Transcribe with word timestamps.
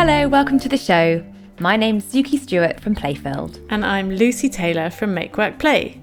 Hello, 0.00 0.28
welcome 0.28 0.60
to 0.60 0.68
the 0.68 0.76
show. 0.76 1.26
My 1.58 1.74
name's 1.74 2.04
Zuki 2.04 2.38
Stewart 2.38 2.78
from 2.78 2.94
Playfilled. 2.94 3.58
And 3.68 3.84
I'm 3.84 4.12
Lucy 4.12 4.48
Taylor 4.48 4.90
from 4.90 5.12
Make 5.12 5.36
Work 5.36 5.58
Play. 5.58 6.00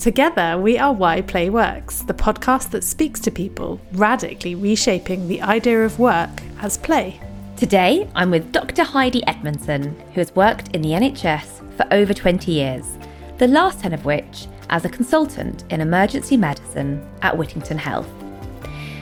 Together, 0.00 0.58
we 0.58 0.80
are 0.80 0.92
Why 0.92 1.22
Play 1.22 1.48
Works, 1.48 2.02
the 2.02 2.12
podcast 2.12 2.70
that 2.72 2.82
speaks 2.82 3.20
to 3.20 3.30
people, 3.30 3.80
radically 3.92 4.56
reshaping 4.56 5.28
the 5.28 5.42
idea 5.42 5.84
of 5.84 6.00
work 6.00 6.28
as 6.60 6.76
play. 6.76 7.20
Today, 7.56 8.10
I'm 8.16 8.32
with 8.32 8.50
Dr. 8.50 8.82
Heidi 8.82 9.22
Edmundson, 9.28 9.94
who 10.10 10.20
has 10.20 10.34
worked 10.34 10.74
in 10.74 10.82
the 10.82 10.90
NHS 10.90 11.76
for 11.76 11.86
over 11.92 12.12
20 12.12 12.50
years, 12.50 12.98
the 13.38 13.46
last 13.46 13.78
10 13.78 13.92
of 13.92 14.04
which 14.04 14.48
as 14.70 14.84
a 14.84 14.88
consultant 14.88 15.62
in 15.70 15.80
emergency 15.80 16.36
medicine 16.36 17.08
at 17.22 17.38
Whittington 17.38 17.78
Health. 17.78 18.10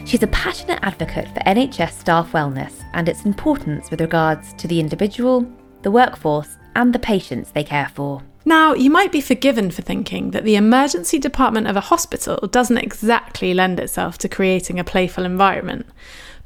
She's 0.07 0.23
a 0.23 0.27
passionate 0.29 0.81
advocate 0.83 1.29
for 1.29 1.41
NHS 1.41 1.93
staff 1.93 2.33
wellness 2.33 2.85
and 2.93 3.09
its 3.09 3.25
importance 3.25 3.91
with 3.91 4.03
regards 4.03 4.53
to 4.55 4.69
the 4.69 4.79
individual, 4.79 5.51
the 5.81 5.91
workforce, 5.91 6.59
and 6.77 6.95
the 6.95 6.99
patients 6.99 7.53
they 7.53 7.65
care 7.65 7.89
for. 7.95 8.23
Now, 8.45 8.75
you 8.75 8.91
might 8.91 9.13
be 9.13 9.23
forgiven 9.23 9.71
for 9.71 9.81
thinking 9.81 10.33
that 10.33 10.45
the 10.45 10.57
emergency 10.57 11.19
department 11.19 11.69
of 11.69 11.77
a 11.77 11.81
hospital 11.81 12.37
doesn't 12.49 12.77
exactly 12.77 13.55
lend 13.55 13.81
itself 13.81 14.19
to 14.19 14.29
creating 14.29 14.79
a 14.79 14.85
playful 14.85 15.25
environment. 15.25 15.87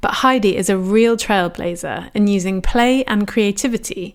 But 0.01 0.15
Heidi 0.15 0.57
is 0.57 0.71
a 0.71 0.79
real 0.79 1.17
trailblazer 1.17 2.13
in 2.15 2.29
using 2.29 2.63
play 2.63 3.03
and 3.05 3.27
creativity 3.27 4.15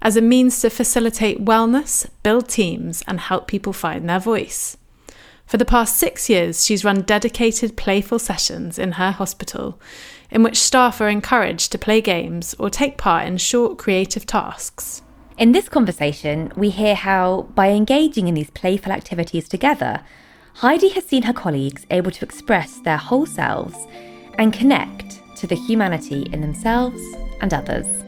as 0.00 0.16
a 0.16 0.22
means 0.22 0.60
to 0.60 0.70
facilitate 0.70 1.44
wellness, 1.44 2.08
build 2.22 2.48
teams, 2.48 3.02
and 3.08 3.18
help 3.18 3.48
people 3.48 3.72
find 3.72 4.08
their 4.08 4.20
voice. 4.20 4.76
For 5.54 5.58
the 5.58 5.64
past 5.64 5.96
six 5.96 6.28
years, 6.28 6.66
she's 6.66 6.84
run 6.84 7.02
dedicated 7.02 7.76
playful 7.76 8.18
sessions 8.18 8.76
in 8.76 8.90
her 8.90 9.12
hospital, 9.12 9.80
in 10.28 10.42
which 10.42 10.58
staff 10.58 11.00
are 11.00 11.08
encouraged 11.08 11.70
to 11.70 11.78
play 11.78 12.00
games 12.00 12.56
or 12.58 12.68
take 12.68 12.98
part 12.98 13.28
in 13.28 13.36
short 13.36 13.78
creative 13.78 14.26
tasks. 14.26 15.02
In 15.38 15.52
this 15.52 15.68
conversation, 15.68 16.52
we 16.56 16.70
hear 16.70 16.96
how, 16.96 17.42
by 17.54 17.68
engaging 17.68 18.26
in 18.26 18.34
these 18.34 18.50
playful 18.50 18.90
activities 18.90 19.48
together, 19.48 20.00
Heidi 20.54 20.88
has 20.88 21.04
seen 21.04 21.22
her 21.22 21.32
colleagues 21.32 21.86
able 21.88 22.10
to 22.10 22.24
express 22.24 22.80
their 22.80 22.96
whole 22.96 23.24
selves 23.24 23.76
and 24.36 24.52
connect 24.52 25.20
to 25.36 25.46
the 25.46 25.54
humanity 25.54 26.22
in 26.32 26.40
themselves 26.40 27.00
and 27.40 27.54
others. 27.54 28.03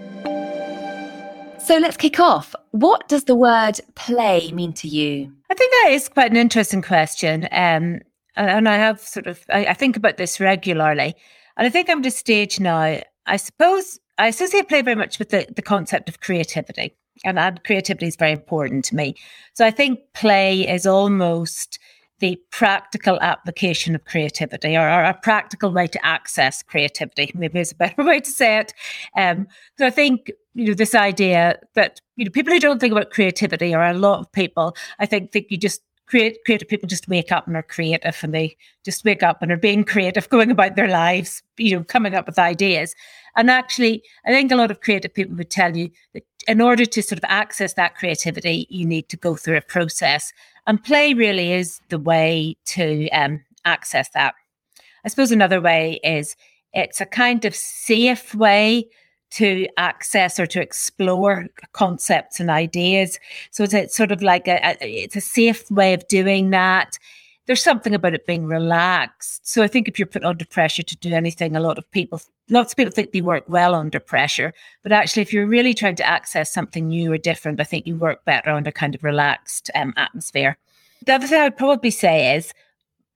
So 1.66 1.78
let's 1.78 1.96
kick 1.96 2.20
off. 2.20 2.54
What 2.70 3.08
does 3.08 3.24
the 3.24 3.34
word 3.34 3.80
play 3.96 4.52
mean 4.52 4.72
to 4.74 4.86
you? 4.86 5.32
I 5.50 5.54
think 5.54 5.72
that 5.72 5.90
is 5.94 6.08
quite 6.08 6.30
an 6.30 6.36
interesting 6.36 6.80
question. 6.80 7.48
Um, 7.50 8.02
and 8.36 8.68
I 8.68 8.76
have 8.76 9.00
sort 9.00 9.26
of, 9.26 9.42
I, 9.52 9.66
I 9.66 9.74
think 9.74 9.96
about 9.96 10.16
this 10.16 10.38
regularly. 10.38 11.16
And 11.56 11.66
I 11.66 11.68
think 11.68 11.90
I'm 11.90 11.98
at 11.98 12.06
a 12.06 12.12
stage 12.12 12.60
now, 12.60 13.00
I 13.26 13.36
suppose 13.36 13.98
I 14.16 14.28
associate 14.28 14.68
play 14.68 14.80
very 14.80 14.94
much 14.94 15.18
with 15.18 15.30
the, 15.30 15.44
the 15.56 15.60
concept 15.60 16.08
of 16.08 16.20
creativity. 16.20 16.94
And, 17.24 17.36
and 17.36 17.64
creativity 17.64 18.06
is 18.06 18.14
very 18.14 18.30
important 18.30 18.84
to 18.84 18.94
me. 18.94 19.16
So 19.54 19.66
I 19.66 19.72
think 19.72 19.98
play 20.14 20.68
is 20.68 20.86
almost 20.86 21.80
the 22.18 22.40
practical 22.50 23.20
application 23.20 23.94
of 23.94 24.04
creativity 24.04 24.76
or, 24.76 24.88
or, 24.88 25.04
a 25.04 25.14
practical 25.22 25.70
way 25.70 25.86
to 25.86 26.06
access 26.06 26.62
creativity. 26.62 27.30
Maybe 27.34 27.60
is 27.60 27.72
a 27.72 27.74
better 27.74 28.02
way 28.04 28.20
to 28.20 28.30
say 28.30 28.58
it. 28.58 28.72
Um, 29.16 29.46
so 29.78 29.86
i 29.86 29.90
think 29.90 30.30
you 30.54 30.66
know 30.66 30.74
this 30.74 30.94
idea 30.94 31.58
that 31.74 32.00
you 32.16 32.24
know 32.24 32.30
people 32.30 32.52
who 32.52 32.58
don't 32.58 32.80
think 32.80 32.92
about 32.92 33.10
creativity 33.10 33.74
or 33.74 33.82
a 33.82 33.94
lot 33.94 34.20
of 34.20 34.32
people 34.32 34.74
i 34.98 35.06
think 35.06 35.30
think 35.32 35.46
you 35.50 35.58
just 35.58 35.82
create 36.06 36.38
creative 36.44 36.68
people 36.68 36.88
just 36.88 37.08
wake 37.08 37.32
up 37.32 37.46
and 37.46 37.56
are 37.56 37.62
creative 37.62 38.16
and 38.22 38.32
they 38.32 38.56
just 38.84 39.04
wake 39.04 39.22
up 39.22 39.42
and 39.42 39.52
are 39.52 39.56
being 39.56 39.84
creative 39.84 40.28
going 40.34 40.50
about 40.50 40.76
their 40.76 40.88
lives 40.88 41.42
you 41.58 41.76
know 41.76 41.84
coming 41.84 42.14
up 42.14 42.26
with 42.26 42.38
ideas 42.38 42.94
and 43.36 43.50
actually 43.50 44.02
i 44.26 44.30
think 44.30 44.50
a 44.50 44.56
lot 44.56 44.70
of 44.70 44.80
creative 44.80 45.12
people 45.14 45.36
would 45.36 45.50
tell 45.50 45.76
you 45.76 45.90
that 46.12 46.24
in 46.48 46.60
order 46.60 46.84
to 46.84 47.02
sort 47.02 47.18
of 47.18 47.24
access 47.28 47.74
that 47.74 47.94
creativity 47.94 48.66
you 48.70 48.84
need 48.86 49.08
to 49.08 49.16
go 49.16 49.34
through 49.34 49.56
a 49.56 49.62
process 49.62 50.32
and 50.66 50.82
play 50.82 51.14
really 51.14 51.52
is 51.52 51.80
the 51.88 51.98
way 51.98 52.56
to 52.66 53.08
um, 53.10 53.44
access 53.64 54.08
that. 54.10 54.34
I 55.04 55.08
suppose 55.08 55.30
another 55.30 55.60
way 55.60 56.00
is 56.02 56.34
it's 56.72 57.00
a 57.00 57.06
kind 57.06 57.44
of 57.44 57.54
safe 57.54 58.34
way 58.34 58.88
to 59.32 59.68
access 59.76 60.40
or 60.40 60.46
to 60.46 60.60
explore 60.60 61.46
concepts 61.72 62.40
and 62.40 62.50
ideas. 62.50 63.18
So 63.50 63.64
it's, 63.64 63.74
it's 63.74 63.96
sort 63.96 64.12
of 64.12 64.22
like 64.22 64.48
a, 64.48 64.58
a, 64.64 64.76
it's 64.80 65.16
a 65.16 65.20
safe 65.20 65.70
way 65.70 65.94
of 65.94 66.06
doing 66.08 66.50
that. 66.50 66.98
There's 67.46 67.62
something 67.62 67.94
about 67.94 68.14
it 68.14 68.26
being 68.26 68.46
relaxed. 68.46 69.46
So 69.46 69.62
I 69.62 69.68
think 69.68 69.86
if 69.86 69.98
you're 69.98 70.06
put 70.06 70.24
under 70.24 70.44
pressure 70.44 70.82
to 70.82 70.96
do 70.96 71.12
anything, 71.14 71.54
a 71.54 71.60
lot 71.60 71.78
of 71.78 71.88
people, 71.92 72.20
lots 72.50 72.72
of 72.72 72.76
people 72.76 72.92
think 72.92 73.12
they 73.12 73.20
work 73.20 73.44
well 73.48 73.74
under 73.74 74.00
pressure. 74.00 74.52
But 74.82 74.92
actually, 74.92 75.22
if 75.22 75.32
you're 75.32 75.46
really 75.46 75.72
trying 75.72 75.96
to 75.96 76.06
access 76.06 76.52
something 76.52 76.88
new 76.88 77.12
or 77.12 77.18
different, 77.18 77.60
I 77.60 77.64
think 77.64 77.86
you 77.86 77.96
work 77.96 78.24
better 78.24 78.50
under 78.50 78.72
kind 78.72 78.94
of 78.94 79.04
relaxed 79.04 79.70
um, 79.74 79.94
atmosphere. 79.96 80.58
The 81.04 81.14
other 81.14 81.26
thing 81.26 81.40
I'd 81.40 81.56
probably 81.56 81.90
say 81.90 82.34
is 82.34 82.52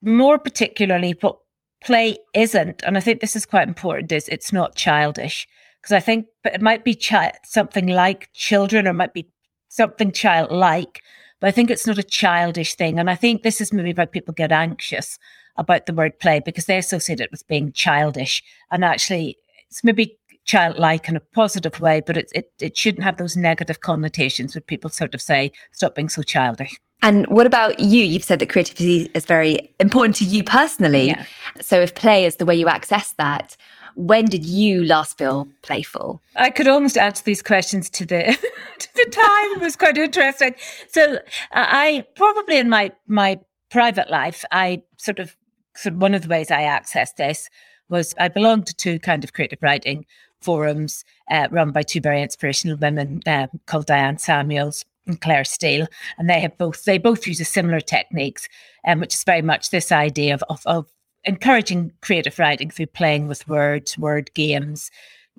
more 0.02 0.38
particularly 0.38 1.16
what 1.20 1.38
play 1.82 2.16
isn't, 2.34 2.82
and 2.84 2.96
I 2.96 3.00
think 3.00 3.20
this 3.20 3.34
is 3.34 3.46
quite 3.46 3.66
important, 3.66 4.12
is 4.12 4.28
it's 4.28 4.52
not 4.52 4.76
childish. 4.76 5.48
Because 5.80 5.92
I 5.92 6.00
think 6.00 6.26
but 6.44 6.54
it 6.54 6.60
might 6.60 6.84
be 6.84 6.94
chi- 6.94 7.32
something 7.42 7.86
like 7.86 8.30
children 8.34 8.86
or 8.86 8.90
it 8.90 8.94
might 8.94 9.14
be 9.14 9.26
something 9.68 10.12
childlike, 10.12 11.02
but 11.40 11.48
I 11.48 11.50
think 11.50 11.70
it's 11.70 11.86
not 11.86 11.98
a 11.98 12.02
childish 12.02 12.74
thing. 12.74 12.98
And 12.98 13.10
I 13.10 13.16
think 13.16 13.42
this 13.42 13.60
is 13.60 13.72
maybe 13.72 13.92
why 13.92 14.06
people 14.06 14.34
get 14.34 14.52
anxious 14.52 15.18
about 15.56 15.86
the 15.86 15.94
word 15.94 16.18
play 16.18 16.40
because 16.40 16.66
they 16.66 16.78
associate 16.78 17.20
it 17.20 17.30
with 17.30 17.46
being 17.48 17.72
childish. 17.72 18.42
And 18.70 18.84
actually, 18.84 19.36
it's 19.68 19.82
maybe 19.82 20.18
childlike 20.44 21.08
in 21.08 21.16
a 21.16 21.20
positive 21.20 21.80
way, 21.80 22.02
but 22.04 22.16
it, 22.16 22.30
it, 22.34 22.52
it 22.60 22.76
shouldn't 22.76 23.04
have 23.04 23.16
those 23.16 23.36
negative 23.36 23.80
connotations 23.80 24.54
where 24.54 24.62
people 24.62 24.90
sort 24.90 25.14
of 25.14 25.22
say, 25.22 25.52
stop 25.72 25.94
being 25.94 26.08
so 26.08 26.22
childish. 26.22 26.78
And 27.02 27.26
what 27.28 27.46
about 27.46 27.80
you? 27.80 28.04
You've 28.04 28.24
said 28.24 28.40
that 28.40 28.50
creativity 28.50 29.10
is 29.14 29.24
very 29.24 29.72
important 29.80 30.16
to 30.16 30.24
you 30.24 30.44
personally. 30.44 31.08
Yeah. 31.08 31.24
So 31.60 31.80
if 31.80 31.94
play 31.94 32.26
is 32.26 32.36
the 32.36 32.44
way 32.44 32.54
you 32.54 32.68
access 32.68 33.12
that, 33.12 33.56
when 33.94 34.26
did 34.26 34.44
you 34.44 34.84
last 34.84 35.18
feel 35.18 35.48
playful? 35.62 36.20
I 36.36 36.50
could 36.50 36.68
almost 36.68 36.96
answer 36.96 37.22
these 37.24 37.42
questions 37.42 37.88
to 37.90 38.06
the 38.06 38.38
the 38.94 39.06
time. 39.10 39.60
Was 39.60 39.76
quite 39.76 39.98
interesting. 39.98 40.54
So 40.88 41.14
uh, 41.14 41.18
I 41.52 42.04
probably 42.16 42.58
in 42.58 42.68
my 42.68 42.92
my 43.06 43.38
private 43.70 44.10
life, 44.10 44.44
I 44.50 44.82
sort 44.96 45.18
of 45.18 45.36
sort 45.76 45.94
of 45.94 46.02
one 46.02 46.14
of 46.14 46.22
the 46.22 46.28
ways 46.28 46.50
I 46.50 46.62
accessed 46.62 47.16
this 47.16 47.48
was 47.88 48.14
I 48.18 48.28
belonged 48.28 48.66
to 48.66 48.74
two 48.74 48.98
kind 48.98 49.24
of 49.24 49.32
creative 49.32 49.62
writing 49.62 50.06
forums 50.40 51.04
uh, 51.30 51.48
run 51.50 51.70
by 51.70 51.82
two 51.82 52.00
very 52.00 52.22
inspirational 52.22 52.76
women 52.76 53.20
uh, 53.26 53.48
called 53.66 53.86
Diane 53.86 54.18
Samuels 54.18 54.84
and 55.06 55.20
Claire 55.20 55.44
Steele, 55.44 55.86
and 56.18 56.28
they 56.28 56.40
have 56.40 56.56
both 56.56 56.84
they 56.84 56.98
both 56.98 57.26
use 57.26 57.40
a 57.40 57.44
similar 57.44 57.80
techniques, 57.80 58.48
um, 58.86 59.00
which 59.00 59.14
is 59.14 59.24
very 59.24 59.42
much 59.42 59.70
this 59.70 59.92
idea 59.92 60.34
of, 60.34 60.42
of, 60.48 60.62
of 60.66 60.86
encouraging 61.24 61.92
creative 62.00 62.38
writing 62.38 62.70
through 62.70 62.86
playing 62.86 63.28
with 63.28 63.48
words, 63.48 63.98
word 63.98 64.32
games. 64.34 64.90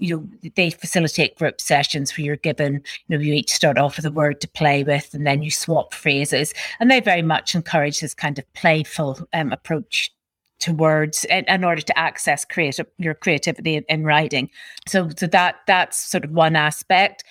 You 0.01 0.27
know, 0.43 0.51
they 0.55 0.71
facilitate 0.71 1.37
group 1.37 1.61
sessions 1.61 2.17
where 2.17 2.25
you're 2.25 2.35
given, 2.35 2.81
you 3.07 3.17
know, 3.17 3.23
you 3.23 3.33
each 3.33 3.51
start 3.51 3.77
off 3.77 3.97
with 3.97 4.05
a 4.05 4.11
word 4.11 4.41
to 4.41 4.47
play 4.47 4.83
with, 4.83 5.13
and 5.13 5.25
then 5.25 5.41
you 5.43 5.51
swap 5.51 5.93
phrases. 5.93 6.53
And 6.79 6.89
they 6.89 6.99
very 6.99 7.21
much 7.21 7.55
encourage 7.55 8.01
this 8.01 8.13
kind 8.13 8.37
of 8.39 8.53
playful 8.53 9.19
um, 9.33 9.51
approach 9.51 10.11
to 10.61 10.73
words 10.73 11.25
in, 11.25 11.43
in, 11.45 11.63
order 11.63 11.81
to 11.81 11.97
access 11.97 12.45
creative 12.45 12.85
your 12.97 13.15
creativity 13.15 13.75
in, 13.75 13.83
in, 13.89 14.03
writing. 14.03 14.49
So, 14.87 15.09
so 15.17 15.27
that 15.27 15.55
that's 15.67 15.97
sort 15.97 16.23
of 16.23 16.31
one 16.31 16.55
aspect. 16.55 17.23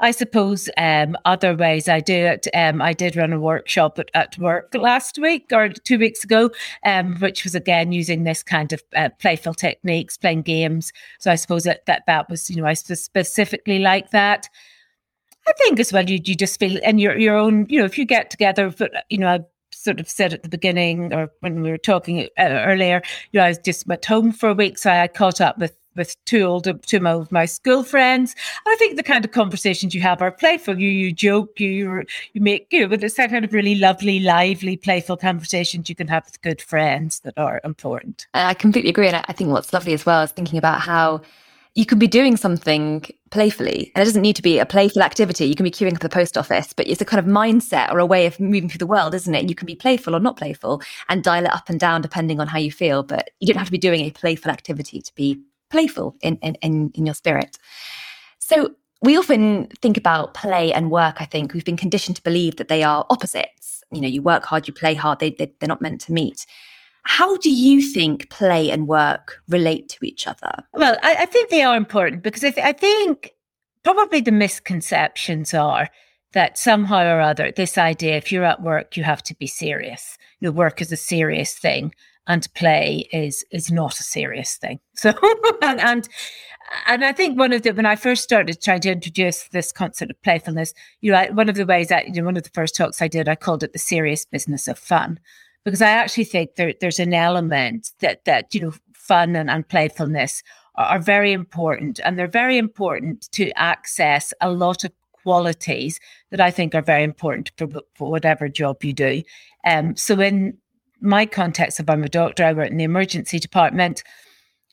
I 0.00 0.10
suppose 0.12 0.68
um, 0.76 1.16
other 1.24 1.54
ways 1.54 1.88
I 1.88 2.00
do 2.00 2.14
it. 2.14 2.46
Um, 2.54 2.80
I 2.80 2.92
did 2.92 3.16
run 3.16 3.32
a 3.32 3.40
workshop 3.40 3.98
at, 3.98 4.10
at, 4.14 4.38
work 4.38 4.74
last 4.74 5.18
week 5.18 5.46
or 5.52 5.68
two 5.70 5.98
weeks 5.98 6.22
ago, 6.22 6.50
um, 6.84 7.16
which 7.16 7.44
was 7.44 7.54
again 7.54 7.92
using 7.92 8.24
this 8.24 8.42
kind 8.42 8.72
of 8.72 8.82
uh, 8.94 9.08
playful 9.18 9.54
techniques, 9.54 10.16
playing 10.16 10.42
games. 10.42 10.92
So 11.18 11.30
I 11.30 11.34
suppose 11.34 11.64
that 11.64 11.86
that, 11.86 12.04
that 12.06 12.30
was, 12.30 12.48
you 12.48 12.56
know, 12.56 12.66
I 12.66 12.74
specifically 12.74 13.80
like 13.80 14.10
that. 14.10 14.48
I 15.46 15.52
think 15.54 15.80
as 15.80 15.92
well, 15.92 16.08
you, 16.08 16.20
you 16.22 16.34
just 16.34 16.60
feel 16.60 16.78
in 16.82 16.98
your, 16.98 17.18
your 17.18 17.36
own, 17.36 17.66
you 17.68 17.78
know, 17.78 17.86
if 17.86 17.98
you 17.98 18.04
get 18.04 18.30
together, 18.30 18.70
but, 18.70 18.92
you 19.08 19.18
know, 19.18 19.28
I 19.28 19.40
sort 19.72 20.00
of 20.00 20.08
said 20.08 20.34
at 20.34 20.42
the 20.42 20.48
beginning 20.48 21.12
or 21.14 21.30
when 21.40 21.62
we 21.62 21.70
were 21.70 21.78
talking 21.78 22.28
uh, 22.38 22.42
earlier, 22.42 23.02
you 23.32 23.40
know, 23.40 23.46
I 23.46 23.48
was 23.48 23.58
just 23.58 23.86
went 23.86 24.04
home 24.04 24.32
for 24.32 24.50
a 24.50 24.54
week. 24.54 24.78
So 24.78 24.90
I 24.90 25.08
caught 25.08 25.40
up 25.40 25.58
with 25.58 25.76
with 25.98 26.16
two 26.24 26.42
older 26.42 26.72
two 26.72 27.06
of 27.06 27.30
my 27.30 27.44
school 27.44 27.82
friends. 27.82 28.34
I 28.66 28.76
think 28.78 28.96
the 28.96 29.02
kind 29.02 29.24
of 29.24 29.32
conversations 29.32 29.94
you 29.94 30.00
have 30.00 30.22
are 30.22 30.32
playful. 30.32 30.78
You 30.78 30.88
you 30.88 31.12
joke, 31.12 31.60
you 31.60 32.04
you 32.32 32.40
make 32.40 32.68
you 32.70 32.80
know, 32.80 32.88
but 32.88 33.04
it's 33.04 33.16
that 33.16 33.30
kind 33.30 33.44
of 33.44 33.52
really 33.52 33.74
lovely, 33.74 34.20
lively, 34.20 34.78
playful 34.78 35.18
conversations 35.18 35.90
you 35.90 35.94
can 35.94 36.08
have 36.08 36.24
with 36.24 36.40
good 36.40 36.62
friends 36.62 37.20
that 37.20 37.34
are 37.36 37.60
important. 37.64 38.26
I 38.32 38.54
completely 38.54 38.90
agree, 38.90 39.08
and 39.08 39.16
I 39.28 39.32
think 39.32 39.50
what's 39.50 39.74
lovely 39.74 39.92
as 39.92 40.06
well 40.06 40.22
is 40.22 40.32
thinking 40.32 40.58
about 40.58 40.80
how 40.80 41.20
you 41.74 41.86
could 41.86 42.00
be 42.00 42.08
doing 42.08 42.36
something 42.36 43.04
playfully 43.30 43.92
and 43.94 44.02
it 44.02 44.04
doesn't 44.04 44.22
need 44.22 44.34
to 44.34 44.42
be 44.42 44.58
a 44.58 44.66
playful 44.66 45.02
activity 45.02 45.44
you 45.44 45.54
can 45.54 45.64
be 45.64 45.70
queuing 45.70 45.90
up 45.90 45.96
at 45.96 46.00
the 46.00 46.08
post 46.08 46.36
office 46.36 46.72
but 46.72 46.88
it's 46.88 47.00
a 47.00 47.04
kind 47.04 47.20
of 47.20 47.32
mindset 47.32 47.92
or 47.92 47.98
a 47.98 48.06
way 48.06 48.26
of 48.26 48.40
moving 48.40 48.68
through 48.68 48.78
the 48.78 48.86
world 48.86 49.14
isn't 49.14 49.34
it 49.34 49.48
you 49.48 49.54
can 49.54 49.66
be 49.66 49.76
playful 49.76 50.16
or 50.16 50.18
not 50.18 50.36
playful 50.36 50.82
and 51.08 51.22
dial 51.22 51.44
it 51.44 51.52
up 51.52 51.68
and 51.68 51.78
down 51.78 52.00
depending 52.00 52.40
on 52.40 52.48
how 52.48 52.58
you 52.58 52.72
feel 52.72 53.02
but 53.02 53.30
you 53.38 53.46
don't 53.46 53.58
have 53.58 53.68
to 53.68 53.72
be 53.72 53.78
doing 53.78 54.00
a 54.00 54.10
playful 54.10 54.50
activity 54.50 55.00
to 55.00 55.14
be 55.14 55.40
playful 55.70 56.16
in, 56.20 56.36
in, 56.36 56.54
in, 56.56 56.90
in 56.94 57.06
your 57.06 57.14
spirit. 57.14 57.58
So 58.38 58.72
we 59.02 59.16
often 59.16 59.68
think 59.80 59.96
about 59.96 60.34
play 60.34 60.72
and 60.72 60.90
work. 60.90 61.16
I 61.20 61.24
think 61.24 61.52
we've 61.52 61.64
been 61.64 61.76
conditioned 61.76 62.16
to 62.16 62.22
believe 62.22 62.56
that 62.56 62.68
they 62.68 62.82
are 62.82 63.06
opposites. 63.10 63.82
You 63.92 64.00
know, 64.00 64.08
you 64.08 64.22
work 64.22 64.44
hard, 64.44 64.66
you 64.66 64.74
play 64.74 64.94
hard, 64.94 65.18
they, 65.20 65.30
they, 65.30 65.52
they're 65.60 65.68
not 65.68 65.82
meant 65.82 66.00
to 66.02 66.12
meet. 66.12 66.46
How 67.04 67.36
do 67.38 67.50
you 67.50 67.80
think 67.80 68.28
play 68.28 68.70
and 68.70 68.86
work 68.86 69.40
relate 69.48 69.88
to 69.90 70.04
each 70.04 70.26
other? 70.26 70.52
Well, 70.74 70.98
I, 71.02 71.16
I 71.20 71.26
think 71.26 71.48
they 71.48 71.62
are 71.62 71.76
important 71.76 72.22
because 72.22 72.44
I, 72.44 72.50
th- 72.50 72.66
I 72.66 72.72
think 72.72 73.34
probably 73.82 74.20
the 74.20 74.32
misconceptions 74.32 75.54
are 75.54 75.88
that 76.32 76.58
somehow 76.58 77.04
or 77.04 77.20
other, 77.20 77.50
this 77.50 77.78
idea, 77.78 78.16
if 78.16 78.30
you're 78.30 78.44
at 78.44 78.62
work, 78.62 78.96
you 78.96 79.04
have 79.04 79.22
to 79.22 79.34
be 79.36 79.46
serious. 79.46 80.18
Your 80.40 80.52
work 80.52 80.82
is 80.82 80.92
a 80.92 80.96
serious 80.96 81.54
thing 81.54 81.94
and 82.28 82.46
play 82.54 83.08
is 83.12 83.44
is 83.50 83.72
not 83.72 83.98
a 83.98 84.02
serious 84.04 84.56
thing. 84.56 84.78
So 84.94 85.12
and, 85.62 86.08
and 86.86 87.04
I 87.04 87.12
think 87.12 87.38
one 87.38 87.52
of 87.52 87.62
the 87.62 87.72
when 87.72 87.86
I 87.86 87.96
first 87.96 88.22
started 88.22 88.60
trying 88.60 88.82
to 88.82 88.92
introduce 88.92 89.48
this 89.48 89.72
concept 89.72 90.10
of 90.10 90.22
playfulness, 90.22 90.74
you 91.00 91.10
know, 91.10 91.26
one 91.32 91.48
of 91.48 91.56
the 91.56 91.66
ways 91.66 91.88
that 91.88 92.06
you 92.06 92.20
know, 92.20 92.26
one 92.26 92.36
of 92.36 92.42
the 92.42 92.50
first 92.50 92.76
talks 92.76 93.02
I 93.02 93.08
did, 93.08 93.28
I 93.28 93.34
called 93.34 93.62
it 93.62 93.72
the 93.72 93.78
serious 93.78 94.24
business 94.24 94.68
of 94.68 94.78
fun, 94.78 95.18
because 95.64 95.82
I 95.82 95.90
actually 95.90 96.24
think 96.24 96.56
there, 96.56 96.74
there's 96.80 97.00
an 97.00 97.14
element 97.14 97.90
that 98.00 98.24
that 98.26 98.54
you 98.54 98.60
know 98.60 98.74
fun 98.92 99.34
and, 99.34 99.50
and 99.50 99.66
playfulness 99.66 100.42
are, 100.74 100.86
are 100.86 100.98
very 100.98 101.32
important, 101.32 102.00
and 102.04 102.18
they're 102.18 102.28
very 102.28 102.58
important 102.58 103.30
to 103.32 103.50
access 103.58 104.34
a 104.40 104.50
lot 104.50 104.84
of 104.84 104.92
qualities 105.22 105.98
that 106.30 106.40
I 106.40 106.50
think 106.50 106.74
are 106.74 106.82
very 106.82 107.04
important 107.04 107.50
for, 107.56 107.68
for 107.94 108.10
whatever 108.10 108.48
job 108.48 108.84
you 108.84 108.92
do. 108.92 109.22
Um, 109.66 109.96
so 109.96 110.20
in 110.20 110.58
my 111.00 111.26
context, 111.26 111.80
if 111.80 111.88
I'm 111.88 112.04
a 112.04 112.08
doctor, 112.08 112.44
I 112.44 112.52
work 112.52 112.70
in 112.70 112.76
the 112.76 112.84
emergency 112.84 113.38
department. 113.38 114.02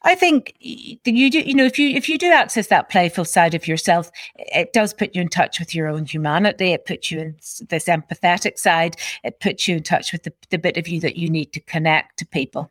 I 0.03 0.13
think 0.13 0.53
you 0.59 1.31
do, 1.31 1.39
you 1.39 1.55
know, 1.55 1.65
if 1.65 1.79
you 1.79 1.89
if 1.89 2.07
you 2.07 2.19
do 2.19 2.31
access 2.31 2.67
that 2.67 2.89
playful 2.89 3.25
side 3.25 3.55
of 3.55 3.67
yourself, 3.67 4.11
it 4.35 4.71
does 4.71 4.93
put 4.93 5.15
you 5.15 5.21
in 5.21 5.29
touch 5.29 5.59
with 5.59 5.73
your 5.73 5.87
own 5.87 6.05
humanity. 6.05 6.73
It 6.73 6.85
puts 6.85 7.09
you 7.09 7.19
in 7.19 7.35
this 7.69 7.85
empathetic 7.85 8.59
side. 8.59 8.97
It 9.23 9.39
puts 9.39 9.67
you 9.67 9.77
in 9.77 9.83
touch 9.83 10.11
with 10.11 10.21
the, 10.23 10.33
the 10.51 10.59
bit 10.59 10.77
of 10.77 10.87
you 10.87 10.99
that 10.99 11.17
you 11.17 11.27
need 11.27 11.53
to 11.53 11.59
connect 11.59 12.19
to 12.19 12.27
people 12.27 12.69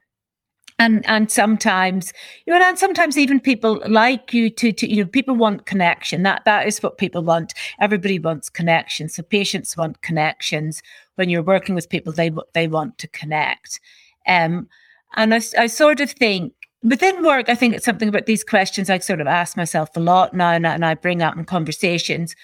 and 0.78 1.06
and 1.06 1.30
sometimes 1.30 2.12
you 2.46 2.52
know 2.52 2.60
and 2.60 2.78
sometimes 2.78 3.16
even 3.16 3.38
people 3.38 3.80
like 3.86 4.34
you 4.34 4.50
to 4.50 4.72
to 4.72 4.90
you 4.90 5.04
know 5.04 5.08
people 5.08 5.34
want 5.34 5.66
connection. 5.66 6.22
That 6.22 6.44
that 6.44 6.66
is 6.66 6.82
what 6.82 6.98
people 6.98 7.22
want. 7.22 7.54
Everybody 7.80 8.18
wants 8.18 8.48
connection. 8.48 9.08
So 9.08 9.22
patients 9.22 9.76
want 9.76 10.02
connections. 10.02 10.82
When 11.16 11.28
you're 11.28 11.42
working 11.42 11.74
with 11.74 11.88
people 11.88 12.12
they 12.12 12.30
they 12.52 12.68
want 12.68 12.98
to 12.98 13.08
connect. 13.08 13.80
Um 14.26 14.68
and 15.16 15.34
i, 15.34 15.40
I 15.58 15.66
sort 15.66 16.00
of 16.00 16.10
think 16.10 16.52
within 16.82 17.22
work 17.24 17.48
i 17.48 17.54
think 17.54 17.74
it's 17.74 17.84
something 17.84 18.08
about 18.08 18.26
these 18.26 18.44
questions 18.44 18.90
i 18.90 18.98
sort 18.98 19.20
of 19.20 19.26
ask 19.26 19.56
myself 19.56 19.88
a 19.96 20.00
lot 20.00 20.34
now 20.34 20.50
and, 20.50 20.66
and 20.66 20.84
i 20.84 20.94
bring 20.94 21.22
up 21.22 21.36
in 21.36 21.44
conversations. 21.44 22.34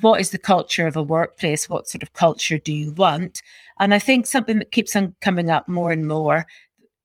What 0.00 0.20
is 0.20 0.30
the 0.30 0.38
culture 0.38 0.86
of 0.86 0.96
a 0.96 1.02
workplace? 1.02 1.68
What 1.68 1.88
sort 1.88 2.04
of 2.04 2.12
culture 2.12 2.56
do 2.58 2.72
you 2.72 2.92
want? 2.92 3.42
And 3.80 3.94
i 3.94 3.98
think 3.98 4.26
something 4.26 4.58
that 4.58 4.72
keeps 4.72 4.94
on 4.94 5.14
coming 5.20 5.50
up 5.50 5.68
more 5.68 5.90
and 5.90 6.06
more 6.06 6.46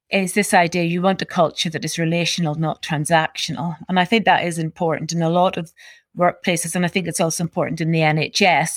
is 0.10 0.34
this 0.34 0.54
idea 0.54 0.84
you 0.84 1.02
want 1.02 1.22
a 1.22 1.26
culture 1.26 1.70
that 1.70 1.84
is 1.84 1.98
relational, 1.98 2.56
not 2.56 2.82
transactional. 2.82 3.76
And 3.90 4.00
I 4.00 4.06
think 4.06 4.26
that 4.26 4.46
is 4.46 4.58
important 4.58 5.12
in 5.12 5.22
a 5.22 5.30
lot 5.30 5.58
of 5.58 5.74
workplaces. 6.18 6.76
And 6.76 6.86
I 6.86 6.88
think 6.88 7.08
it's 7.08 7.20
also 7.20 7.44
important 7.44 7.82
in 7.82 7.92
the 7.92 8.00
NHS. 8.00 8.72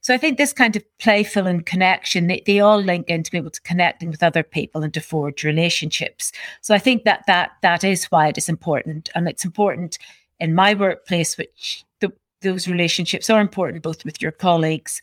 So 0.00 0.12
I 0.12 0.18
think 0.18 0.36
this 0.36 0.52
kind 0.52 0.76
of 0.76 0.84
playful 0.98 1.46
and 1.46 1.64
connection, 1.64 2.26
they, 2.26 2.42
they 2.44 2.60
all 2.60 2.78
link 2.78 3.08
into 3.08 3.30
be 3.30 3.38
able 3.38 3.50
to 3.50 3.60
connecting 3.62 4.10
with 4.10 4.22
other 4.22 4.42
people 4.42 4.82
and 4.82 4.92
to 4.94 5.00
forge 5.00 5.44
relationships. 5.44 6.30
So 6.60 6.74
I 6.74 6.78
think 6.78 7.04
that 7.04 7.24
that 7.26 7.52
that 7.62 7.84
is 7.84 8.04
why 8.06 8.28
it 8.28 8.36
is 8.36 8.48
important. 8.48 9.08
And 9.14 9.28
it's 9.28 9.44
important 9.44 9.98
in 10.40 10.54
my 10.54 10.74
workplace, 10.74 11.38
which 11.38 11.84
the, 12.00 12.12
those 12.42 12.68
relationships 12.68 13.30
are 13.30 13.40
important 13.40 13.82
both 13.82 14.04
with 14.04 14.20
your 14.20 14.32
colleagues, 14.32 15.00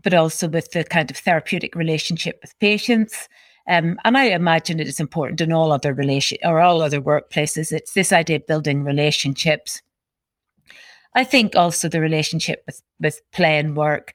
but 0.00 0.14
also 0.14 0.46
with 0.46 0.70
the 0.70 0.84
kind 0.84 1.10
of 1.10 1.16
therapeutic 1.16 1.74
relationship 1.74 2.38
with 2.40 2.56
patients 2.60 3.28
um, 3.66 3.98
and 4.04 4.16
I 4.16 4.24
imagine 4.24 4.78
it 4.78 4.88
is 4.88 5.00
important 5.00 5.40
in 5.40 5.52
all 5.52 5.72
other 5.72 5.94
relation 5.94 6.38
or 6.42 6.60
all 6.60 6.82
other 6.82 7.00
workplaces. 7.00 7.72
It's 7.72 7.94
this 7.94 8.12
idea 8.12 8.36
of 8.36 8.46
building 8.46 8.84
relationships. 8.84 9.80
I 11.14 11.24
think 11.24 11.56
also 11.56 11.88
the 11.88 12.00
relationship 12.00 12.62
with, 12.66 12.82
with 13.00 13.20
play 13.32 13.58
and 13.58 13.76
work. 13.76 14.12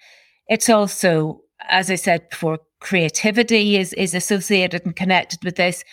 It's 0.48 0.70
also, 0.70 1.42
as 1.68 1.90
I 1.90 1.96
said 1.96 2.30
before, 2.30 2.60
creativity 2.80 3.78
is, 3.78 3.94
is 3.94 4.14
associated 4.14 4.86
and 4.86 4.96
connected 4.96 5.44
with 5.44 5.56
this. 5.56 5.84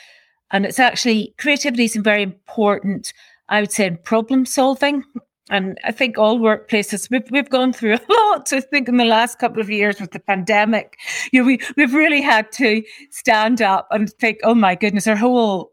And 0.50 0.66
it's 0.66 0.78
actually 0.78 1.34
creativity 1.38 1.84
is 1.84 1.96
very 1.96 2.22
important, 2.22 3.12
I 3.48 3.60
would 3.60 3.72
say, 3.72 3.86
in 3.86 3.96
problem 3.98 4.46
solving 4.46 5.02
and 5.48 5.78
I 5.84 5.93
think 5.93 6.19
all 6.19 6.38
workplaces 6.38 7.10
we've 7.10 7.31
we've 7.31 7.50
gone 7.50 7.72
through 7.72 7.94
a 7.94 8.00
lot. 8.12 8.52
I 8.52 8.60
think 8.60 8.88
in 8.88 8.96
the 8.96 9.04
last 9.04 9.38
couple 9.38 9.60
of 9.60 9.70
years 9.70 10.00
with 10.00 10.10
the 10.10 10.20
pandemic, 10.20 10.98
you 11.32 11.40
know, 11.40 11.46
we 11.46 11.60
we've 11.76 11.94
really 11.94 12.20
had 12.20 12.50
to 12.52 12.82
stand 13.10 13.62
up 13.62 13.87
and 13.90 14.10
think, 14.14 14.38
oh 14.43 14.54
my 14.54 14.75
goodness, 14.75 15.06
our 15.06 15.16
whole 15.16 15.72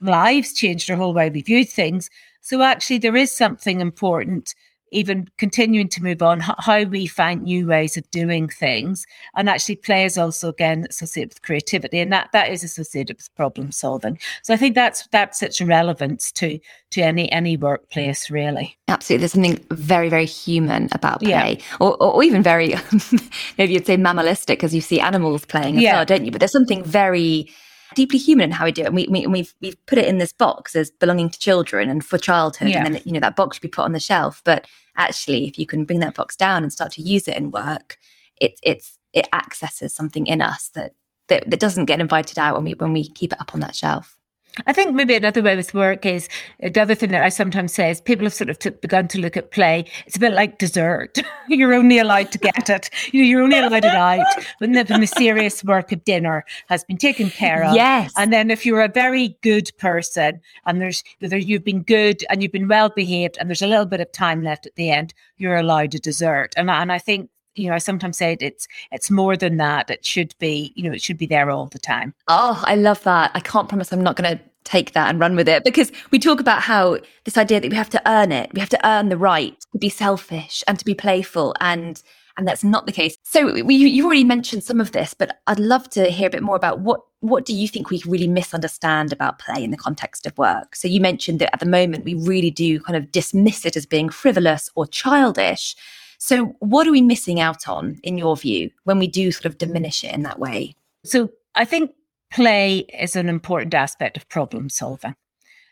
lives 0.00 0.52
changed, 0.52 0.90
our 0.90 0.96
whole 0.96 1.14
way 1.14 1.30
we 1.30 1.42
viewed 1.42 1.68
things. 1.68 2.10
So 2.40 2.62
actually, 2.62 2.98
there 2.98 3.16
is 3.16 3.34
something 3.34 3.80
important 3.80 4.54
even 4.90 5.28
continuing 5.38 5.88
to 5.88 6.02
move 6.02 6.22
on, 6.22 6.40
how 6.40 6.84
we 6.84 7.06
find 7.06 7.42
new 7.42 7.66
ways 7.66 7.96
of 7.96 8.10
doing 8.10 8.48
things. 8.48 9.06
And 9.36 9.48
actually, 9.48 9.76
play 9.76 10.04
is 10.04 10.18
also 10.18 10.48
again 10.48 10.86
associated 10.88 11.30
with 11.30 11.42
creativity, 11.42 11.98
and 12.00 12.12
that 12.12 12.30
that 12.32 12.50
is 12.50 12.64
associated 12.64 13.16
with 13.16 13.34
problem 13.34 13.72
solving. 13.72 14.18
So 14.42 14.54
I 14.54 14.56
think 14.56 14.74
that's 14.74 15.06
that's 15.08 15.42
its 15.42 15.60
relevance 15.60 16.32
to 16.32 16.58
to 16.90 17.00
any 17.00 17.30
any 17.32 17.56
workplace, 17.56 18.30
really. 18.30 18.76
Absolutely, 18.88 19.20
there's 19.20 19.32
something 19.32 19.66
very 19.70 20.08
very 20.08 20.26
human 20.26 20.88
about 20.92 21.20
play, 21.20 21.58
yeah. 21.58 21.76
or, 21.80 22.02
or 22.02 22.22
even 22.22 22.42
very 22.42 22.74
maybe 23.58 23.74
you'd 23.74 23.86
say 23.86 23.96
mammalistic, 23.96 24.64
as 24.64 24.74
you 24.74 24.80
see 24.80 25.00
animals 25.00 25.44
playing 25.44 25.76
as 25.76 25.82
yeah. 25.82 25.96
well, 25.96 26.04
don't 26.04 26.24
you? 26.24 26.30
But 26.30 26.40
there's 26.40 26.52
something 26.52 26.84
very 26.84 27.48
deeply 27.94 28.18
human 28.18 28.44
in 28.44 28.50
how 28.52 28.64
we 28.64 28.72
do 28.72 28.82
it. 28.82 28.86
And 28.86 28.94
we, 28.94 29.06
we, 29.08 29.26
we've, 29.26 29.54
we've 29.60 29.86
put 29.86 29.98
it 29.98 30.06
in 30.06 30.18
this 30.18 30.32
box 30.32 30.76
as 30.76 30.90
belonging 30.90 31.30
to 31.30 31.38
children 31.38 31.88
and 31.88 32.04
for 32.04 32.18
childhood. 32.18 32.68
Yeah. 32.68 32.84
And 32.84 32.94
then, 32.94 33.02
you 33.04 33.12
know, 33.12 33.20
that 33.20 33.36
box 33.36 33.56
should 33.56 33.62
be 33.62 33.68
put 33.68 33.84
on 33.84 33.92
the 33.92 34.00
shelf. 34.00 34.42
But 34.44 34.66
actually, 34.96 35.46
if 35.46 35.58
you 35.58 35.66
can 35.66 35.84
bring 35.84 36.00
that 36.00 36.14
box 36.14 36.36
down 36.36 36.62
and 36.62 36.72
start 36.72 36.92
to 36.92 37.02
use 37.02 37.28
it 37.28 37.36
in 37.36 37.50
work, 37.50 37.98
it, 38.40 38.58
it's, 38.62 38.98
it 39.12 39.28
accesses 39.32 39.94
something 39.94 40.26
in 40.26 40.42
us 40.42 40.68
that, 40.74 40.94
that, 41.28 41.48
that 41.48 41.60
doesn't 41.60 41.86
get 41.86 42.00
invited 42.00 42.38
out 42.38 42.54
when 42.54 42.64
we, 42.64 42.74
when 42.74 42.92
we 42.92 43.08
keep 43.08 43.32
it 43.32 43.40
up 43.40 43.54
on 43.54 43.60
that 43.60 43.74
shelf. 43.74 44.17
I 44.66 44.72
think 44.72 44.94
maybe 44.94 45.14
another 45.14 45.42
way 45.42 45.56
with 45.56 45.74
work 45.74 46.04
is 46.06 46.28
uh, 46.62 46.68
the 46.68 46.82
other 46.82 46.94
thing 46.94 47.10
that 47.10 47.22
I 47.22 47.28
sometimes 47.28 47.72
say 47.72 47.90
is 47.90 48.00
people 48.00 48.24
have 48.24 48.34
sort 48.34 48.50
of 48.50 48.58
took, 48.58 48.80
begun 48.80 49.08
to 49.08 49.20
look 49.20 49.36
at 49.36 49.50
play. 49.50 49.84
It's 50.06 50.16
a 50.16 50.20
bit 50.20 50.32
like 50.32 50.58
dessert. 50.58 51.18
you're 51.48 51.74
only 51.74 51.98
allowed 51.98 52.32
to 52.32 52.38
get 52.38 52.68
it. 52.68 52.90
You 53.12 53.22
know, 53.22 53.28
you're 53.28 53.42
only 53.42 53.58
allowed 53.58 53.84
it 53.84 53.94
out 53.94 54.26
when 54.58 54.72
the, 54.72 54.84
when 54.84 55.00
the 55.00 55.06
serious 55.06 55.64
work 55.64 55.92
of 55.92 56.04
dinner 56.04 56.44
has 56.68 56.84
been 56.84 56.98
taken 56.98 57.30
care 57.30 57.64
of. 57.64 57.74
Yes. 57.74 58.12
And 58.16 58.32
then 58.32 58.50
if 58.50 58.64
you're 58.66 58.82
a 58.82 58.88
very 58.88 59.36
good 59.42 59.70
person 59.78 60.40
and 60.66 60.80
there's 60.80 61.02
there, 61.20 61.38
you've 61.38 61.64
been 61.64 61.82
good 61.82 62.24
and 62.30 62.42
you've 62.42 62.52
been 62.52 62.68
well 62.68 62.88
behaved 62.88 63.36
and 63.38 63.48
there's 63.48 63.62
a 63.62 63.66
little 63.66 63.86
bit 63.86 64.00
of 64.00 64.10
time 64.12 64.42
left 64.42 64.66
at 64.66 64.74
the 64.76 64.90
end, 64.90 65.14
you're 65.36 65.56
allowed 65.56 65.94
a 65.94 65.98
dessert. 65.98 66.54
And 66.56 66.70
and 66.70 66.92
I 66.92 66.98
think 66.98 67.30
you 67.58 67.68
know, 67.68 67.74
I 67.74 67.78
sometimes 67.78 68.16
say 68.16 68.36
it's 68.40 68.68
it's 68.92 69.10
more 69.10 69.36
than 69.36 69.56
that. 69.56 69.90
It 69.90 70.04
should 70.04 70.34
be, 70.38 70.72
you 70.76 70.84
know, 70.84 70.92
it 70.92 71.02
should 71.02 71.18
be 71.18 71.26
there 71.26 71.50
all 71.50 71.66
the 71.66 71.78
time. 71.78 72.14
Oh, 72.28 72.62
I 72.64 72.76
love 72.76 73.02
that. 73.02 73.32
I 73.34 73.40
can't 73.40 73.68
promise 73.68 73.92
I'm 73.92 74.02
not 74.02 74.16
going 74.16 74.38
to 74.38 74.44
take 74.68 74.92
that 74.92 75.08
and 75.08 75.18
run 75.18 75.34
with 75.34 75.48
it 75.48 75.64
because 75.64 75.90
we 76.10 76.18
talk 76.18 76.40
about 76.40 76.60
how 76.60 76.98
this 77.24 77.38
idea 77.38 77.60
that 77.60 77.70
we 77.70 77.76
have 77.76 77.90
to 77.90 78.02
earn 78.10 78.32
it, 78.32 78.52
we 78.52 78.60
have 78.60 78.68
to 78.68 78.86
earn 78.86 79.08
the 79.08 79.16
right 79.16 79.58
to 79.72 79.78
be 79.78 79.88
selfish 79.88 80.62
and 80.68 80.78
to 80.78 80.84
be 80.84 80.94
playful 80.94 81.54
and 81.60 82.02
and 82.36 82.46
that's 82.46 82.62
not 82.62 82.86
the 82.86 82.92
case. 82.92 83.16
So 83.24 83.64
we, 83.64 83.74
you've 83.74 84.06
already 84.06 84.22
mentioned 84.22 84.62
some 84.62 84.80
of 84.80 84.92
this, 84.92 85.12
but 85.12 85.40
I'd 85.48 85.58
love 85.58 85.90
to 85.90 86.08
hear 86.08 86.28
a 86.28 86.30
bit 86.30 86.42
more 86.42 86.54
about 86.54 86.78
what 86.78 87.00
what 87.20 87.44
do 87.44 87.52
you 87.52 87.66
think 87.66 87.90
we 87.90 88.00
really 88.06 88.28
misunderstand 88.28 89.12
about 89.12 89.40
play 89.40 89.64
in 89.64 89.72
the 89.72 89.76
context 89.76 90.24
of 90.24 90.38
work? 90.38 90.76
So 90.76 90.86
you 90.86 91.00
mentioned 91.00 91.40
that 91.40 91.52
at 91.52 91.58
the 91.58 91.66
moment 91.66 92.04
we 92.04 92.14
really 92.14 92.52
do 92.52 92.78
kind 92.78 92.96
of 92.96 93.10
dismiss 93.10 93.66
it 93.66 93.76
as 93.76 93.86
being 93.86 94.08
frivolous 94.08 94.70
or 94.76 94.86
childish. 94.86 95.74
So, 96.18 96.56
what 96.58 96.86
are 96.86 96.92
we 96.92 97.00
missing 97.00 97.40
out 97.40 97.68
on, 97.68 97.98
in 98.02 98.18
your 98.18 98.36
view, 98.36 98.70
when 98.84 98.98
we 98.98 99.06
do 99.06 99.30
sort 99.30 99.46
of 99.46 99.58
diminish 99.58 100.02
it 100.02 100.12
in 100.12 100.24
that 100.24 100.40
way? 100.40 100.74
So, 101.04 101.30
I 101.54 101.64
think 101.64 101.92
play 102.30 102.78
is 102.98 103.16
an 103.16 103.28
important 103.28 103.74
aspect 103.74 104.16
of 104.16 104.28
problem 104.28 104.68
solving 104.68 105.14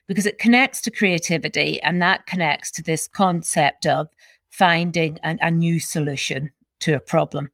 because 0.06 0.26
it 0.26 0.38
connects 0.38 0.80
to 0.82 0.90
creativity 0.90 1.80
and 1.82 2.00
that 2.00 2.26
connects 2.26 2.70
to 2.70 2.82
this 2.82 3.08
concept 3.08 3.86
of 3.86 4.08
finding 4.50 5.18
an, 5.22 5.38
a 5.42 5.50
new 5.50 5.80
solution 5.80 6.50
to 6.80 6.94
a 6.94 7.00
problem. 7.00 7.50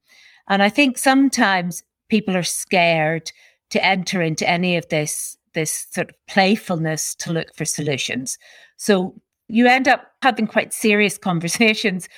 And 0.49 0.63
I 0.63 0.69
think 0.69 0.99
sometimes 0.99 1.83
people 2.09 2.37
are 2.37 2.43
scared 2.43 3.33
to 3.71 3.85
enter 3.85 4.21
into 4.21 4.49
any 4.49 4.77
of 4.77 4.89
this 4.89 5.37
this 5.55 5.87
sort 5.91 6.09
of 6.09 6.17
playfulness 6.29 7.15
to 7.15 7.31
look 7.31 7.55
for 7.55 7.67
solutions. 7.67 8.39
So 8.79 9.15
you 9.49 9.67
end 9.67 9.87
up 9.87 10.13
having 10.23 10.47
quite 10.47 10.73
serious 10.73 11.19
conversations 11.29 12.09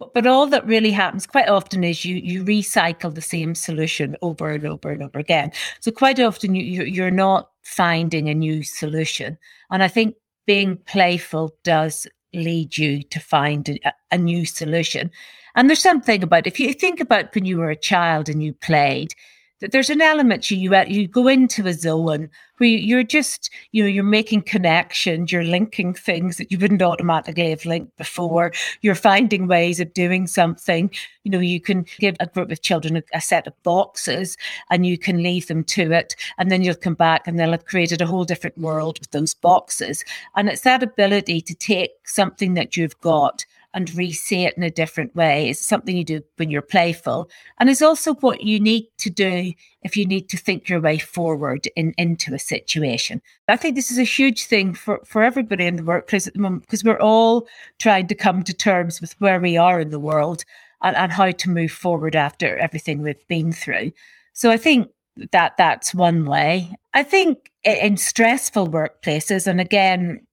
but, 0.00 0.14
but 0.14 0.26
all 0.26 0.46
that 0.46 0.66
really 0.66 0.90
happens 0.90 1.26
quite 1.26 1.48
often 1.48 1.84
is 1.84 2.04
you 2.04 2.16
you 2.16 2.42
recycle 2.42 3.14
the 3.14 3.20
same 3.20 3.54
solution 3.54 4.16
over 4.22 4.50
and 4.50 4.66
over 4.66 4.90
and 4.90 5.02
over 5.02 5.18
again. 5.18 5.52
So 5.80 5.92
quite 5.92 6.18
often 6.18 6.54
you 6.56 6.82
you're 6.82 7.10
not 7.10 7.50
finding 7.62 8.28
a 8.28 8.34
new 8.34 8.64
solution. 8.64 9.38
And 9.70 9.82
I 9.82 9.88
think 9.88 10.16
being 10.46 10.78
playful 10.86 11.54
does 11.62 12.06
lead 12.32 12.78
you 12.78 13.02
to 13.04 13.20
find 13.20 13.68
a, 13.68 13.92
a 14.10 14.18
new 14.18 14.46
solution. 14.46 15.10
And 15.54 15.68
there's 15.68 15.82
something 15.82 16.22
about 16.22 16.46
if 16.46 16.58
you 16.58 16.72
think 16.72 17.00
about 17.00 17.34
when 17.34 17.44
you 17.44 17.58
were 17.58 17.70
a 17.70 17.76
child 17.76 18.28
and 18.28 18.42
you 18.42 18.54
played, 18.54 19.14
that 19.60 19.72
there's 19.72 19.90
an 19.90 20.00
element 20.00 20.50
you 20.50 20.58
you, 20.58 20.84
you 20.86 21.08
go 21.08 21.28
into 21.28 21.66
a 21.66 21.72
zone 21.72 22.28
where 22.58 22.68
you're 22.68 23.02
just 23.02 23.50
you 23.72 23.82
know 23.82 23.88
you're 23.88 24.04
making 24.04 24.42
connections 24.42 25.32
you're 25.32 25.44
linking 25.44 25.94
things 25.94 26.36
that 26.36 26.50
you 26.50 26.58
wouldn't 26.58 26.82
automatically 26.82 27.50
have 27.50 27.64
linked 27.64 27.96
before. 27.96 28.52
You're 28.82 28.94
finding 28.94 29.46
ways 29.46 29.80
of 29.80 29.94
doing 29.94 30.26
something. 30.26 30.90
You 31.24 31.30
know 31.30 31.38
you 31.38 31.60
can 31.60 31.86
give 31.98 32.16
a 32.20 32.26
group 32.26 32.50
of 32.50 32.62
children 32.62 32.96
a, 32.96 33.02
a 33.14 33.20
set 33.20 33.46
of 33.46 33.62
boxes 33.62 34.36
and 34.70 34.86
you 34.86 34.98
can 34.98 35.22
leave 35.22 35.46
them 35.46 35.64
to 35.64 35.92
it 35.92 36.16
and 36.38 36.50
then 36.50 36.62
you'll 36.62 36.74
come 36.74 36.94
back 36.94 37.26
and 37.26 37.38
they'll 37.38 37.52
have 37.52 37.66
created 37.66 38.00
a 38.00 38.06
whole 38.06 38.24
different 38.24 38.58
world 38.58 38.98
with 38.98 39.10
those 39.10 39.34
boxes. 39.34 40.04
And 40.36 40.48
it's 40.48 40.62
that 40.62 40.82
ability 40.82 41.40
to 41.42 41.54
take 41.54 41.92
something 42.04 42.54
that 42.54 42.76
you've 42.76 43.00
got 43.00 43.44
and 43.72 43.94
re-say 43.94 44.44
it 44.44 44.56
in 44.56 44.62
a 44.62 44.70
different 44.70 45.14
way. 45.14 45.48
It's 45.50 45.64
something 45.64 45.96
you 45.96 46.04
do 46.04 46.22
when 46.36 46.50
you're 46.50 46.62
playful. 46.62 47.30
And 47.58 47.70
it's 47.70 47.82
also 47.82 48.14
what 48.14 48.42
you 48.42 48.58
need 48.58 48.88
to 48.98 49.10
do 49.10 49.52
if 49.82 49.96
you 49.96 50.04
need 50.04 50.28
to 50.30 50.36
think 50.36 50.68
your 50.68 50.80
way 50.80 50.98
forward 50.98 51.68
in, 51.76 51.94
into 51.96 52.34
a 52.34 52.38
situation. 52.38 53.22
I 53.48 53.56
think 53.56 53.76
this 53.76 53.90
is 53.90 53.98
a 53.98 54.04
huge 54.04 54.46
thing 54.46 54.74
for, 54.74 55.00
for 55.04 55.22
everybody 55.22 55.66
in 55.66 55.76
the 55.76 55.84
workplace 55.84 56.26
at 56.26 56.34
the 56.34 56.40
moment 56.40 56.62
because 56.62 56.84
we're 56.84 57.00
all 57.00 57.46
trying 57.78 58.08
to 58.08 58.14
come 58.14 58.42
to 58.42 58.52
terms 58.54 59.00
with 59.00 59.14
where 59.20 59.40
we 59.40 59.56
are 59.56 59.80
in 59.80 59.90
the 59.90 60.00
world 60.00 60.44
and, 60.82 60.96
and 60.96 61.12
how 61.12 61.30
to 61.30 61.50
move 61.50 61.72
forward 61.72 62.16
after 62.16 62.56
everything 62.58 63.02
we've 63.02 63.28
been 63.28 63.52
through. 63.52 63.92
So 64.32 64.50
I 64.50 64.56
think 64.56 64.88
that 65.32 65.56
that's 65.56 65.94
one 65.94 66.24
way. 66.24 66.74
I 66.94 67.02
think 67.02 67.50
in 67.64 67.96
stressful 67.96 68.68
workplaces, 68.68 69.46
and 69.46 69.60
again, 69.60 70.26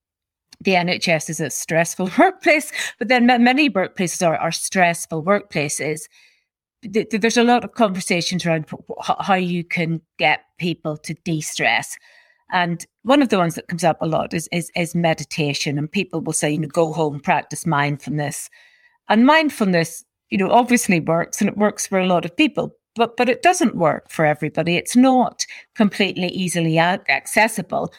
the 0.60 0.72
NHS 0.72 1.30
is 1.30 1.40
a 1.40 1.50
stressful 1.50 2.10
workplace, 2.18 2.72
but 2.98 3.08
then 3.08 3.26
many 3.26 3.70
workplaces 3.70 4.26
are, 4.26 4.36
are 4.36 4.52
stressful 4.52 5.22
workplaces. 5.22 6.02
There's 6.82 7.36
a 7.36 7.44
lot 7.44 7.64
of 7.64 7.72
conversations 7.72 8.46
around 8.46 8.66
how 9.20 9.34
you 9.34 9.64
can 9.64 10.00
get 10.18 10.44
people 10.58 10.96
to 10.98 11.14
de-stress. 11.24 11.96
And 12.50 12.86
one 13.02 13.20
of 13.20 13.28
the 13.28 13.38
ones 13.38 13.56
that 13.56 13.68
comes 13.68 13.84
up 13.84 13.98
a 14.00 14.06
lot 14.06 14.32
is, 14.32 14.48
is, 14.52 14.70
is 14.74 14.94
meditation. 14.94 15.76
And 15.76 15.90
people 15.90 16.20
will 16.20 16.32
say, 16.32 16.52
you 16.52 16.58
know, 16.58 16.68
go 16.68 16.92
home, 16.92 17.20
practice 17.20 17.66
mindfulness. 17.66 18.48
And 19.08 19.26
mindfulness, 19.26 20.04
you 20.30 20.38
know, 20.38 20.50
obviously 20.50 21.00
works 21.00 21.40
and 21.40 21.48
it 21.48 21.56
works 21.56 21.86
for 21.86 21.98
a 21.98 22.06
lot 22.06 22.24
of 22.24 22.36
people, 22.36 22.74
but 22.94 23.16
but 23.16 23.28
it 23.28 23.42
doesn't 23.42 23.76
work 23.76 24.10
for 24.10 24.24
everybody. 24.24 24.76
It's 24.76 24.96
not 24.96 25.46
completely 25.74 26.28
easily 26.28 26.78
accessible. 26.78 27.92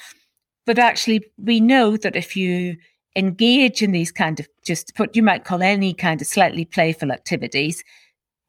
But 0.65 0.79
actually, 0.79 1.25
we 1.37 1.59
know 1.59 1.97
that 1.97 2.15
if 2.15 2.35
you 2.35 2.77
engage 3.15 3.81
in 3.81 3.91
these 3.91 4.11
kind 4.11 4.39
of 4.39 4.47
just 4.63 4.93
what 4.97 5.15
you 5.15 5.23
might 5.23 5.45
call 5.45 5.61
any 5.61 5.93
kind 5.93 6.21
of 6.21 6.27
slightly 6.27 6.65
playful 6.65 7.11
activities 7.11 7.83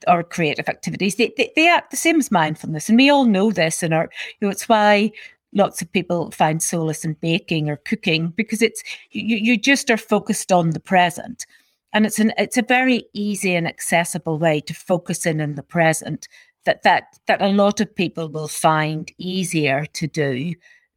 or 0.07 0.23
creative 0.23 0.69
activities, 0.69 1.17
they, 1.17 1.33
they, 1.37 1.53
they 1.57 1.69
act 1.69 1.91
the 1.91 1.97
same 1.97 2.19
as 2.21 2.31
mindfulness. 2.31 2.89
And 2.89 2.99
we 2.99 3.11
all 3.11 3.25
know 3.25 3.51
this 3.51 3.83
and 3.83 3.95
are, 3.95 4.11
you 4.41 4.47
know, 4.47 4.51
it's 4.51 4.69
why 4.69 5.13
lots 5.53 5.83
of 5.83 5.93
people 5.93 6.31
find 6.31 6.63
solace 6.63 7.05
in 7.05 7.15
baking 7.15 7.69
or 7.69 7.77
cooking 7.77 8.29
because 8.29 8.63
it's 8.63 8.83
you, 9.11 9.37
you 9.37 9.57
just 9.57 9.91
are 9.91 9.97
focused 9.97 10.53
on 10.53 10.71
the 10.71 10.81
present 10.81 11.47
and 11.93 12.07
it's 12.07 12.19
an 12.19 12.33
it's 12.39 12.57
a 12.57 12.63
very 12.63 13.05
easy 13.15 13.55
and 13.55 13.67
accessible 13.67 14.39
way 14.39 14.61
to 14.61 14.75
focus 14.75 15.27
in 15.27 15.41
in 15.41 15.55
the 15.57 15.63
present 15.63 16.29
that 16.65 16.83
that 16.83 17.19
that 17.27 17.43
a 17.43 17.49
lot 17.49 17.81
of 17.81 17.95
people 17.95 18.29
will 18.29 18.49
find 18.49 19.11
easier 19.19 19.87
to 19.87 20.07
do 20.07 20.55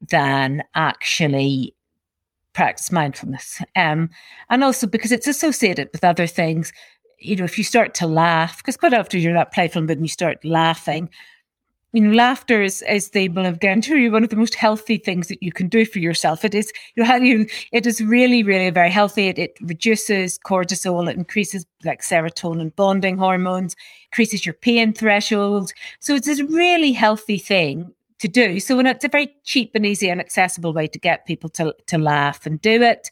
than 0.09 0.63
actually 0.75 1.75
practice 2.53 2.91
mindfulness. 2.91 3.61
Um, 3.75 4.09
and 4.49 4.63
also 4.63 4.87
because 4.87 5.11
it's 5.11 5.27
associated 5.27 5.89
with 5.91 6.03
other 6.03 6.27
things. 6.27 6.71
You 7.19 7.35
know, 7.37 7.45
if 7.45 7.57
you 7.57 7.63
start 7.63 7.93
to 7.95 8.07
laugh, 8.07 8.57
because 8.57 8.77
quite 8.77 8.93
often 8.93 9.21
you're 9.21 9.33
not 9.33 9.53
playful, 9.53 9.85
but 9.85 9.99
you 9.99 10.07
start 10.07 10.43
laughing, 10.43 11.09
you 11.93 12.01
know, 12.01 12.15
laughter 12.15 12.63
is, 12.63 12.81
as 12.83 13.11
they 13.11 13.29
will 13.29 13.51
guaranteed 13.53 14.01
you, 14.01 14.11
one 14.11 14.23
of 14.23 14.31
the 14.31 14.35
most 14.35 14.55
healthy 14.55 14.97
things 14.97 15.27
that 15.27 15.43
you 15.43 15.51
can 15.51 15.67
do 15.67 15.85
for 15.85 15.99
yourself. 15.99 16.43
It 16.43 16.55
is, 16.55 16.73
you 16.95 17.03
know, 17.03 17.15
you, 17.15 17.45
it 17.71 17.85
is 17.85 18.01
really, 18.01 18.41
really 18.41 18.71
very 18.71 18.89
healthy. 18.89 19.27
It, 19.27 19.37
it 19.37 19.57
reduces 19.61 20.39
cortisol, 20.39 21.09
it 21.09 21.15
increases 21.15 21.67
like 21.85 22.01
serotonin 22.01 22.75
bonding 22.75 23.17
hormones, 23.17 23.75
increases 24.11 24.43
your 24.43 24.53
pain 24.53 24.91
threshold. 24.91 25.71
So 25.99 26.15
it's 26.15 26.27
a 26.27 26.45
really 26.45 26.93
healthy 26.93 27.37
thing 27.37 27.93
to 28.23 28.29
do. 28.29 28.61
So 28.61 28.79
it's 28.79 29.03
a 29.03 29.09
very 29.09 29.35
cheap 29.43 29.71
and 29.75 29.85
easy 29.85 30.09
and 30.09 30.21
accessible 30.21 30.71
way 30.71 30.87
to 30.87 30.97
get 30.97 31.25
people 31.25 31.49
to, 31.51 31.75
to 31.87 31.97
laugh 31.97 32.45
and 32.45 32.59
do 32.61 32.81
it. 32.81 33.11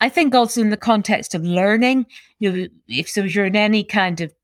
I 0.00 0.08
think 0.08 0.34
also 0.34 0.62
in 0.62 0.70
the 0.70 0.78
context 0.78 1.34
of 1.34 1.42
learning, 1.42 2.06
you 2.38 2.50
know, 2.50 2.68
if 2.88 3.06
so, 3.06 3.24
if 3.24 3.34
you're 3.34 3.44
in 3.44 3.54
any 3.54 3.84
kind 3.84 4.22
of 4.22 4.34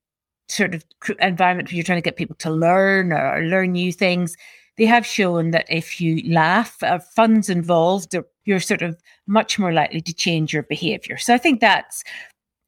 sort 0.48 0.74
of 0.74 0.84
environment 1.20 1.70
where 1.70 1.76
you're 1.76 1.84
trying 1.84 2.02
to 2.02 2.04
get 2.04 2.16
people 2.16 2.36
to 2.40 2.50
learn 2.50 3.10
or, 3.10 3.36
or 3.36 3.42
learn 3.44 3.72
new 3.72 3.90
things, 3.90 4.36
they 4.76 4.84
have 4.84 5.06
shown 5.06 5.50
that 5.52 5.64
if 5.70 5.98
you 5.98 6.22
laugh, 6.30 6.82
uh, 6.82 6.98
fun's 6.98 7.48
involved, 7.48 8.14
you're 8.44 8.60
sort 8.60 8.82
of 8.82 9.00
much 9.26 9.58
more 9.58 9.72
likely 9.72 10.02
to 10.02 10.12
change 10.12 10.52
your 10.52 10.62
behavior. 10.64 11.16
So 11.16 11.32
I 11.32 11.38
think 11.38 11.60
that's, 11.60 12.04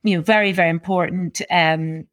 you 0.03 0.17
know, 0.17 0.23
very, 0.23 0.53
very 0.53 0.71
important. 0.71 1.43
Um, 1.51 2.07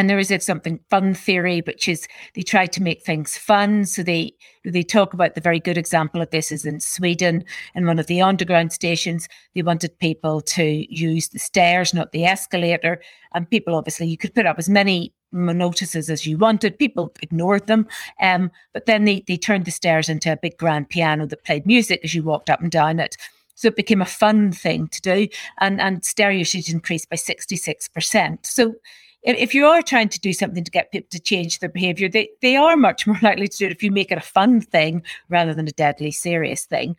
and 0.00 0.08
there 0.08 0.18
is 0.18 0.32
something 0.40 0.80
fun 0.88 1.12
theory, 1.12 1.60
which 1.66 1.86
is 1.86 2.08
they 2.34 2.40
try 2.40 2.64
to 2.64 2.82
make 2.82 3.02
things 3.02 3.36
fun. 3.36 3.84
So 3.84 4.02
they 4.02 4.32
they 4.64 4.82
talk 4.82 5.12
about 5.12 5.34
the 5.34 5.42
very 5.42 5.60
good 5.60 5.76
example 5.76 6.22
of 6.22 6.30
this 6.30 6.50
is 6.50 6.64
in 6.64 6.80
Sweden, 6.80 7.44
in 7.74 7.84
one 7.84 7.98
of 7.98 8.06
the 8.06 8.22
underground 8.22 8.72
stations. 8.72 9.28
They 9.54 9.60
wanted 9.60 9.98
people 9.98 10.40
to 10.40 10.64
use 10.64 11.28
the 11.28 11.38
stairs, 11.38 11.92
not 11.92 12.12
the 12.12 12.24
escalator. 12.24 13.02
And 13.34 13.50
people 13.50 13.74
obviously 13.74 14.06
you 14.06 14.16
could 14.16 14.34
put 14.34 14.46
up 14.46 14.58
as 14.58 14.70
many 14.70 15.12
notices 15.32 16.08
as 16.08 16.26
you 16.26 16.38
wanted. 16.38 16.78
People 16.78 17.12
ignored 17.20 17.66
them. 17.66 17.86
Um, 18.22 18.50
but 18.72 18.86
then 18.86 19.04
they, 19.04 19.22
they 19.28 19.36
turned 19.36 19.66
the 19.66 19.70
stairs 19.70 20.08
into 20.08 20.32
a 20.32 20.38
big 20.38 20.56
grand 20.56 20.88
piano 20.88 21.26
that 21.26 21.44
played 21.44 21.66
music 21.66 22.00
as 22.04 22.14
you 22.14 22.22
walked 22.22 22.48
up 22.48 22.62
and 22.62 22.70
down 22.70 23.00
it. 23.00 23.18
So 23.54 23.68
it 23.68 23.76
became 23.76 24.00
a 24.00 24.06
fun 24.06 24.52
thing 24.52 24.88
to 24.88 25.00
do. 25.02 25.28
And, 25.60 25.78
and 25.78 26.02
stair 26.06 26.30
usage 26.30 26.72
increased 26.72 27.10
by 27.10 27.16
66%. 27.16 28.46
So 28.46 28.76
if 29.22 29.54
you 29.54 29.66
are 29.66 29.82
trying 29.82 30.08
to 30.08 30.20
do 30.20 30.32
something 30.32 30.64
to 30.64 30.70
get 30.70 30.92
people 30.92 31.08
to 31.10 31.20
change 31.20 31.58
their 31.58 31.68
behavior, 31.68 32.08
they, 32.08 32.30
they 32.40 32.56
are 32.56 32.76
much 32.76 33.06
more 33.06 33.18
likely 33.22 33.48
to 33.48 33.56
do 33.56 33.66
it 33.66 33.72
if 33.72 33.82
you 33.82 33.90
make 33.90 34.10
it 34.10 34.18
a 34.18 34.22
fun 34.22 34.60
thing 34.60 35.02
rather 35.28 35.54
than 35.54 35.68
a 35.68 35.72
deadly 35.72 36.10
serious 36.10 36.64
thing. 36.64 36.96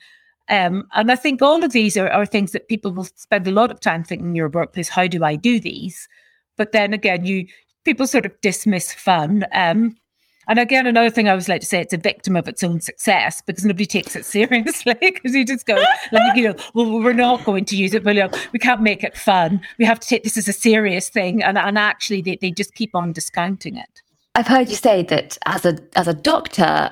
Um, 0.49 0.87
and 0.93 1.11
I 1.11 1.15
think 1.15 1.41
all 1.41 1.63
of 1.63 1.71
these 1.71 1.95
are, 1.95 2.09
are 2.09 2.25
things 2.25 2.51
that 2.51 2.67
people 2.67 2.91
will 2.91 3.07
spend 3.15 3.47
a 3.47 3.51
lot 3.51 3.71
of 3.71 3.79
time 3.79 4.03
thinking 4.03 4.29
in 4.29 4.35
your 4.35 4.49
workplace, 4.49 4.89
how 4.89 5.07
do 5.07 5.23
I 5.23 5.35
do 5.35 5.59
these? 5.59 6.09
But 6.57 6.73
then 6.73 6.93
again, 6.93 7.25
you 7.25 7.47
people 7.85 8.05
sort 8.05 8.25
of 8.25 8.39
dismiss 8.41 8.93
fun. 8.93 9.45
Um, 9.53 9.95
and 10.47 10.59
again, 10.59 10.87
another 10.87 11.09
thing 11.09 11.29
I 11.29 11.35
was 11.35 11.47
like 11.47 11.61
to 11.61 11.67
say, 11.67 11.81
it's 11.81 11.93
a 11.93 11.97
victim 11.97 12.35
of 12.35 12.47
its 12.47 12.63
own 12.63 12.81
success 12.81 13.41
because 13.41 13.65
nobody 13.65 13.85
takes 13.85 14.15
it 14.15 14.25
seriously 14.37 14.95
because 14.99 15.33
you 15.33 15.45
just 15.45 15.65
go, 15.65 15.75
like, 16.11 16.35
you 16.35 16.49
know, 16.49 16.55
well, 16.73 16.99
we're 16.99 17.13
not 17.13 17.43
going 17.43 17.65
to 17.65 17.75
use 17.75 17.93
it, 17.93 18.03
but 18.03 18.15
you 18.15 18.29
we 18.53 18.59
can't 18.59 18.81
make 18.81 19.03
it 19.03 19.17
fun. 19.17 19.61
We 19.77 19.85
have 19.85 19.99
to 19.99 20.07
take 20.07 20.23
this 20.23 20.37
as 20.37 20.47
a 20.47 20.53
serious 20.53 21.09
thing. 21.09 21.43
And, 21.43 21.57
and 21.57 21.77
actually, 21.77 22.21
they, 22.21 22.37
they 22.37 22.51
just 22.51 22.73
keep 22.73 22.95
on 22.95 23.13
discounting 23.13 23.77
it. 23.77 24.01
I've 24.35 24.47
heard 24.47 24.69
you 24.69 24.75
say 24.75 25.03
that 25.03 25.37
as 25.45 25.65
a 25.65 25.77
as 25.95 26.07
a 26.07 26.13
doctor, 26.13 26.91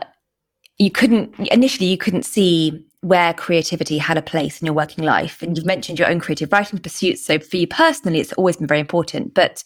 you 0.77 0.91
couldn't 0.91 1.33
initially 1.51 1.87
you 1.87 1.97
couldn't 1.97 2.23
see 2.23 2.85
where 3.01 3.33
creativity 3.33 3.97
had 3.97 4.17
a 4.17 4.21
place 4.21 4.61
in 4.61 4.65
your 4.65 4.75
working 4.75 5.05
life, 5.05 5.41
and 5.41 5.55
you've 5.55 5.65
mentioned 5.65 5.99
your 5.99 6.09
own 6.09 6.19
creative 6.19 6.51
writing 6.51 6.79
pursuits. 6.79 7.25
So 7.25 7.39
for 7.39 7.55
you 7.55 7.67
personally, 7.67 8.19
it's 8.19 8.33
always 8.33 8.57
been 8.57 8.67
very 8.67 8.81
important. 8.81 9.33
But 9.33 9.63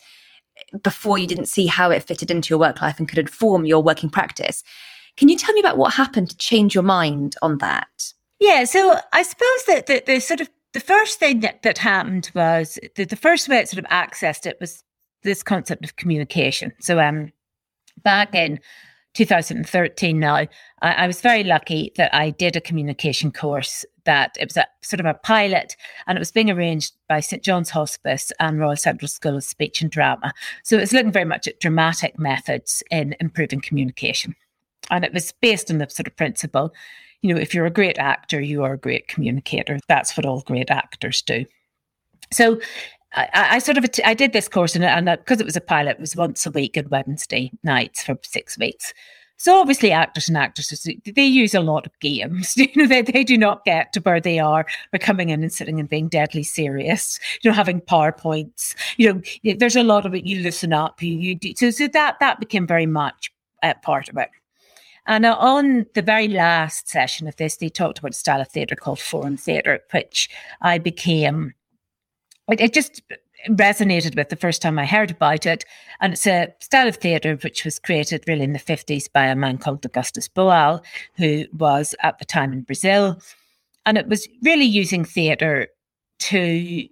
before 0.84 1.18
you 1.18 1.28
didn't 1.28 1.46
see 1.46 1.68
how 1.68 1.92
it 1.92 2.04
fitted 2.04 2.32
into 2.32 2.50
your 2.50 2.60
work 2.60 2.82
life 2.82 3.00
and 3.00 3.08
could 3.08 3.20
inform 3.20 3.66
your 3.66 3.82
working 3.82 4.10
practice. 4.10 4.64
Can 5.18 5.30
you 5.30 5.38
tell 5.38 5.54
me 5.54 5.60
about 5.60 5.78
what 5.78 5.94
happened 5.94 6.30
to 6.30 6.38
change 6.38 6.74
your 6.74 6.84
mind 6.84 7.36
on 7.42 7.60
that? 7.60 8.14
Yeah, 8.40 8.64
so 8.66 9.00
I 9.14 9.24
suppose 9.24 9.66
that 9.68 9.86
the, 9.86 10.04
the 10.06 10.20
sort 10.20 10.42
of 10.42 10.50
the 10.74 10.80
first 10.80 11.20
thing 11.20 11.42
that, 11.42 11.62
that 11.62 11.78
happened 11.78 12.32
was 12.34 12.80
the, 12.96 13.06
the 13.06 13.16
first 13.16 13.48
way 13.48 13.58
it 13.58 13.70
sort 13.70 13.84
of 13.84 13.90
accessed 13.92 14.46
it 14.46 14.58
was 14.60 14.84
this 15.22 15.44
concept 15.44 15.86
of 15.86 15.96
communication. 15.96 16.74
So 16.80 17.00
um 17.00 17.32
back 18.04 18.34
in 18.34 18.60
2013 19.14 20.20
now, 20.20 20.36
I, 20.36 20.48
I, 20.82 21.08
was 21.08 21.22
very 21.22 21.44
lucky 21.44 21.92
that 21.98 22.14
I 22.14 22.32
did 22.32 22.56
a 22.56 22.62
communication 22.62 23.32
course 23.32 23.86
that 24.06 24.36
it 24.40 24.50
was 24.50 24.58
a 24.58 24.68
sort 24.82 25.00
of 25.00 25.06
a 25.06 25.14
pilot 25.14 25.76
and 26.08 26.18
it 26.18 26.20
was 26.20 26.32
being 26.32 26.50
arranged 26.50 26.94
by 27.08 27.20
St 27.20 27.44
John's 27.44 27.70
Hospice 27.70 28.32
and 28.40 28.60
Royal 28.60 28.76
Central 28.76 29.08
School 29.08 29.38
of 29.38 29.44
Speech 29.44 29.82
and 29.82 29.92
Drama. 29.92 30.34
So 30.64 30.78
it 30.78 30.82
was 30.82 30.94
looking 30.94 31.12
very 31.12 31.26
much 31.26 31.48
at 31.48 31.60
dramatic 31.60 32.18
methods 32.18 32.84
in 32.90 33.16
improving 33.20 33.62
communication. 33.62 34.36
And 34.90 35.06
it 35.06 35.14
was 35.14 35.32
based 35.42 35.72
on 35.72 35.78
the 35.78 35.90
sort 35.90 36.08
of 36.08 36.16
principle, 36.16 36.74
you 37.22 37.34
know, 37.34 37.40
if 37.40 37.54
you're 37.54 37.66
a 37.66 37.72
great 37.72 38.00
actor, 38.00 38.42
you 38.42 38.64
are 38.64 38.74
a 38.74 38.78
great 38.78 39.08
communicator. 39.08 39.80
That's 39.88 40.18
what 40.18 40.26
all 40.26 40.42
great 40.42 40.70
actors 40.70 41.22
do. 41.22 41.46
So 42.32 42.60
I, 43.16 43.30
I, 43.34 43.60
sort 43.60 43.78
of 43.78 43.86
I 44.04 44.14
did 44.14 44.34
this 44.34 44.48
course 44.48 44.76
and 44.76 45.06
because 45.06 45.40
it 45.40 45.46
was 45.46 45.56
a 45.56 45.62
pilot, 45.62 45.92
it 45.92 46.00
was 46.00 46.16
once 46.16 46.46
a 46.46 46.52
week 46.52 46.78
on 46.78 46.90
Wednesday 46.90 47.52
nights 47.64 48.04
for 48.04 48.18
six 48.24 48.58
weeks. 48.58 48.94
So 49.38 49.60
obviously, 49.60 49.92
actors 49.92 50.30
and 50.30 50.38
actresses 50.38 50.88
they 51.06 51.26
use 51.26 51.54
a 51.54 51.60
lot 51.60 51.86
of 51.86 52.00
games. 52.00 52.56
You 52.64 52.70
know, 52.76 52.88
they, 52.88 53.02
they 53.02 53.24
do 53.26 53.38
not 53.38 53.66
get 53.66 53.92
to 53.94 54.00
where 54.00 54.22
they 54.22 54.40
are 54.40 54.66
by 54.92 55.00
coming 55.00 55.30
in 55.30 55.44
and 55.44 55.52
sitting 55.52 55.80
and 55.80 55.90
being 55.90 56.08
deadly 56.08 56.44
serious. 56.44 57.20
You 57.42 57.52
know, 57.52 57.56
having 57.56 57.82
powerpoints. 57.82 58.74
You 58.98 59.14
know, 59.14 59.56
there's 59.56 59.76
a 59.76 59.84
lot 59.84 60.06
of 60.06 60.16
it. 60.16 60.26
You 60.26 60.42
listen 60.42 60.72
up. 60.72 61.02
You, 61.02 61.14
you 61.14 61.36
do 61.36 61.54
so. 61.56 61.72
So 61.72 61.90
that 61.90 62.20
that 62.22 62.40
became 62.40 62.66
very 62.66 62.86
much 62.86 63.34
uh, 63.64 63.74
part 63.84 64.08
of 64.08 64.18
it. 64.18 64.30
And 65.08 65.26
uh, 65.26 65.36
on 65.38 65.86
the 65.94 66.02
very 66.02 66.30
last 66.30 66.88
session 66.88 67.28
of 67.28 67.36
this, 67.36 67.58
they 67.58 67.68
talked 67.68 68.00
about 68.00 68.12
a 68.12 68.16
style 68.16 68.40
of 68.40 68.48
theatre 68.48 68.76
called 68.76 69.00
forum 69.00 69.36
theatre, 69.36 69.82
which 69.92 70.30
I 70.62 70.78
became. 70.78 71.54
It, 72.50 72.62
it 72.62 72.74
just 72.74 73.02
resonated 73.50 74.16
with 74.16 74.30
the 74.30 74.36
first 74.36 74.62
time 74.62 74.80
I 74.80 74.86
heard 74.86 75.12
about 75.12 75.46
it. 75.46 75.66
And 76.00 76.14
it's 76.14 76.28
a 76.28 76.54
style 76.60 76.88
of 76.88 76.98
theatre 76.98 77.36
which 77.36 77.66
was 77.66 77.80
created 77.80 78.24
really 78.28 78.44
in 78.44 78.54
the 78.54 78.60
50s 78.60 79.12
by 79.12 79.26
a 79.26 79.36
man 79.36 79.58
called 79.58 79.86
Augustus 79.86 80.28
Boal, 80.28 80.84
who 81.16 81.46
was 81.54 81.96
at 82.02 82.20
the 82.20 82.26
time 82.26 82.54
in 82.54 82.62
Brazil. 82.62 83.22
And 83.86 83.98
it 83.98 84.08
was 84.08 84.28
really 84.44 84.66
using 84.66 85.04
theatre 85.04 85.68
to 86.20 86.88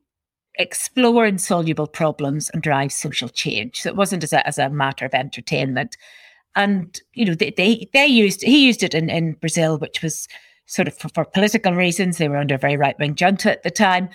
explore 0.55 1.25
insoluble 1.25 1.87
problems 1.87 2.49
and 2.49 2.61
drive 2.61 2.91
social 2.91 3.29
change. 3.29 3.81
So 3.81 3.89
it 3.89 3.95
wasn't 3.95 4.23
as 4.23 4.33
a, 4.33 4.45
as 4.45 4.57
a 4.57 4.69
matter 4.69 5.05
of 5.05 5.13
entertainment. 5.13 5.95
And, 6.55 6.99
you 7.13 7.25
know, 7.25 7.33
they, 7.33 7.51
they, 7.51 7.87
they 7.93 8.05
used, 8.05 8.41
he 8.41 8.65
used 8.65 8.83
it 8.83 8.93
in, 8.93 9.09
in 9.09 9.33
Brazil, 9.33 9.77
which 9.77 10.01
was 10.01 10.27
sort 10.65 10.89
of 10.89 10.97
for, 10.97 11.07
for 11.09 11.23
political 11.23 11.73
reasons. 11.73 12.17
They 12.17 12.27
were 12.27 12.37
under 12.37 12.55
a 12.55 12.59
very 12.59 12.75
right 12.75 12.99
wing 12.99 13.15
junta 13.15 13.51
at 13.51 13.63
the 13.63 13.71
time 13.71 14.09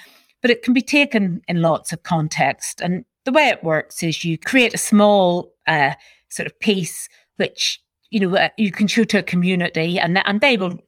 but 0.47 0.53
it 0.53 0.63
can 0.63 0.75
be 0.75 0.81
taken 0.81 1.43
in 1.49 1.61
lots 1.61 1.93
of 1.93 2.05
context. 2.05 2.81
And 2.81 3.05
the 3.25 3.33
way 3.33 3.49
it 3.49 3.65
works 3.65 4.01
is 4.05 4.25
you 4.25 4.39
create 4.39 4.73
a 4.73 4.79
small 4.79 5.53
uh, 5.67 5.95
sort 6.29 6.47
of 6.47 6.57
piece 6.61 7.09
which 7.35 7.83
you 8.11 8.21
know 8.21 8.37
uh, 8.37 8.51
you 8.57 8.71
can 8.71 8.87
show 8.87 9.03
to 9.03 9.19
a 9.19 9.25
community, 9.25 9.99
and 9.99 10.25
and 10.25 10.41
they 10.41 10.57
will 10.57 10.79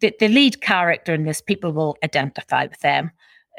the, 0.00 0.14
the 0.18 0.28
lead 0.28 0.62
character 0.62 1.12
in 1.12 1.24
this 1.24 1.42
people 1.42 1.72
will 1.72 1.98
identify 2.02 2.64
with 2.64 2.80
them 2.80 3.10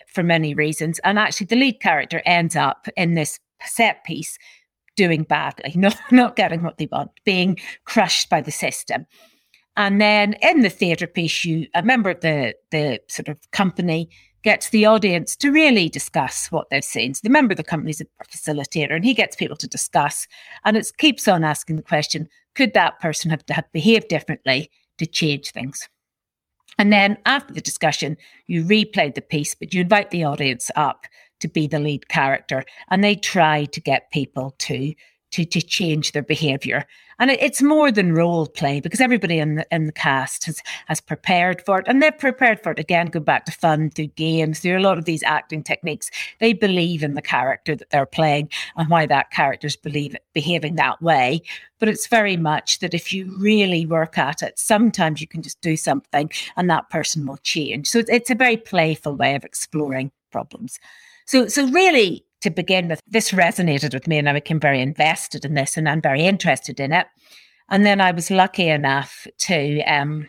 for 0.08 0.24
many 0.24 0.56
reasons, 0.56 0.98
and 1.04 1.20
actually 1.20 1.46
the 1.46 1.56
lead 1.56 1.80
character 1.82 2.24
ends 2.26 2.56
up 2.56 2.88
in 2.98 3.14
this 3.14 3.40
set 3.64 4.04
piece 4.06 4.40
doing 4.96 5.22
badly, 5.22 5.74
not 5.76 6.00
not 6.10 6.36
getting 6.36 6.64
what 6.64 6.80
they 6.80 6.90
want, 6.92 7.12
being 7.26 7.60
crushed 7.86 8.28
by 8.28 8.42
the 8.42 8.52
system. 8.52 9.06
And 9.76 10.02
then 10.02 10.34
in 10.42 10.62
the 10.62 10.72
theatre 10.72 11.06
piece, 11.06 11.46
you 11.46 11.68
a 11.76 11.84
member 11.84 12.10
of 12.10 12.22
the 12.22 12.56
the 12.72 13.02
sort 13.08 13.28
of 13.28 13.38
company 13.52 14.10
gets 14.44 14.70
the 14.70 14.86
audience 14.86 15.36
to 15.38 15.52
really 15.52 15.90
discuss 15.90 16.52
what 16.52 16.70
they've 16.70 16.84
seen. 16.84 17.14
So 17.14 17.22
the 17.24 17.30
member 17.30 17.54
of 17.54 17.58
the 17.58 17.64
company 17.64 17.92
is 17.92 18.02
a 18.02 18.26
facilitator 18.26 18.96
and 18.96 19.04
he 19.04 19.14
gets 19.14 19.36
people 19.36 19.58
to 19.58 19.68
discuss. 19.68 20.28
And 20.64 20.78
it 20.78 20.92
keeps 20.98 21.28
on 21.28 21.44
asking 21.44 21.78
the 21.78 21.84
question 21.84 22.30
could 22.56 22.74
that 22.74 23.00
person 23.00 23.30
have, 23.30 23.44
have 23.50 23.72
behaved 23.72 24.08
differently 24.08 24.72
to 24.98 25.06
change 25.06 25.52
things? 25.52 25.88
And 26.80 26.92
then 26.92 27.18
after 27.26 27.54
the 27.54 27.62
discussion, 27.62 28.18
you 28.48 28.64
replay 28.64 29.14
the 29.14 29.22
piece, 29.22 29.56
but 29.56 29.74
you 29.74 29.82
invite 29.82 30.12
the 30.12 30.24
audience 30.24 30.70
up 30.76 31.06
to 31.40 31.48
be 31.48 31.68
the 31.68 31.80
lead 31.80 32.08
character. 32.08 32.64
And 32.90 33.04
they 33.04 33.16
try 33.16 33.66
to 33.66 33.82
get 33.82 34.12
people 34.12 34.56
to 34.60 34.94
to, 35.32 35.46
to 35.46 35.62
change 35.62 36.12
their 36.12 36.24
behavior. 36.24 36.86
And 37.20 37.32
it, 37.32 37.42
it's 37.42 37.62
more 37.62 37.92
than 37.92 38.14
role 38.14 38.48
play 38.48 38.80
because 38.80 39.02
everybody 39.02 39.40
in 39.40 39.56
the, 39.56 39.68
in 39.72 39.88
the 39.88 39.92
cast 39.92 40.46
has, 40.46 40.62
has 40.86 41.02
prepared 41.02 41.64
for 41.66 41.80
it. 41.80 41.86
And 41.88 42.02
they're 42.02 42.12
prepared 42.12 42.62
for 42.62 42.72
it 42.72 42.80
again, 42.80 43.08
go 43.08 43.20
back 43.20 43.46
to 43.46 43.52
fun 43.52 43.90
through 43.90 44.08
games, 44.08 44.60
through 44.60 44.78
a 44.78 44.82
lot 44.82 44.98
of 44.98 45.06
these 45.06 45.24
acting 45.24 45.64
techniques. 45.64 46.10
They 46.40 46.54
believe 46.54 47.04
in 47.04 47.16
the 47.16 47.22
character 47.22 47.76
that 47.76 47.90
they're 47.90 48.06
playing 48.06 48.50
and 48.76 48.90
why 48.90 49.06
that 49.08 49.32
character's 49.32 49.76
believe, 49.76 50.16
behaving 50.34 50.76
that 50.76 51.02
way. 51.02 51.42
But 51.80 51.90
it's 51.90 52.08
very 52.08 52.38
much 52.38 52.80
that 52.80 52.94
if 52.94 53.12
you 53.12 53.36
really 53.40 53.86
work 53.86 54.18
at 54.18 54.44
it, 54.44 54.58
sometimes 54.58 55.22
you 55.22 55.28
can 55.28 55.42
just 55.42 55.60
do 55.62 55.76
something 55.76 56.30
and 56.56 56.70
that 56.70 56.90
person 56.90 57.26
will 57.26 57.38
change. 57.38 57.88
So 57.88 58.00
it's, 58.00 58.10
it's 58.10 58.30
a 58.30 58.36
very 58.36 58.58
playful 58.58 59.16
way 59.16 59.36
of 59.36 59.44
exploring 59.44 60.12
problems. 60.32 60.80
So, 61.26 61.48
so 61.48 61.68
really, 61.68 62.24
to 62.42 62.50
begin 62.50 62.90
with, 62.90 63.02
this 63.08 63.32
resonated 63.32 63.94
with 63.94 64.08
me 64.08 64.18
and 64.18 64.30
I 64.30 64.34
became 64.34 64.60
very 64.60 64.82
invested 64.82 65.46
in 65.46 65.54
this 65.54 65.78
and 65.78 65.90
I'm 65.90 66.02
very 66.02 66.24
interested 66.24 66.80
in 66.80 66.94
it. 66.94 67.08
And 67.70 67.86
then 67.86 68.00
I 68.00 68.12
was 68.12 68.32
lucky 68.32 68.70
enough 68.70 69.28
to 69.40 69.82
um, 69.82 70.28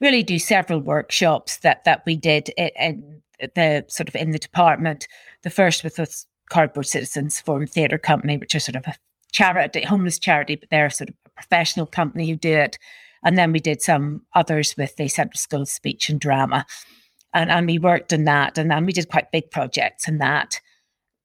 really 0.00 0.22
do 0.22 0.38
several 0.38 0.80
workshops 0.80 1.58
that 1.58 1.84
that 1.84 2.02
we 2.04 2.16
did 2.16 2.48
in, 2.56 2.70
in 2.78 3.22
the 3.54 3.84
sort 3.88 4.08
of 4.08 4.16
in 4.16 4.30
the 4.30 4.38
department. 4.38 5.06
The 5.42 5.50
first 5.50 5.84
with 5.84 5.98
Cardboard 6.50 6.86
Citizens 6.86 7.40
Forum 7.40 7.66
Theatre 7.66 7.98
Company, 7.98 8.36
which 8.36 8.54
is 8.54 8.64
sort 8.64 8.76
of 8.76 8.86
a 8.86 8.94
charity, 9.32 9.82
homeless 9.82 10.18
charity, 10.18 10.56
but 10.56 10.70
they're 10.70 10.90
sort 10.90 11.10
of 11.10 11.16
a 11.26 11.30
professional 11.30 11.86
company 11.86 12.28
who 12.28 12.36
do 12.36 12.52
it. 12.52 12.78
And 13.24 13.36
then 13.36 13.52
we 13.52 13.60
did 13.60 13.82
some 13.82 14.22
others 14.34 14.74
with 14.76 14.96
the 14.96 15.08
Central 15.08 15.38
School 15.38 15.62
of 15.62 15.68
Speech 15.68 16.08
and 16.08 16.20
Drama. 16.20 16.64
And, 17.34 17.50
and 17.50 17.66
we 17.66 17.78
worked 17.78 18.12
in 18.12 18.24
that 18.24 18.56
and, 18.56 18.72
and 18.72 18.86
we 18.86 18.92
did 18.92 19.10
quite 19.10 19.32
big 19.32 19.50
projects 19.50 20.08
in 20.08 20.18
that. 20.18 20.60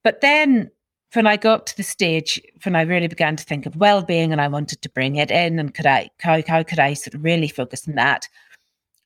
But 0.04 0.22
then 0.22 0.72
when 1.14 1.28
I 1.28 1.38
got 1.38 1.68
to 1.68 1.78
the 1.78 1.84
stage 1.84 2.42
when 2.64 2.76
I 2.76 2.82
really 2.84 3.08
began 3.08 3.36
to 3.36 3.44
think 3.44 3.66
of 3.66 3.76
well-being 3.76 4.32
and 4.32 4.42
I 4.42 4.48
wanted 4.48 4.82
to 4.82 4.90
bring 4.90 5.18
it 5.18 5.32
in 5.32 5.60
and 5.60 5.74
could 5.74 5.86
I 5.86 6.10
how, 6.22 6.42
how 6.48 6.64
could 6.64 6.80
I 6.80 6.94
sort 6.94 7.16
of 7.16 7.24
really 7.24 7.48
focus 7.48 7.88
on 7.88 7.96
that, 7.96 8.28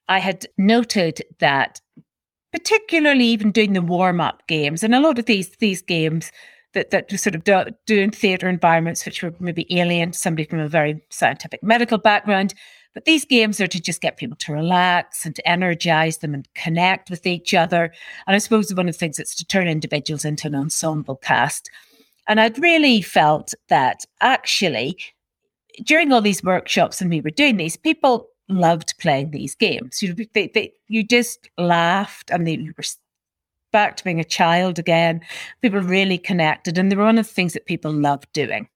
I 0.08 0.20
had 0.20 0.46
noted 0.58 1.22
that 1.40 1.82
particularly 2.52 3.26
even 3.26 3.52
doing 3.52 3.74
the 3.74 3.82
warm-up 3.82 4.48
games 4.48 4.84
and 4.84 4.94
a 4.94 5.00
lot 5.00 5.20
of 5.20 5.26
these 5.26 5.50
these 5.58 5.82
games 5.82 6.32
that 6.74 6.92
that 6.92 7.10
sort 7.20 7.36
of 7.36 7.44
do, 7.44 7.64
doing 7.86 8.12
theatre 8.12 8.48
environments 8.50 9.06
which 9.06 9.24
were 9.24 9.34
maybe 9.40 9.66
alien 9.78 10.12
to 10.12 10.18
somebody 10.18 10.48
from 10.48 10.60
a 10.60 10.70
very 10.70 11.02
scientific 11.10 11.64
medical 11.64 11.98
background 11.98 12.54
but 12.96 13.06
these 13.06 13.26
games 13.26 13.60
are 13.62 13.68
to 13.68 13.80
just 13.80 14.02
get 14.02 14.18
people 14.18 14.38
to 14.38 14.54
relax 14.54 15.26
and 15.26 15.36
to 15.36 15.48
energize 15.48 16.20
them 16.20 16.34
and 16.34 16.48
connect 16.56 17.12
with 17.12 17.28
each 17.28 17.54
other. 17.54 17.94
And 18.26 18.36
I 18.36 18.40
suppose 18.40 18.74
one 18.74 18.88
of 18.88 18.96
the 18.96 18.98
things 18.98 19.20
is 19.20 19.36
to 19.36 19.46
turn 19.46 19.68
individuals 19.68 20.26
into 20.26 20.48
an 20.48 20.56
ensemble 20.56 21.18
cast. 21.18 21.70
And 22.28 22.40
I'd 22.40 22.58
really 22.58 23.02
felt 23.02 23.54
that 23.68 24.06
actually, 24.22 24.98
during 25.84 26.14
all 26.14 26.22
these 26.22 26.42
workshops 26.42 27.02
and 27.02 27.10
we 27.10 27.22
were 27.22 27.30
doing 27.30 27.58
these, 27.58 27.76
people 27.76 28.30
loved 28.48 28.98
playing 28.98 29.32
these 29.32 29.56
games. 29.56 30.02
You, 30.02 30.16
they, 30.34 30.48
they, 30.48 30.72
you 30.88 31.04
just 31.04 31.50
laughed 31.58 32.32
and 32.32 32.48
they 32.48 32.58
were 32.78 32.84
back 33.74 33.98
to 33.98 34.06
being 34.06 34.22
a 34.22 34.24
child 34.24 34.80
again. 34.80 35.20
People 35.62 35.82
really 35.82 36.18
connected, 36.18 36.78
and 36.78 36.90
they 36.90 36.96
were 36.96 37.04
one 37.04 37.18
of 37.18 37.28
the 37.28 37.34
things 37.34 37.52
that 37.54 37.66
people 37.66 37.92
loved 37.92 38.32
doing. 38.32 38.70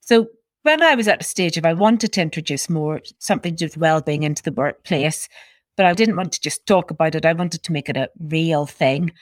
So 0.00 0.28
when 0.62 0.82
I 0.82 0.94
was 0.94 1.08
at 1.08 1.20
a 1.20 1.24
stage 1.24 1.56
of 1.56 1.66
I 1.66 1.72
wanted 1.72 2.12
to 2.12 2.22
introduce 2.22 2.68
more 2.68 3.00
something 3.18 3.54
to 3.54 3.58
do 3.58 3.64
with 3.66 3.76
well-being 3.76 4.22
into 4.22 4.42
the 4.42 4.52
workplace, 4.52 5.28
but 5.76 5.86
I 5.86 5.94
didn't 5.94 6.16
want 6.16 6.32
to 6.32 6.40
just 6.40 6.66
talk 6.66 6.90
about 6.90 7.14
it. 7.14 7.26
I 7.26 7.32
wanted 7.32 7.62
to 7.62 7.72
make 7.72 7.88
it 7.88 7.96
a 7.96 8.10
real 8.18 8.66
thing. 8.66 9.12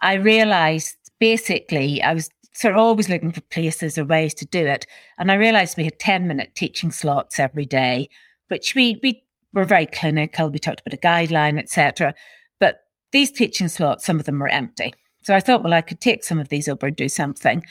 I 0.00 0.14
realized 0.14 0.96
basically 1.20 2.02
I 2.02 2.14
was 2.14 2.28
sort 2.54 2.74
of 2.74 2.80
always 2.80 3.08
looking 3.08 3.32
for 3.32 3.40
places 3.42 3.96
or 3.96 4.04
ways 4.04 4.34
to 4.34 4.46
do 4.46 4.66
it. 4.66 4.86
And 5.18 5.30
I 5.30 5.34
realized 5.34 5.76
we 5.76 5.84
had 5.84 5.98
10 5.98 6.26
minute 6.26 6.54
teaching 6.54 6.90
slots 6.90 7.38
every 7.38 7.64
day, 7.64 8.08
which 8.48 8.74
we, 8.74 9.00
we 9.02 9.22
were 9.52 9.64
very 9.64 9.86
clinical. 9.86 10.50
We 10.50 10.58
talked 10.58 10.80
about 10.80 10.98
a 10.98 11.00
guideline, 11.00 11.58
etc. 11.58 12.14
But 12.60 12.80
these 13.12 13.30
teaching 13.30 13.68
slots, 13.68 14.04
some 14.04 14.18
of 14.18 14.26
them 14.26 14.38
were 14.38 14.48
empty. 14.48 14.92
So 15.22 15.34
I 15.34 15.40
thought, 15.40 15.62
well, 15.62 15.72
I 15.72 15.82
could 15.82 16.00
take 16.00 16.24
some 16.24 16.40
of 16.40 16.48
these 16.48 16.68
over 16.68 16.88
and 16.88 16.96
do 16.96 17.08
something 17.08 17.62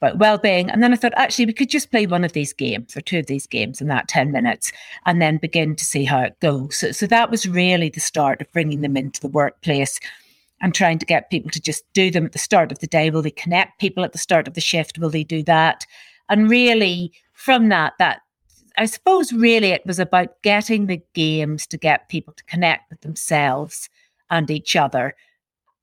about 0.00 0.18
well-being. 0.18 0.70
And 0.70 0.82
then 0.82 0.92
I 0.92 0.96
thought, 0.96 1.12
actually, 1.16 1.46
we 1.46 1.52
could 1.52 1.68
just 1.68 1.90
play 1.90 2.06
one 2.06 2.24
of 2.24 2.32
these 2.32 2.52
games 2.52 2.96
or 2.96 3.00
two 3.00 3.18
of 3.18 3.26
these 3.26 3.46
games 3.46 3.80
in 3.80 3.88
that 3.88 4.08
10 4.08 4.32
minutes 4.32 4.72
and 5.04 5.20
then 5.20 5.36
begin 5.36 5.76
to 5.76 5.84
see 5.84 6.04
how 6.04 6.20
it 6.20 6.38
goes. 6.40 6.76
So, 6.76 6.92
so 6.92 7.06
that 7.06 7.30
was 7.30 7.46
really 7.46 7.90
the 7.90 8.00
start 8.00 8.40
of 8.40 8.50
bringing 8.52 8.80
them 8.80 8.96
into 8.96 9.20
the 9.20 9.28
workplace 9.28 10.00
and 10.62 10.74
trying 10.74 10.98
to 10.98 11.06
get 11.06 11.30
people 11.30 11.50
to 11.50 11.60
just 11.60 11.84
do 11.92 12.10
them 12.10 12.26
at 12.26 12.32
the 12.32 12.38
start 12.38 12.72
of 12.72 12.78
the 12.78 12.86
day. 12.86 13.10
Will 13.10 13.22
they 13.22 13.30
connect 13.30 13.80
people 13.80 14.04
at 14.04 14.12
the 14.12 14.18
start 14.18 14.48
of 14.48 14.54
the 14.54 14.60
shift? 14.60 14.98
Will 14.98 15.10
they 15.10 15.24
do 15.24 15.42
that? 15.42 15.84
And 16.28 16.48
really 16.48 17.12
from 17.32 17.68
that, 17.68 17.94
that 17.98 18.22
I 18.78 18.86
suppose 18.86 19.32
really 19.32 19.68
it 19.68 19.84
was 19.84 19.98
about 19.98 20.40
getting 20.42 20.86
the 20.86 21.02
games 21.12 21.66
to 21.66 21.76
get 21.76 22.08
people 22.08 22.32
to 22.34 22.44
connect 22.44 22.88
with 22.88 23.02
themselves 23.02 23.90
and 24.30 24.50
each 24.50 24.76
other 24.76 25.14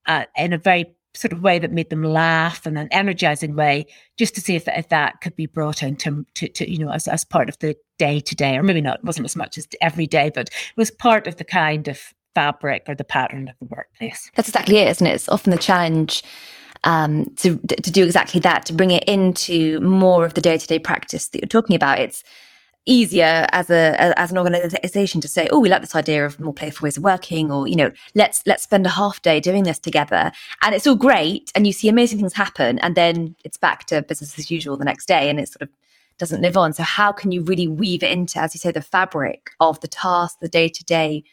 uh, 0.06 0.24
in 0.36 0.52
a 0.52 0.58
very 0.58 0.86
sort 1.14 1.32
of 1.32 1.42
way 1.42 1.58
that 1.58 1.72
made 1.72 1.90
them 1.90 2.02
laugh 2.02 2.66
and 2.66 2.78
an 2.78 2.88
energizing 2.90 3.56
way, 3.56 3.86
just 4.16 4.34
to 4.34 4.40
see 4.40 4.54
if, 4.54 4.68
if 4.68 4.88
that 4.90 5.20
could 5.20 5.34
be 5.34 5.46
brought 5.46 5.82
into 5.82 6.24
to, 6.34 6.48
to 6.48 6.70
you 6.70 6.78
know 6.78 6.90
as, 6.90 7.08
as 7.08 7.24
part 7.24 7.48
of 7.48 7.58
the 7.58 7.76
day 7.98 8.20
to 8.20 8.34
day, 8.34 8.56
or 8.56 8.62
maybe 8.62 8.80
not, 8.80 8.98
it 8.98 9.04
wasn't 9.04 9.24
as 9.24 9.36
much 9.36 9.58
as 9.58 9.66
every 9.80 10.06
day, 10.06 10.30
but 10.34 10.48
it 10.48 10.76
was 10.76 10.90
part 10.90 11.26
of 11.26 11.36
the 11.36 11.44
kind 11.44 11.88
of 11.88 12.14
fabric 12.34 12.84
or 12.88 12.94
the 12.94 13.04
pattern 13.04 13.48
of 13.48 13.58
the 13.58 13.74
workplace. 13.74 14.30
That's 14.34 14.48
exactly 14.48 14.76
it, 14.76 14.88
isn't 14.88 15.06
it? 15.06 15.14
It's 15.14 15.28
often 15.28 15.50
the 15.50 15.58
challenge 15.58 16.22
um, 16.84 17.26
to 17.36 17.58
to 17.58 17.90
do 17.90 18.04
exactly 18.04 18.40
that, 18.40 18.66
to 18.66 18.72
bring 18.72 18.90
it 18.90 19.04
into 19.04 19.80
more 19.80 20.24
of 20.24 20.34
the 20.34 20.40
day 20.40 20.58
to 20.58 20.66
day 20.66 20.78
practice 20.78 21.28
that 21.28 21.40
you're 21.42 21.48
talking 21.48 21.76
about. 21.76 21.98
It's 21.98 22.22
easier 22.88 23.46
as 23.52 23.70
a 23.70 24.18
as 24.18 24.32
an 24.32 24.38
organization 24.38 25.20
to 25.20 25.28
say 25.28 25.48
oh 25.52 25.58
we 25.58 25.68
like 25.68 25.82
this 25.82 25.94
idea 25.94 26.24
of 26.24 26.40
more 26.40 26.54
playful 26.54 26.86
ways 26.86 26.96
of 26.96 27.02
working 27.02 27.52
or 27.52 27.68
you 27.68 27.76
know 27.76 27.90
let's 28.14 28.42
let's 28.46 28.62
spend 28.62 28.86
a 28.86 28.90
half 28.90 29.20
day 29.22 29.38
doing 29.40 29.64
this 29.64 29.78
together 29.78 30.32
and 30.62 30.74
it's 30.74 30.86
all 30.86 30.96
great 30.96 31.52
and 31.54 31.66
you 31.66 31.72
see 31.72 31.88
amazing 31.88 32.18
things 32.18 32.32
happen 32.32 32.78
and 32.80 32.94
then 32.94 33.36
it's 33.44 33.56
back 33.56 33.84
to 33.86 34.02
business 34.02 34.38
as 34.38 34.50
usual 34.50 34.76
the 34.76 34.84
next 34.84 35.06
day 35.06 35.28
and 35.28 35.38
it 35.38 35.48
sort 35.48 35.62
of 35.62 35.68
doesn't 36.18 36.42
live 36.42 36.56
on. 36.56 36.72
So 36.72 36.82
how 36.82 37.12
can 37.12 37.32
you 37.32 37.42
really 37.42 37.68
weave 37.68 38.02
it 38.02 38.10
into, 38.10 38.40
as 38.40 38.54
you 38.54 38.58
say, 38.58 38.72
the 38.72 38.82
fabric 38.82 39.50
of 39.60 39.80
the 39.80 39.88
task, 39.88 40.38
the 40.40 40.48
day 40.48 40.68
to 40.68 40.84
day 40.84 41.24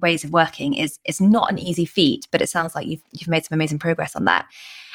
ways 0.00 0.24
of 0.24 0.32
working 0.32 0.74
is 0.74 0.98
is 1.04 1.20
not 1.20 1.50
an 1.50 1.58
easy 1.58 1.84
feat, 1.84 2.26
but 2.32 2.42
it 2.42 2.48
sounds 2.48 2.74
like 2.74 2.86
you've 2.86 3.02
you've 3.12 3.28
made 3.28 3.44
some 3.44 3.54
amazing 3.54 3.78
progress 3.78 4.16
on 4.16 4.24
that. 4.24 4.46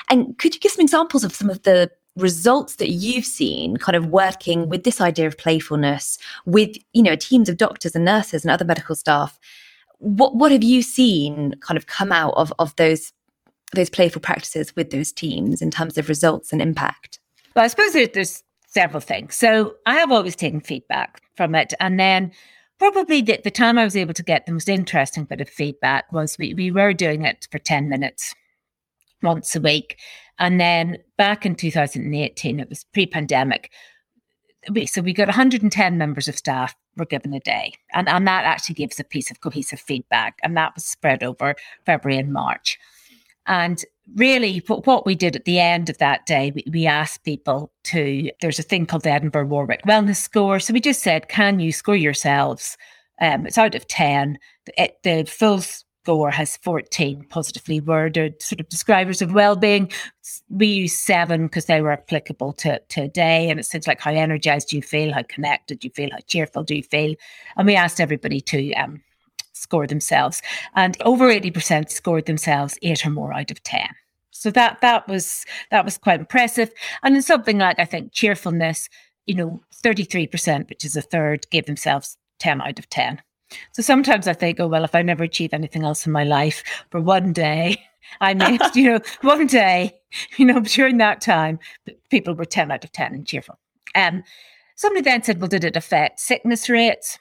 And 0.09 0.37
could 0.37 0.53
you 0.53 0.59
give 0.59 0.71
some 0.71 0.83
examples 0.83 1.23
of 1.23 1.33
some 1.33 1.49
of 1.49 1.63
the 1.63 1.89
results 2.15 2.75
that 2.77 2.89
you've 2.89 3.25
seen 3.25 3.77
kind 3.77 3.95
of 3.95 4.07
working 4.07 4.69
with 4.69 4.83
this 4.83 5.01
idea 5.01 5.27
of 5.27 5.37
playfulness 5.37 6.17
with 6.45 6.77
you 6.93 7.03
know 7.03 7.15
teams 7.15 7.49
of 7.49 7.57
doctors 7.57 7.93
and 7.93 8.05
nurses 8.05 8.43
and 8.43 8.51
other 8.51 8.63
medical 8.63 8.95
staff 8.95 9.37
what 9.99 10.35
what 10.35 10.51
have 10.51 10.63
you 10.63 10.81
seen 10.81 11.55
kind 11.59 11.77
of 11.77 11.87
come 11.87 12.11
out 12.11 12.33
of 12.35 12.53
of 12.59 12.75
those 12.77 13.11
those 13.73 13.89
playful 13.89 14.21
practices 14.21 14.75
with 14.75 14.91
those 14.91 15.11
teams 15.11 15.61
in 15.61 15.71
terms 15.71 15.97
of 15.97 16.09
results 16.09 16.51
and 16.51 16.61
impact? 16.61 17.19
Well, 17.55 17.65
I 17.65 17.67
suppose 17.67 17.93
there's 17.93 18.43
several 18.67 19.01
things. 19.01 19.35
So 19.35 19.75
I 19.85 19.95
have 19.95 20.11
always 20.11 20.35
taken 20.35 20.61
feedback 20.61 21.21
from 21.35 21.55
it. 21.55 21.73
And 21.79 21.99
then 21.99 22.31
probably 22.79 23.21
the, 23.21 23.39
the 23.43 23.51
time 23.51 23.77
I 23.77 23.83
was 23.83 23.95
able 23.95 24.13
to 24.13 24.23
get 24.23 24.45
the 24.45 24.51
most 24.51 24.69
interesting 24.69 25.25
bit 25.25 25.41
of 25.41 25.49
feedback 25.49 26.11
was 26.11 26.37
we, 26.37 26.53
we 26.53 26.71
were 26.71 26.93
doing 26.93 27.23
it 27.23 27.47
for 27.51 27.59
10 27.59 27.89
minutes 27.89 28.33
once 29.25 29.55
a 29.55 29.59
week. 29.59 29.99
And 30.39 30.59
then 30.59 30.97
back 31.17 31.45
in 31.45 31.55
2018, 31.55 32.59
it 32.59 32.69
was 32.69 32.85
pre 32.93 33.05
pandemic. 33.05 33.71
So 34.85 35.01
we 35.01 35.13
got 35.13 35.27
110 35.27 35.97
members 35.97 36.27
of 36.27 36.35
staff 36.35 36.75
were 36.97 37.05
given 37.05 37.33
a 37.33 37.39
day. 37.39 37.73
And, 37.93 38.09
and 38.09 38.27
that 38.27 38.45
actually 38.45 38.75
gives 38.75 38.99
a 38.99 39.03
piece 39.03 39.29
of 39.29 39.41
cohesive 39.41 39.79
feedback. 39.79 40.39
And 40.43 40.57
that 40.57 40.73
was 40.75 40.85
spread 40.85 41.23
over 41.23 41.55
February 41.85 42.19
and 42.19 42.33
March. 42.33 42.79
And 43.47 43.83
really, 44.15 44.59
what 44.67 45.05
we 45.05 45.13
did 45.13 45.35
at 45.35 45.45
the 45.45 45.59
end 45.59 45.89
of 45.89 45.99
that 45.99 46.25
day, 46.25 46.51
we, 46.55 46.63
we 46.71 46.87
asked 46.87 47.23
people 47.23 47.71
to, 47.85 48.31
there's 48.41 48.59
a 48.59 48.63
thing 48.63 48.85
called 48.85 49.03
the 49.03 49.11
Edinburgh 49.11 49.45
Warwick 49.45 49.83
Wellness 49.83 50.17
Score. 50.17 50.59
So 50.59 50.73
we 50.73 50.79
just 50.79 51.03
said, 51.03 51.29
can 51.29 51.59
you 51.59 51.71
score 51.71 51.95
yourselves? 51.95 52.77
Um, 53.21 53.45
it's 53.45 53.57
out 53.57 53.75
of 53.75 53.87
10. 53.87 54.39
It, 54.77 54.97
the 55.03 55.25
full 55.25 55.61
score 56.05 56.29
has 56.29 56.57
14 56.57 57.25
positively 57.29 57.79
worded 57.79 58.39
sort 58.39 58.59
of 58.59 58.69
describers 58.69 59.23
of 59.23 59.33
well-being. 59.33 59.91
We 60.49 60.67
use 60.67 60.93
seven 60.93 61.47
because 61.47 61.65
they 61.65 61.81
were 61.81 61.93
applicable 61.93 62.53
to, 62.53 62.77
to 62.77 63.01
a 63.01 63.07
day. 63.07 63.49
And 63.49 63.59
it's 63.59 63.69
things 63.69 63.87
like 63.87 63.99
how 63.99 64.11
energized 64.11 64.69
do 64.69 64.75
you 64.75 64.83
feel, 64.83 65.11
how 65.11 65.23
connected 65.23 65.79
do 65.79 65.87
you 65.87 65.91
feel, 65.91 66.11
how 66.11 66.19
cheerful 66.27 66.63
do 66.63 66.75
you 66.75 66.83
feel? 66.83 67.15
And 67.57 67.65
we 67.65 67.75
asked 67.75 67.99
everybody 67.99 68.39
to 68.41 68.71
um, 68.73 69.01
score 69.53 69.87
themselves. 69.87 70.43
And 70.75 70.95
over 71.01 71.25
80% 71.27 71.89
scored 71.89 72.27
themselves 72.27 72.77
eight 72.83 73.03
or 73.03 73.09
more 73.09 73.33
out 73.33 73.49
of 73.49 73.63
10. 73.63 73.87
So 74.29 74.51
that 74.51 74.81
that 74.81 75.07
was 75.07 75.43
that 75.71 75.85
was 75.85 75.97
quite 75.97 76.19
impressive. 76.19 76.69
And 77.01 77.15
in 77.15 77.23
something 77.23 77.57
like 77.57 77.79
I 77.79 77.85
think 77.85 78.11
cheerfulness, 78.11 78.89
you 79.25 79.33
know, 79.33 79.63
33%, 79.83 80.69
which 80.69 80.85
is 80.85 80.95
a 80.95 81.01
third, 81.01 81.47
gave 81.49 81.65
themselves 81.65 82.15
10 82.37 82.61
out 82.61 82.77
of 82.77 82.87
10. 82.89 83.23
So 83.71 83.81
sometimes 83.81 84.27
I 84.27 84.33
think, 84.33 84.59
oh 84.59 84.67
well, 84.67 84.83
if 84.83 84.95
I 84.95 85.01
never 85.01 85.23
achieve 85.23 85.53
anything 85.53 85.83
else 85.83 86.05
in 86.05 86.11
my 86.11 86.23
life 86.23 86.63
for 86.89 87.01
one 87.01 87.33
day, 87.33 87.77
I 88.21 88.33
missed, 88.33 88.75
you 88.75 88.91
know, 88.91 88.99
one 89.21 89.47
day, 89.47 89.93
you 90.37 90.45
know, 90.45 90.59
during 90.59 90.97
that 90.97 91.21
time, 91.21 91.59
people 92.09 92.33
were 92.35 92.45
10 92.45 92.71
out 92.71 92.83
of 92.83 92.91
10 92.91 93.13
and 93.13 93.27
cheerful. 93.27 93.57
Um, 93.95 94.23
somebody 94.75 95.01
then 95.01 95.23
said, 95.23 95.39
well, 95.39 95.47
did 95.47 95.63
it 95.63 95.77
affect 95.77 96.19
sickness 96.19 96.69
rates? 96.69 97.17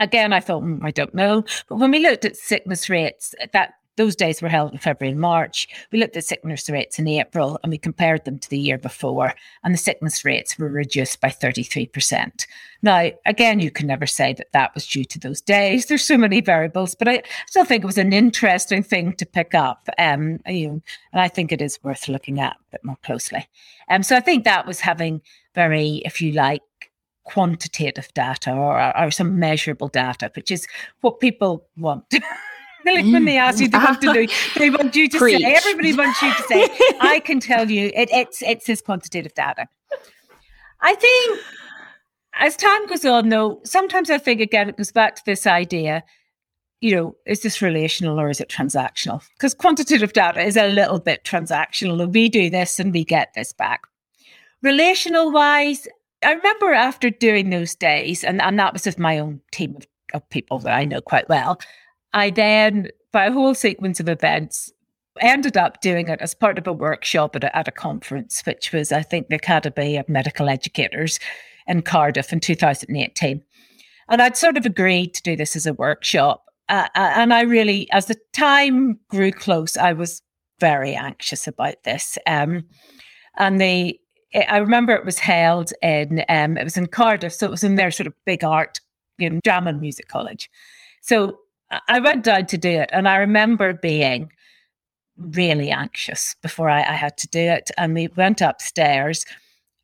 Again, 0.00 0.32
I 0.32 0.40
thought, 0.40 0.62
mm, 0.62 0.80
I 0.82 0.90
don't 0.90 1.14
know. 1.14 1.44
But 1.68 1.76
when 1.76 1.90
we 1.90 2.00
looked 2.00 2.24
at 2.24 2.36
sickness 2.36 2.88
rates, 2.90 3.34
that 3.52 3.74
those 3.96 4.16
days 4.16 4.42
were 4.42 4.48
held 4.48 4.72
in 4.72 4.78
February 4.78 5.12
and 5.12 5.20
March. 5.20 5.68
We 5.92 5.98
looked 5.98 6.16
at 6.16 6.24
sickness 6.24 6.68
rates 6.68 6.98
in 6.98 7.06
April 7.06 7.58
and 7.62 7.70
we 7.70 7.78
compared 7.78 8.24
them 8.24 8.38
to 8.38 8.50
the 8.50 8.58
year 8.58 8.78
before, 8.78 9.34
and 9.62 9.72
the 9.72 9.78
sickness 9.78 10.24
rates 10.24 10.58
were 10.58 10.68
reduced 10.68 11.20
by 11.20 11.28
33%. 11.28 12.46
Now, 12.82 13.10
again, 13.24 13.60
you 13.60 13.70
can 13.70 13.86
never 13.86 14.06
say 14.06 14.34
that 14.34 14.52
that 14.52 14.74
was 14.74 14.86
due 14.86 15.04
to 15.04 15.18
those 15.18 15.40
days. 15.40 15.86
There's 15.86 16.04
so 16.04 16.18
many 16.18 16.40
variables, 16.40 16.94
but 16.94 17.08
I 17.08 17.22
still 17.46 17.64
think 17.64 17.84
it 17.84 17.86
was 17.86 17.98
an 17.98 18.12
interesting 18.12 18.82
thing 18.82 19.14
to 19.14 19.26
pick 19.26 19.54
up. 19.54 19.88
Um, 19.98 20.40
you 20.46 20.68
know, 20.68 20.82
and 21.12 21.20
I 21.20 21.28
think 21.28 21.52
it 21.52 21.62
is 21.62 21.82
worth 21.82 22.08
looking 22.08 22.40
at 22.40 22.52
a 22.54 22.70
bit 22.72 22.84
more 22.84 22.98
closely. 23.04 23.46
Um, 23.88 24.02
so 24.02 24.16
I 24.16 24.20
think 24.20 24.44
that 24.44 24.66
was 24.66 24.80
having 24.80 25.22
very, 25.54 26.02
if 26.04 26.20
you 26.20 26.32
like, 26.32 26.62
quantitative 27.24 28.12
data 28.12 28.52
or, 28.52 28.96
or 28.98 29.10
some 29.10 29.38
measurable 29.38 29.88
data, 29.88 30.30
which 30.34 30.50
is 30.50 30.66
what 31.00 31.20
people 31.20 31.66
want. 31.76 32.04
like 32.92 33.04
when 33.04 33.24
they 33.24 33.38
ask 33.38 33.60
you, 33.60 33.68
they 33.68 33.78
want 33.78 34.00
to 34.02 34.12
do, 34.12 34.26
they 34.58 34.70
want 34.70 34.94
you 34.94 35.08
to 35.08 35.18
Preach. 35.18 35.40
say, 35.40 35.54
everybody 35.54 35.94
wants 35.94 36.20
you 36.22 36.32
to 36.34 36.42
say, 36.42 36.68
I 37.00 37.20
can 37.24 37.40
tell 37.40 37.70
you 37.70 37.90
it, 37.94 38.10
it's, 38.12 38.42
it's 38.42 38.66
this 38.66 38.80
quantitative 38.80 39.34
data. 39.34 39.66
I 40.80 40.94
think 40.94 41.40
as 42.34 42.56
time 42.56 42.86
goes 42.86 43.04
on, 43.04 43.28
though, 43.28 43.60
sometimes 43.64 44.10
I 44.10 44.18
think 44.18 44.40
again, 44.40 44.68
it 44.68 44.76
goes 44.76 44.92
back 44.92 45.16
to 45.16 45.22
this 45.24 45.46
idea, 45.46 46.04
you 46.80 46.94
know, 46.94 47.16
is 47.26 47.40
this 47.40 47.62
relational 47.62 48.20
or 48.20 48.28
is 48.28 48.40
it 48.40 48.48
transactional? 48.48 49.22
Because 49.34 49.54
quantitative 49.54 50.12
data 50.12 50.42
is 50.42 50.56
a 50.56 50.68
little 50.68 50.98
bit 50.98 51.24
transactional. 51.24 52.12
We 52.12 52.28
do 52.28 52.50
this 52.50 52.78
and 52.78 52.92
we 52.92 53.04
get 53.04 53.32
this 53.34 53.52
back. 53.52 53.82
Relational 54.62 55.30
wise, 55.30 55.86
I 56.24 56.32
remember 56.32 56.72
after 56.72 57.10
doing 57.10 57.50
those 57.50 57.74
days, 57.74 58.24
and, 58.24 58.40
and 58.42 58.58
that 58.58 58.72
was 58.72 58.86
with 58.86 58.98
my 58.98 59.18
own 59.18 59.40
team 59.52 59.76
of, 59.76 59.86
of 60.12 60.28
people 60.30 60.58
that 60.60 60.74
I 60.74 60.84
know 60.84 61.00
quite 61.00 61.28
well, 61.28 61.58
I 62.14 62.30
then, 62.30 62.88
by 63.12 63.26
a 63.26 63.32
whole 63.32 63.54
sequence 63.54 64.00
of 64.00 64.08
events, 64.08 64.72
ended 65.20 65.56
up 65.56 65.80
doing 65.80 66.08
it 66.08 66.20
as 66.20 66.34
part 66.34 66.58
of 66.58 66.66
a 66.66 66.72
workshop 66.72 67.36
at 67.36 67.44
a, 67.44 67.56
at 67.56 67.68
a 67.68 67.72
conference, 67.72 68.42
which 68.46 68.72
was, 68.72 68.92
I 68.92 69.02
think, 69.02 69.28
the 69.28 69.36
Academy 69.36 69.96
of 69.96 70.08
Medical 70.08 70.48
Educators 70.48 71.18
in 71.66 71.82
Cardiff 71.82 72.32
in 72.32 72.40
2018. 72.40 73.42
And 74.08 74.22
I'd 74.22 74.36
sort 74.36 74.56
of 74.56 74.64
agreed 74.64 75.14
to 75.14 75.22
do 75.22 75.36
this 75.36 75.56
as 75.56 75.66
a 75.66 75.74
workshop. 75.74 76.44
Uh, 76.68 76.88
uh, 76.94 77.12
and 77.16 77.34
I 77.34 77.42
really, 77.42 77.90
as 77.90 78.06
the 78.06 78.16
time 78.32 78.98
grew 79.08 79.32
close, 79.32 79.76
I 79.76 79.92
was 79.92 80.22
very 80.60 80.94
anxious 80.94 81.46
about 81.46 81.82
this. 81.84 82.16
Um, 82.26 82.64
and 83.36 83.60
the 83.60 83.98
I 84.34 84.56
remember 84.56 84.92
it 84.94 85.04
was 85.04 85.18
held 85.18 85.72
in 85.80 86.24
um, 86.28 86.56
it 86.56 86.64
was 86.64 86.76
in 86.76 86.86
Cardiff, 86.86 87.32
so 87.32 87.46
it 87.46 87.50
was 87.50 87.62
in 87.62 87.76
their 87.76 87.90
sort 87.90 88.08
of 88.08 88.14
big 88.26 88.42
art, 88.42 88.80
you 89.18 89.30
know, 89.30 89.40
drama 89.44 89.70
and 89.70 89.80
music 89.80 90.08
college. 90.08 90.50
So 91.02 91.38
I 91.88 92.00
went 92.00 92.24
down 92.24 92.46
to 92.46 92.58
do 92.58 92.68
it, 92.68 92.90
and 92.92 93.08
I 93.08 93.16
remember 93.16 93.72
being 93.72 94.30
really 95.16 95.70
anxious 95.70 96.34
before 96.42 96.68
I, 96.68 96.80
I 96.80 96.94
had 96.94 97.16
to 97.18 97.28
do 97.28 97.38
it. 97.38 97.70
And 97.78 97.94
we 97.94 98.08
went 98.08 98.40
upstairs, 98.40 99.24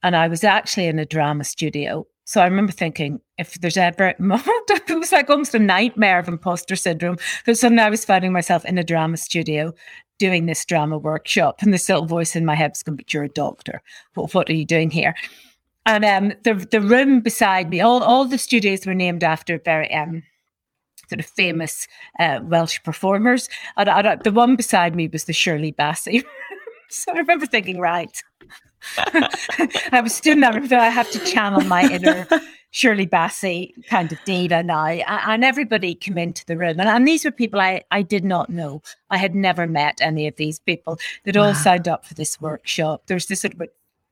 and 0.03 0.17
I 0.17 0.29
was 0.29 0.45
actually 0.45 0.87
in 0.87 0.99
a 0.99 1.05
drama 1.05 1.45
studio. 1.45 2.07
So 2.25 2.41
I 2.41 2.45
remember 2.45 2.73
thinking, 2.73 3.21
if 3.39 3.55
there's 3.55 3.77
ever 3.77 4.11
a 4.11 4.23
moment, 4.23 4.71
it 4.71 4.99
was 4.99 5.13
like 5.13 5.31
almost 5.31 5.55
a 5.55 5.59
nightmare 5.59 6.19
of 6.19 6.29
imposter 6.29 6.77
syndrome. 6.77 7.17
Because 7.39 7.61
suddenly 7.61 7.83
I 7.83 7.91
was 7.91 8.05
finding 8.05 8.33
myself 8.33 8.65
in 8.65 8.79
a 8.79 8.85
drama 8.85 9.17
studio 9.17 9.75
doing 10.19 10.47
this 10.47 10.65
drama 10.65 10.99
workshop, 10.99 11.63
and 11.63 11.73
this 11.73 11.89
little 11.89 12.07
voice 12.07 12.37
in 12.37 12.45
my 12.45 12.55
head 12.55 12.73
was 12.73 12.83
going, 12.83 12.97
"But 12.97 13.13
you're 13.13 13.25
a 13.25 13.29
doctor. 13.29 13.83
What, 14.15 14.35
what 14.35 14.51
are 14.51 14.55
you 14.55 14.67
doing 14.67 14.91
here?" 14.91 15.15
And 15.87 16.05
um, 16.05 16.33
the 16.45 16.55
the 16.71 16.81
room 16.81 17.21
beside 17.21 17.71
me, 17.71 17.81
all 17.81 18.03
all 18.03 18.27
the 18.27 18.39
studios 18.39 18.87
were 18.87 18.95
named 18.95 19.25
after 19.25 19.59
very 19.59 19.93
um, 19.95 20.23
sort 21.11 21.21
of 21.21 21.27
famous 21.27 21.87
uh, 22.19 22.41
Welsh 22.43 22.83
performers, 22.83 23.49
and, 23.77 23.89
and 23.89 24.23
the 24.25 24.33
one 24.33 24.57
beside 24.57 24.97
me 24.97 25.09
was 25.09 25.25
the 25.25 25.33
Shirley 25.33 25.73
Bassey. 25.73 26.25
so 26.89 27.13
I 27.13 27.19
remember 27.19 27.47
thinking, 27.47 27.79
right. 27.79 28.23
I 29.93 30.01
was 30.03 30.15
still 30.15 30.37
never 30.37 30.75
I 30.75 30.89
have 30.89 31.11
to 31.11 31.19
channel 31.19 31.61
my 31.61 31.83
inner 31.83 32.27
Shirley 32.71 33.07
Bassey 33.07 33.73
kind 33.89 34.11
of 34.13 34.19
diva 34.25 34.63
now. 34.63 34.87
And 34.87 35.45
everybody 35.45 35.95
came 35.95 36.19
into 36.19 36.47
the 36.47 36.57
room. 36.57 36.81
And, 36.81 36.89
and 36.89 37.07
these 37.07 37.25
were 37.25 37.31
people 37.31 37.61
I, 37.61 37.83
I 37.91 38.03
did 38.03 38.25
not 38.25 38.49
know. 38.49 38.83
I 39.11 39.17
had 39.17 39.35
never 39.35 39.67
met 39.67 39.99
any 40.01 40.27
of 40.27 40.37
these 40.37 40.59
people. 40.61 40.99
They'd 41.25 41.37
wow. 41.37 41.49
all 41.49 41.55
signed 41.55 41.89
up 41.89 42.07
for 42.07 42.15
this 42.15 42.41
workshop. 42.41 43.03
There's 43.07 43.27
this 43.27 43.41
sort 43.41 43.55
of 43.55 43.63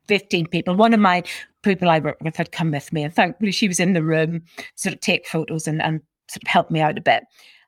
15 0.09 0.47
people. 0.49 0.75
One 0.75 0.95
of 0.95 1.01
my 1.01 1.23
people 1.63 1.89
I 1.89 2.01
worked 2.01 2.23
with 2.23 2.37
had 2.37 2.53
come 2.53 2.73
with 2.73 2.93
me. 2.93 3.05
And 3.05 3.15
thankfully 3.15 3.53
she 3.53 3.69
was 3.69 3.79
in 3.79 3.93
the 3.93 4.03
room, 4.03 4.43
sort 4.75 4.95
of 4.95 5.01
take 5.01 5.27
photos 5.27 5.69
and, 5.69 5.81
and 5.81 6.01
sort 6.29 6.43
of 6.43 6.49
help 6.49 6.71
me 6.71 6.81
out 6.81 6.99
a 6.99 7.03
bit. 7.03 7.25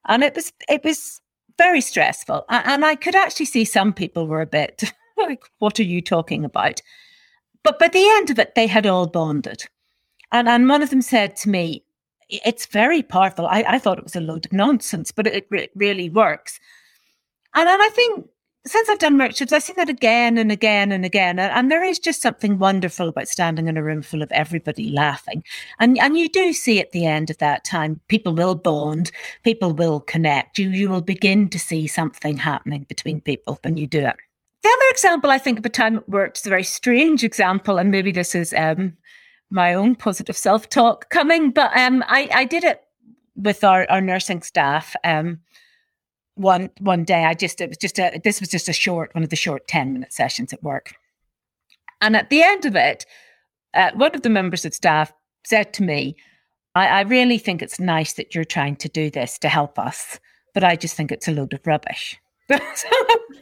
And 0.07 0.23
it 0.23 0.35
was 0.35 0.53
it 0.69 0.83
was 0.85 1.21
very 1.59 1.81
stressful. 1.81 2.45
And 2.49 2.85
I 2.85 2.95
could 2.95 3.15
actually 3.15 3.47
see 3.47 3.65
some 3.65 3.93
people 3.93 4.27
were 4.27 4.41
a 4.41 4.47
bit 4.47 4.93
like, 5.19 5.45
what 5.59 5.79
are 5.79 5.85
you 5.85 6.01
talking 6.01 6.45
about? 6.45 6.81
But 7.63 7.79
by 7.79 7.89
the 7.89 8.09
end 8.17 8.31
of 8.31 8.39
it, 8.39 8.55
they 8.55 8.67
had 8.67 8.87
all 8.87 9.07
bonded. 9.07 9.65
And, 10.33 10.49
and 10.49 10.69
one 10.69 10.83
of 10.83 10.91
them 10.91 11.03
said 11.03 11.37
to 11.37 11.51
me, 11.51 11.85
it's 12.31 12.67
very 12.67 13.03
powerful. 13.03 13.47
I, 13.47 13.65
I 13.67 13.79
thought 13.79 13.99
it 13.99 14.05
was 14.05 14.17
a 14.17 14.21
load 14.21 14.47
of 14.47 14.53
nonsense, 14.53 15.11
but 15.11 15.27
it, 15.27 15.47
it 15.51 15.71
really 15.75 16.09
works. 16.09 16.61
And, 17.55 17.69
and 17.69 17.83
I 17.83 17.89
think 17.91 18.27
since 18.67 18.89
I've 18.89 18.99
done 18.99 19.17
workshops, 19.17 19.53
I've 19.53 19.63
seen 19.63 19.77
that 19.77 19.89
again 19.89 20.37
and 20.37 20.53
again 20.53 20.93
and 20.93 21.05
again. 21.05 21.39
And 21.39 21.71
there 21.71 21.83
is 21.83 21.99
just 21.99 22.21
something 22.21 22.59
wonderful 22.59 23.09
about 23.09 23.29
standing 23.29 23.69
in 23.69 23.77
a 23.77 23.83
room 23.83 24.03
full 24.03 24.23
of 24.23 24.31
everybody 24.33 24.91
laughing. 24.91 25.43
And 25.79 25.99
and 25.99 26.19
you 26.19 26.29
do 26.29 26.53
see 26.53 26.79
at 26.79 26.93
the 26.93 27.07
end 27.07 27.31
of 27.31 27.39
that 27.39 27.65
time, 27.65 28.01
people 28.09 28.35
will 28.35 28.55
bond, 28.55 29.11
people 29.45 29.73
will 29.73 30.01
connect. 30.01 30.59
You 30.59 30.69
you 30.71 30.91
will 30.91 31.01
begin 31.01 31.49
to 31.51 31.59
see 31.59 31.87
something 31.87 32.37
happening 32.37 32.85
between 32.89 33.21
people 33.21 33.59
when 33.63 33.77
you 33.77 33.87
do 33.87 34.01
it. 34.01 34.17
The 34.63 34.69
other 34.69 34.91
example 34.91 35.31
I 35.31 35.39
think 35.39 35.59
of 35.59 35.65
a 35.65 35.71
time 35.71 35.97
it 35.97 36.09
worked 36.09 36.39
is 36.39 36.47
a 36.47 36.51
very 36.51 36.65
strange 36.65 37.25
example, 37.25 37.79
and 37.79 37.91
maybe 37.91 38.13
this 38.13 38.35
is 38.35 38.53
um, 38.53 38.95
my 39.49 39.73
own 39.73 39.95
positive 39.95 40.37
self 40.37 40.69
talk 40.69 41.09
coming, 41.09 41.51
but 41.51 41.75
um, 41.77 42.05
I, 42.07 42.29
I 42.33 42.45
did 42.45 42.65
it 42.65 42.83
with 43.37 43.65
our, 43.65 43.91
our 43.91 44.01
nursing 44.01 44.43
staff. 44.43 44.95
Um, 45.03 45.41
one 46.41 46.71
one 46.79 47.05
day, 47.05 47.25
I 47.25 47.35
just 47.35 47.61
it 47.61 47.69
was 47.69 47.79
just 47.79 47.99
a 47.99 48.21
this 48.23 48.41
was 48.41 48.49
just 48.49 48.69
a 48.69 48.73
short 48.73 49.15
one 49.15 49.25
of 49.25 49.31
the 49.31 49.37
short 49.37 49.69
ten 49.69 49.93
minute 49.93 50.13
sessions 50.13 50.53
at 50.53 50.63
work, 50.63 50.95
and 52.01 52.17
at 52.17 52.31
the 52.31 52.43
end 52.43 52.65
of 52.65 52.77
it, 52.77 53.07
uh, 53.75 53.91
one 53.95 54.15
of 54.15 54.23
the 54.23 54.31
members 54.31 54.65
of 54.65 54.75
staff 54.75 55.13
said 55.45 55.73
to 55.75 55.83
me, 55.83 56.17
I, 56.75 56.87
I 56.87 57.01
really 57.03 57.39
think 57.39 57.63
it's 57.63 57.81
nice 57.81 58.15
that 58.15 58.35
you're 58.35 58.45
trying 58.45 58.77
to 58.77 58.89
do 58.89 59.11
this 59.11 59.39
to 59.39 59.49
help 59.49 59.79
us, 59.79 60.19
but 60.55 60.65
I 60.65 60.77
just 60.77 60.97
think 60.97 61.13
it's 61.13 61.29
a 61.29 61.33
load 61.33 61.53
of 61.53 61.67
rubbish. 61.67 62.19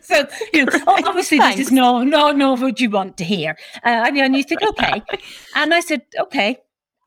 so, 0.02 0.26
you 0.52 0.66
know, 0.66 0.84
obviously 0.87 1.38
this 1.38 1.58
is 1.58 1.72
no, 1.72 2.02
no, 2.02 2.30
no 2.30 2.54
what 2.54 2.78
you 2.78 2.90
want 2.90 3.16
to 3.16 3.24
hear. 3.24 3.56
Uh, 3.76 4.04
and, 4.06 4.18
and 4.18 4.37
you 4.37 4.42
think, 4.42 4.62
okay. 4.62 5.02
And 5.54 5.72
I 5.72 5.80
said, 5.80 6.02
okay. 6.20 6.58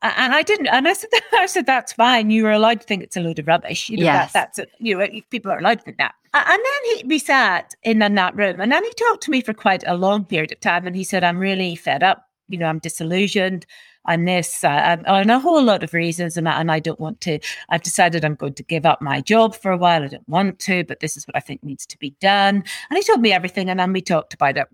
And 0.02 0.34
I 0.34 0.42
didn't, 0.42 0.66
and 0.66 0.88
I 0.88 0.92
said, 0.94 1.10
I 1.32 1.46
said, 1.46 1.66
that's 1.66 1.92
fine. 1.92 2.30
You 2.30 2.46
are 2.46 2.52
allowed 2.52 2.80
to 2.80 2.86
think 2.86 3.02
it's 3.02 3.16
a 3.16 3.20
load 3.20 3.38
of 3.38 3.46
rubbish. 3.46 3.88
You 3.88 3.98
know, 3.98 4.04
yes. 4.04 4.32
that, 4.32 4.54
that's, 4.56 4.58
a, 4.58 4.66
you 4.78 4.98
know, 4.98 5.06
people 5.30 5.52
are 5.52 5.58
allowed 5.58 5.78
to 5.78 5.84
think 5.84 5.98
that. 5.98 6.14
And 6.34 6.48
then 6.48 6.96
he, 6.96 7.04
we 7.06 7.18
sat 7.18 7.74
in, 7.82 8.02
in 8.02 8.14
that 8.14 8.34
room 8.34 8.60
and 8.60 8.72
then 8.72 8.82
he 8.82 8.92
talked 8.94 9.22
to 9.24 9.30
me 9.30 9.42
for 9.42 9.52
quite 9.52 9.84
a 9.86 9.96
long 9.96 10.24
period 10.24 10.50
of 10.50 10.60
time. 10.60 10.86
And 10.86 10.96
he 10.96 11.04
said, 11.04 11.22
I'm 11.22 11.38
really 11.38 11.76
fed 11.76 12.02
up. 12.02 12.26
You 12.48 12.58
know, 12.58 12.66
I'm 12.66 12.80
disillusioned 12.80 13.66
and 14.06 14.26
this 14.26 14.64
uh, 14.64 14.68
and, 14.68 15.06
and, 15.06 15.30
a 15.30 15.38
whole 15.38 15.62
lot 15.62 15.82
of 15.82 15.94
reasons 15.94 16.36
and, 16.36 16.48
and 16.48 16.70
I 16.70 16.80
don't 16.80 17.00
want 17.00 17.20
to 17.22 17.38
I've 17.68 17.82
decided 17.82 18.24
I'm 18.24 18.34
going 18.34 18.54
to 18.54 18.62
give 18.62 18.84
up 18.84 19.00
my 19.00 19.20
job 19.20 19.54
for 19.54 19.70
a 19.70 19.76
while 19.76 20.02
I 20.02 20.08
don't 20.08 20.28
want 20.28 20.58
to 20.60 20.84
but 20.84 21.00
this 21.00 21.16
is 21.16 21.26
what 21.26 21.36
I 21.36 21.40
think 21.40 21.62
needs 21.62 21.86
to 21.86 21.98
be 21.98 22.10
done 22.20 22.64
and 22.90 22.96
he 22.96 23.02
told 23.02 23.20
me 23.20 23.32
everything 23.32 23.70
and 23.70 23.78
then 23.78 23.92
we 23.92 24.00
talked 24.00 24.34
about 24.34 24.56
it 24.56 24.66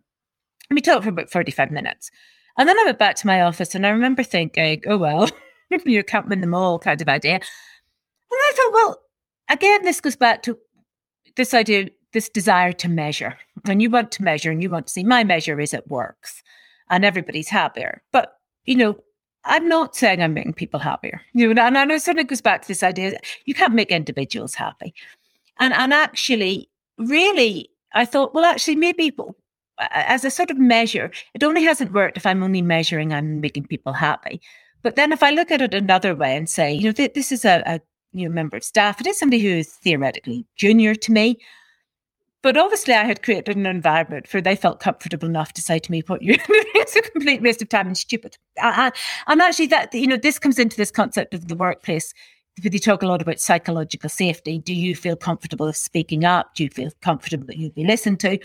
and 0.70 0.76
we 0.76 0.80
talked 0.80 1.04
for 1.04 1.10
about 1.10 1.30
45 1.30 1.70
minutes 1.70 2.10
and 2.58 2.68
then 2.68 2.78
I 2.78 2.84
went 2.84 2.98
back 2.98 3.16
to 3.16 3.26
my 3.26 3.40
office 3.40 3.74
and 3.74 3.86
I 3.86 3.90
remember 3.90 4.22
thinking 4.22 4.82
oh 4.86 4.98
well 4.98 5.28
you 5.84 6.04
can't 6.04 6.28
win 6.28 6.40
them 6.40 6.54
all 6.54 6.78
kind 6.78 7.00
of 7.00 7.08
idea 7.08 7.34
and 7.34 7.42
I 8.32 8.52
thought 8.54 8.72
well 8.72 9.00
again 9.48 9.84
this 9.84 10.00
goes 10.00 10.16
back 10.16 10.42
to 10.42 10.58
this 11.36 11.54
idea 11.54 11.88
this 12.12 12.28
desire 12.28 12.72
to 12.72 12.88
measure 12.88 13.38
and 13.66 13.80
you 13.80 13.90
want 13.90 14.12
to 14.12 14.22
measure 14.22 14.50
and 14.50 14.62
you 14.62 14.70
want 14.70 14.88
to 14.88 14.92
see 14.92 15.04
my 15.04 15.24
measure 15.24 15.60
is 15.60 15.72
it 15.72 15.88
works 15.88 16.42
and 16.90 17.04
everybody's 17.04 17.48
happier 17.48 18.02
but 18.12 18.34
you 18.64 18.74
know 18.74 18.98
I'm 19.44 19.66
not 19.68 19.96
saying 19.96 20.22
I'm 20.22 20.34
making 20.34 20.54
people 20.54 20.80
happier. 20.80 21.22
You 21.32 21.54
know, 21.54 21.62
and 21.62 21.78
I 21.78 21.84
know 21.84 21.94
it 21.94 22.02
sort 22.02 22.18
of 22.18 22.26
goes 22.26 22.40
back 22.40 22.62
to 22.62 22.68
this 22.68 22.82
idea 22.82 23.18
you 23.46 23.54
can't 23.54 23.74
make 23.74 23.90
individuals 23.90 24.54
happy. 24.54 24.94
And 25.58 25.72
and 25.72 25.92
actually, 25.92 26.68
really, 26.98 27.70
I 27.94 28.04
thought, 28.04 28.34
well, 28.34 28.44
actually, 28.44 28.76
maybe 28.76 29.12
as 29.78 30.24
a 30.24 30.30
sort 30.30 30.50
of 30.50 30.58
measure, 30.58 31.10
it 31.34 31.44
only 31.44 31.64
hasn't 31.64 31.92
worked 31.92 32.16
if 32.16 32.26
I'm 32.26 32.42
only 32.42 32.62
measuring 32.62 33.12
and 33.12 33.40
making 33.40 33.66
people 33.66 33.92
happy. 33.92 34.40
But 34.82 34.96
then 34.96 35.12
if 35.12 35.22
I 35.22 35.30
look 35.30 35.50
at 35.50 35.62
it 35.62 35.74
another 35.74 36.14
way 36.14 36.36
and 36.36 36.48
say, 36.48 36.72
you 36.72 36.84
know, 36.84 36.92
th- 36.92 37.14
this 37.14 37.32
is 37.32 37.44
a, 37.44 37.62
a 37.66 37.80
member 38.28 38.56
of 38.56 38.64
staff, 38.64 39.00
it 39.00 39.06
is 39.06 39.18
somebody 39.18 39.42
who 39.42 39.50
is 39.50 39.68
theoretically 39.68 40.46
junior 40.56 40.94
to 40.94 41.12
me, 41.12 41.38
but 42.40 42.56
obviously, 42.56 42.94
I 42.94 43.04
had 43.04 43.22
created 43.22 43.56
an 43.56 43.66
environment 43.66 44.32
where 44.32 44.40
they 44.40 44.54
felt 44.54 44.78
comfortable 44.78 45.28
enough 45.28 45.52
to 45.54 45.62
say 45.62 45.78
to 45.80 45.90
me, 45.90 46.02
"What 46.06 46.22
you 46.22 46.36
it's 46.48 46.94
a 46.94 47.02
complete 47.02 47.42
waste 47.42 47.62
of 47.62 47.68
time 47.68 47.88
and 47.88 47.98
stupid." 47.98 48.38
And, 48.62 48.92
actually, 49.28 49.66
that 49.66 49.92
you 49.92 50.06
know, 50.06 50.16
this 50.16 50.38
comes 50.38 50.58
into 50.58 50.76
this 50.76 50.90
concept 50.90 51.34
of 51.34 51.48
the 51.48 51.56
workplace. 51.56 52.14
They 52.62 52.78
talk 52.78 53.02
a 53.02 53.06
lot 53.06 53.22
about 53.22 53.40
psychological 53.40 54.08
safety. 54.08 54.58
Do 54.58 54.74
you 54.74 54.94
feel 54.94 55.16
comfortable 55.16 55.72
speaking 55.72 56.24
up? 56.24 56.54
Do 56.54 56.64
you 56.64 56.70
feel 56.70 56.90
comfortable 57.02 57.46
that 57.46 57.56
you'll 57.56 57.70
be 57.70 57.84
listened 57.84 58.20
to? 58.20 58.38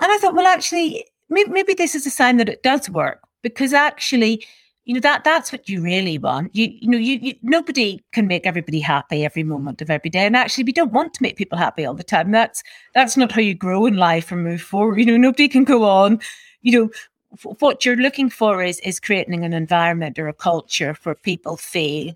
And 0.00 0.10
I 0.10 0.18
thought, 0.18 0.34
well, 0.34 0.46
actually, 0.46 1.04
maybe, 1.28 1.50
maybe 1.50 1.74
this 1.74 1.94
is 1.94 2.06
a 2.06 2.10
sign 2.10 2.36
that 2.38 2.48
it 2.48 2.62
does 2.62 2.90
work 2.90 3.20
because 3.42 3.72
actually 3.72 4.44
you 4.84 4.92
know 4.92 5.00
that 5.00 5.24
that's 5.24 5.50
what 5.50 5.68
you 5.68 5.82
really 5.82 6.18
want. 6.18 6.54
You 6.54 6.68
you 6.70 6.88
know 6.88 6.98
you, 6.98 7.18
you, 7.20 7.34
nobody 7.42 8.02
can 8.12 8.26
make 8.26 8.46
everybody 8.46 8.80
happy 8.80 9.24
every 9.24 9.42
moment 9.42 9.80
of 9.80 9.90
every 9.90 10.10
day 10.10 10.26
and 10.26 10.36
actually 10.36 10.64
we 10.64 10.72
don't 10.72 10.92
want 10.92 11.14
to 11.14 11.22
make 11.22 11.36
people 11.36 11.56
happy 11.56 11.86
all 11.86 11.94
the 11.94 12.04
time. 12.04 12.30
That's 12.32 12.62
that's 12.94 13.16
not 13.16 13.32
how 13.32 13.40
you 13.40 13.54
grow 13.54 13.86
in 13.86 13.96
life 13.96 14.30
or 14.30 14.36
move 14.36 14.60
forward. 14.60 14.98
You 14.98 15.06
know 15.06 15.16
nobody 15.16 15.48
can 15.48 15.64
go 15.64 15.84
on 15.84 16.20
you 16.62 16.72
know 16.72 16.90
what 17.58 17.84
you're 17.84 17.96
looking 17.96 18.28
for 18.30 18.62
is 18.62 18.78
is 18.80 19.00
creating 19.00 19.44
an 19.44 19.54
environment 19.54 20.18
or 20.18 20.28
a 20.28 20.34
culture 20.34 20.96
where 21.02 21.14
people 21.14 21.56
feel 21.56 22.14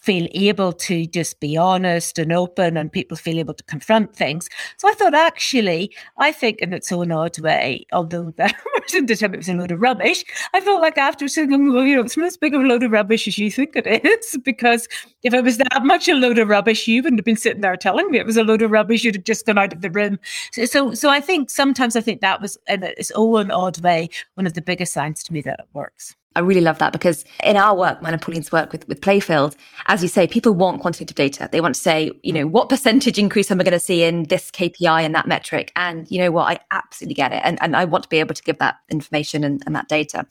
feel 0.00 0.28
able 0.32 0.72
to 0.72 1.06
just 1.06 1.40
be 1.40 1.56
honest 1.56 2.18
and 2.18 2.32
open 2.32 2.76
and 2.76 2.92
people 2.92 3.16
feel 3.16 3.38
able 3.38 3.54
to 3.54 3.64
confront 3.64 4.16
things. 4.16 4.48
So 4.78 4.88
I 4.88 4.94
thought 4.94 5.14
actually, 5.14 5.94
I 6.18 6.32
think 6.32 6.58
in 6.58 6.72
its 6.72 6.90
own 6.90 7.12
odd 7.12 7.38
way, 7.38 7.86
although 7.92 8.30
that 8.36 8.54
wasn't 8.80 9.08
the 9.08 9.16
time 9.16 9.34
it 9.34 9.38
was 9.38 9.48
a 9.48 9.54
load 9.54 9.70
of 9.70 9.80
rubbish, 9.80 10.24
I 10.54 10.60
felt 10.60 10.82
like 10.82 10.98
after 10.98 11.28
saying, 11.28 11.50
well, 11.72 11.84
you 11.84 11.96
know, 11.96 12.02
it's 12.02 12.16
not 12.16 12.26
as 12.26 12.36
big 12.36 12.54
of 12.54 12.62
a 12.62 12.66
load 12.66 12.82
of 12.82 12.90
rubbish 12.90 13.28
as 13.28 13.38
you 13.38 13.50
think 13.50 13.76
it 13.76 13.86
is. 13.86 14.36
Because 14.52 14.88
if 15.22 15.32
it 15.32 15.44
was 15.44 15.58
that 15.58 15.84
much 15.84 16.08
a 16.08 16.14
load 16.14 16.38
of 16.38 16.48
rubbish, 16.48 16.88
you 16.88 17.02
wouldn't 17.02 17.20
have 17.20 17.24
been 17.24 17.36
sitting 17.36 17.60
there 17.60 17.76
telling 17.76 18.10
me 18.10 18.18
it 18.18 18.26
was 18.26 18.36
a 18.36 18.42
load 18.42 18.60
of 18.60 18.70
rubbish, 18.70 19.04
you'd 19.04 19.14
have 19.14 19.24
just 19.24 19.46
gone 19.46 19.56
out 19.56 19.72
of 19.72 19.80
the 19.80 19.90
room. 19.90 20.18
So 20.52 20.64
so, 20.64 20.94
so 20.94 21.10
I 21.10 21.20
think 21.20 21.50
sometimes 21.50 21.96
I 21.96 22.00
think 22.00 22.20
that 22.20 22.40
was 22.40 22.58
in 22.66 22.82
its 22.82 23.12
own 23.14 23.50
odd 23.50 23.80
way 23.82 24.08
one 24.34 24.46
of 24.46 24.54
the 24.54 24.62
biggest 24.62 24.92
signs 24.92 25.22
to 25.24 25.32
me 25.32 25.40
that 25.42 25.60
it 25.60 25.66
works. 25.72 26.16
I 26.34 26.40
really 26.40 26.60
love 26.60 26.78
that 26.78 26.92
because 26.92 27.24
in 27.42 27.56
our 27.56 27.76
work, 27.76 28.00
mine 28.02 28.12
and 28.12 28.22
Pauline's 28.22 28.52
work 28.52 28.72
with, 28.72 28.86
with 28.88 29.00
Playfilled, 29.00 29.54
as 29.86 30.02
you 30.02 30.08
say, 30.08 30.26
people 30.26 30.52
want 30.52 30.80
quantitative 30.80 31.14
data. 31.14 31.48
They 31.50 31.60
want 31.60 31.74
to 31.74 31.80
say, 31.80 32.10
you 32.22 32.32
know, 32.32 32.46
what 32.46 32.68
percentage 32.68 33.18
increase 33.18 33.50
am 33.50 33.60
I 33.60 33.64
going 33.64 33.72
to 33.72 33.80
see 33.80 34.02
in 34.02 34.24
this 34.24 34.50
KPI 34.50 35.02
and 35.02 35.14
that 35.14 35.28
metric? 35.28 35.72
And 35.76 36.10
you 36.10 36.18
know 36.18 36.30
what? 36.30 36.48
I 36.48 36.60
absolutely 36.70 37.14
get 37.14 37.32
it. 37.32 37.42
And, 37.44 37.58
and 37.60 37.76
I 37.76 37.84
want 37.84 38.04
to 38.04 38.08
be 38.08 38.20
able 38.20 38.34
to 38.34 38.42
give 38.42 38.58
that 38.58 38.76
information 38.90 39.44
and, 39.44 39.62
and 39.66 39.74
that 39.74 39.88
data. 39.88 40.26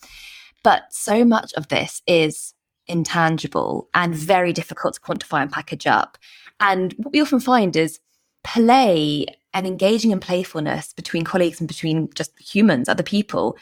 But 0.64 0.84
so 0.92 1.24
much 1.26 1.54
of 1.54 1.68
this 1.68 2.02
is 2.08 2.54
intangible 2.88 3.90
and 3.94 4.16
very 4.16 4.54
difficult 4.54 4.96
to 4.96 5.02
quantify 5.02 5.42
and 5.42 5.52
package 5.52 5.88
up. 5.88 6.18
And 6.60 6.94
what 6.98 7.14
we 7.14 7.22
often 7.22 7.40
find 7.40 7.76
is 7.76 8.00
play 8.44 9.26
and 9.54 9.68
engaging 9.68 10.12
in 10.12 10.20
playfulness 10.20 10.94
between 10.94 11.24
colleagues 11.24 11.60
and 11.60 11.68
between 11.68 12.10
just 12.16 12.38
humans, 12.40 12.88
other 12.88 13.04
people, 13.04 13.58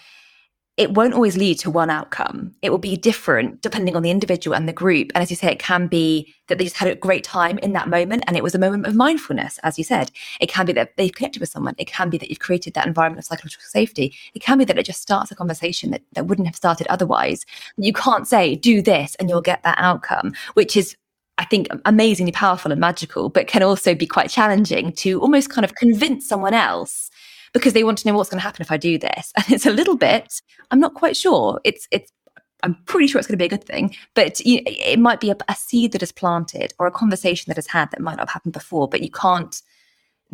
it 0.79 0.93
won't 0.93 1.13
always 1.13 1.35
lead 1.35 1.59
to 1.59 1.69
one 1.69 1.89
outcome. 1.89 2.55
It 2.61 2.69
will 2.69 2.77
be 2.77 2.95
different 2.95 3.61
depending 3.61 3.97
on 3.97 4.01
the 4.01 4.09
individual 4.09 4.55
and 4.55 4.65
the 4.65 4.71
group. 4.71 5.11
And 5.13 5.21
as 5.21 5.29
you 5.29 5.35
say, 5.35 5.51
it 5.51 5.59
can 5.59 5.87
be 5.87 6.33
that 6.47 6.57
they 6.57 6.63
just 6.63 6.77
had 6.77 6.87
a 6.87 6.95
great 6.95 7.25
time 7.25 7.57
in 7.57 7.73
that 7.73 7.89
moment 7.89 8.23
and 8.25 8.37
it 8.37 8.43
was 8.43 8.55
a 8.55 8.59
moment 8.59 8.87
of 8.87 8.95
mindfulness, 8.95 9.59
as 9.61 9.77
you 9.77 9.83
said. 9.83 10.09
It 10.39 10.47
can 10.47 10.65
be 10.65 10.71
that 10.71 10.95
they've 10.95 11.13
connected 11.13 11.41
with 11.41 11.49
someone. 11.49 11.75
It 11.77 11.87
can 11.87 12.09
be 12.09 12.17
that 12.19 12.29
you've 12.29 12.39
created 12.39 12.75
that 12.75 12.87
environment 12.87 13.19
of 13.19 13.25
psychological 13.25 13.65
safety. 13.67 14.15
It 14.33 14.41
can 14.41 14.57
be 14.57 14.63
that 14.63 14.79
it 14.79 14.85
just 14.85 15.01
starts 15.01 15.31
a 15.31 15.35
conversation 15.35 15.91
that, 15.91 16.01
that 16.13 16.27
wouldn't 16.27 16.47
have 16.47 16.55
started 16.55 16.87
otherwise. 16.87 17.45
You 17.75 17.91
can't 17.91 18.25
say, 18.25 18.55
do 18.55 18.81
this 18.81 19.15
and 19.15 19.29
you'll 19.29 19.41
get 19.41 19.63
that 19.63 19.75
outcome, 19.79 20.31
which 20.53 20.77
is 20.77 20.95
I 21.37 21.45
think 21.45 21.67
amazingly 21.83 22.31
powerful 22.31 22.71
and 22.71 22.79
magical, 22.79 23.27
but 23.27 23.47
can 23.47 23.63
also 23.63 23.95
be 23.95 24.07
quite 24.07 24.29
challenging 24.29 24.93
to 24.93 25.19
almost 25.19 25.49
kind 25.49 25.65
of 25.65 25.75
convince 25.75 26.27
someone 26.27 26.53
else 26.53 27.09
because 27.53 27.73
they 27.73 27.83
want 27.83 27.97
to 27.99 28.07
know 28.07 28.15
what's 28.15 28.29
going 28.29 28.39
to 28.39 28.43
happen 28.43 28.61
if 28.61 28.71
I 28.71 28.77
do 28.77 28.97
this. 28.97 29.33
And 29.37 29.51
it's 29.51 29.65
a 29.65 29.71
little 29.71 29.97
bit, 29.97 30.41
I'm 30.71 30.79
not 30.79 30.93
quite 30.93 31.17
sure. 31.17 31.59
It's, 31.63 31.87
it's, 31.91 32.11
I'm 32.63 32.75
pretty 32.85 33.07
sure 33.07 33.19
it's 33.19 33.27
going 33.27 33.37
to 33.37 33.41
be 33.41 33.45
a 33.45 33.57
good 33.57 33.63
thing, 33.63 33.95
but 34.15 34.39
you, 34.41 34.61
it 34.65 34.99
might 34.99 35.21
be 35.21 35.29
a, 35.29 35.35
a 35.47 35.55
seed 35.55 35.93
that 35.93 36.03
is 36.03 36.11
planted 36.11 36.73
or 36.77 36.87
a 36.87 36.91
conversation 36.91 37.49
that 37.49 37.57
is 37.57 37.67
had 37.67 37.89
that 37.91 38.01
might 38.01 38.17
not 38.17 38.27
have 38.27 38.33
happened 38.33 38.53
before, 38.53 38.87
but 38.87 39.01
you 39.01 39.11
can't 39.11 39.61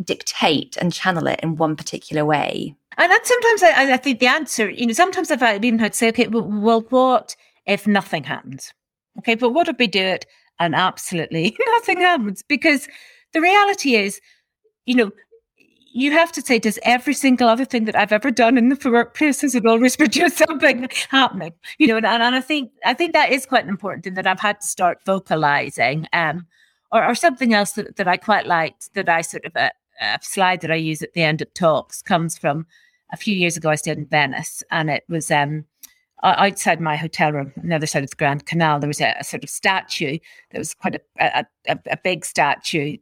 dictate 0.02 0.76
and 0.80 0.92
channel 0.92 1.26
it 1.26 1.40
in 1.42 1.56
one 1.56 1.76
particular 1.76 2.24
way. 2.24 2.74
And 2.98 3.12
then 3.12 3.24
sometimes 3.24 3.62
I, 3.62 3.92
I 3.92 3.96
think 3.96 4.20
the 4.20 4.26
answer, 4.26 4.70
you 4.70 4.86
know, 4.86 4.92
sometimes 4.92 5.30
I've 5.30 5.64
even 5.64 5.78
heard 5.78 5.94
say, 5.94 6.08
okay, 6.08 6.26
well, 6.28 6.42
well, 6.42 6.80
what 6.88 7.36
if 7.66 7.86
nothing 7.86 8.24
happens? 8.24 8.72
Okay, 9.18 9.34
but 9.34 9.50
what 9.50 9.68
if 9.68 9.76
we 9.78 9.86
do 9.86 10.00
it 10.00 10.26
and 10.58 10.74
absolutely 10.74 11.56
nothing 11.66 12.00
happens? 12.00 12.42
Because 12.42 12.88
the 13.32 13.40
reality 13.40 13.96
is, 13.96 14.20
you 14.86 14.94
know, 14.94 15.10
you 15.96 16.12
have 16.12 16.30
to 16.32 16.42
say, 16.42 16.58
does 16.58 16.78
every 16.82 17.14
single 17.14 17.48
other 17.48 17.64
thing 17.64 17.86
that 17.86 17.96
I've 17.96 18.12
ever 18.12 18.30
done 18.30 18.58
in 18.58 18.68
the 18.68 18.90
workplace 18.90 19.40
has 19.40 19.54
it 19.54 19.64
always 19.64 19.96
produced 19.96 20.36
something 20.36 20.88
happening? 21.08 21.54
You 21.78 21.86
know, 21.86 21.96
and, 21.96 22.06
and 22.06 22.34
I 22.34 22.40
think 22.42 22.70
I 22.84 22.92
think 22.92 23.14
that 23.14 23.32
is 23.32 23.46
quite 23.46 23.64
an 23.64 23.70
important 23.70 24.04
thing 24.04 24.14
that 24.14 24.26
I've 24.26 24.40
had 24.40 24.60
to 24.60 24.66
start 24.66 24.98
vocalizing. 25.06 26.06
Um, 26.12 26.46
or, 26.92 27.02
or 27.04 27.14
something 27.14 27.54
else 27.54 27.72
that, 27.72 27.96
that 27.96 28.06
I 28.06 28.18
quite 28.18 28.46
liked 28.46 28.92
that 28.94 29.08
I 29.08 29.22
sort 29.22 29.46
of 29.46 29.56
a, 29.56 29.70
a 30.00 30.18
slide 30.20 30.60
that 30.60 30.70
I 30.70 30.76
use 30.76 31.02
at 31.02 31.14
the 31.14 31.22
end 31.22 31.40
of 31.40 31.52
talks 31.54 32.02
comes 32.02 32.36
from 32.36 32.66
a 33.10 33.16
few 33.16 33.34
years 33.34 33.56
ago. 33.56 33.70
I 33.70 33.76
stayed 33.76 33.96
in 33.96 34.06
Venice, 34.06 34.62
and 34.70 34.90
it 34.90 35.04
was 35.08 35.30
um, 35.30 35.64
outside 36.22 36.78
my 36.78 36.96
hotel 36.96 37.32
room, 37.32 37.54
on 37.60 37.68
the 37.70 37.74
other 37.74 37.86
side 37.86 38.04
of 38.04 38.10
the 38.10 38.16
Grand 38.16 38.44
Canal. 38.44 38.80
There 38.80 38.88
was 38.88 39.00
a, 39.00 39.16
a 39.18 39.24
sort 39.24 39.44
of 39.44 39.48
statue 39.50 40.18
that 40.50 40.58
was 40.58 40.74
quite 40.74 41.00
a, 41.18 41.46
a, 41.68 41.78
a 41.90 41.96
big 41.96 42.26
statue 42.26 42.98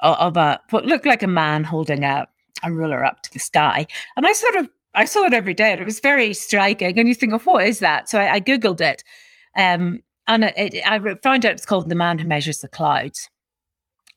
of 0.00 0.36
a 0.36 0.60
what 0.70 0.84
looked 0.84 1.06
like 1.06 1.22
a 1.22 1.26
man 1.26 1.64
holding 1.64 2.04
a 2.04 2.28
a 2.62 2.72
ruler 2.72 3.04
up 3.04 3.22
to 3.22 3.32
the 3.32 3.38
sky. 3.38 3.86
And 4.16 4.26
I 4.26 4.32
sort 4.32 4.56
of 4.56 4.68
I 4.94 5.04
saw 5.04 5.24
it 5.24 5.34
every 5.34 5.54
day, 5.54 5.72
and 5.72 5.80
it 5.80 5.84
was 5.84 6.00
very 6.00 6.32
striking. 6.32 6.98
And 6.98 7.08
you 7.08 7.14
think, 7.14 7.32
of 7.32 7.46
what 7.46 7.66
is 7.66 7.80
that? 7.80 8.08
So 8.08 8.20
I, 8.20 8.34
I 8.34 8.40
googled 8.40 8.80
it, 8.80 9.02
um, 9.56 10.00
and 10.28 10.44
it, 10.56 10.86
I 10.86 10.98
found 11.22 11.44
out 11.44 11.52
it's 11.52 11.66
called 11.66 11.88
"The 11.88 11.94
Man 11.94 12.18
Who 12.18 12.28
Measures 12.28 12.60
the 12.60 12.68
Clouds." 12.68 13.28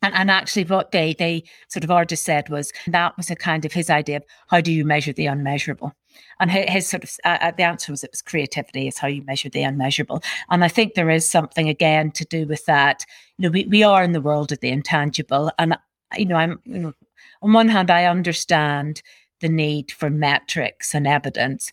And, 0.03 0.13
and 0.13 0.29
actually, 0.29 0.65
what 0.65 0.91
they 0.91 1.15
they 1.17 1.43
sort 1.69 1.83
of 1.83 1.91
Argus 1.91 2.21
said 2.21 2.49
was 2.49 2.71
that 2.87 3.17
was 3.17 3.31
a 3.31 3.35
kind 3.35 3.65
of 3.65 3.73
his 3.73 3.89
idea 3.89 4.17
of 4.17 4.23
how 4.47 4.61
do 4.61 4.71
you 4.71 4.85
measure 4.85 5.13
the 5.13 5.25
unmeasurable. 5.25 5.93
And 6.39 6.51
his, 6.51 6.69
his 6.69 6.87
sort 6.87 7.03
of 7.03 7.11
uh, 7.25 7.37
uh, 7.41 7.51
the 7.57 7.63
answer 7.63 7.91
was 7.91 8.03
it 8.03 8.11
was 8.11 8.21
creativity 8.21 8.87
is 8.87 8.99
how 8.99 9.07
you 9.07 9.23
measure 9.23 9.49
the 9.49 9.63
unmeasurable. 9.63 10.21
And 10.49 10.63
I 10.63 10.67
think 10.67 10.93
there 10.93 11.09
is 11.09 11.29
something 11.29 11.67
again 11.67 12.11
to 12.11 12.25
do 12.25 12.45
with 12.45 12.65
that. 12.65 13.05
You 13.37 13.43
know, 13.43 13.51
we, 13.51 13.65
we 13.65 13.83
are 13.83 14.03
in 14.03 14.11
the 14.11 14.21
world 14.21 14.51
of 14.51 14.59
the 14.59 14.69
intangible, 14.69 15.51
and 15.57 15.75
you 16.15 16.25
know, 16.25 16.35
I'm 16.35 16.59
you 16.65 16.79
know, 16.79 16.93
on 17.41 17.53
one 17.53 17.69
hand, 17.69 17.91
I 17.91 18.05
understand 18.05 19.01
the 19.41 19.49
need 19.49 19.91
for 19.91 20.09
metrics 20.09 20.95
and 20.95 21.07
evidence, 21.07 21.71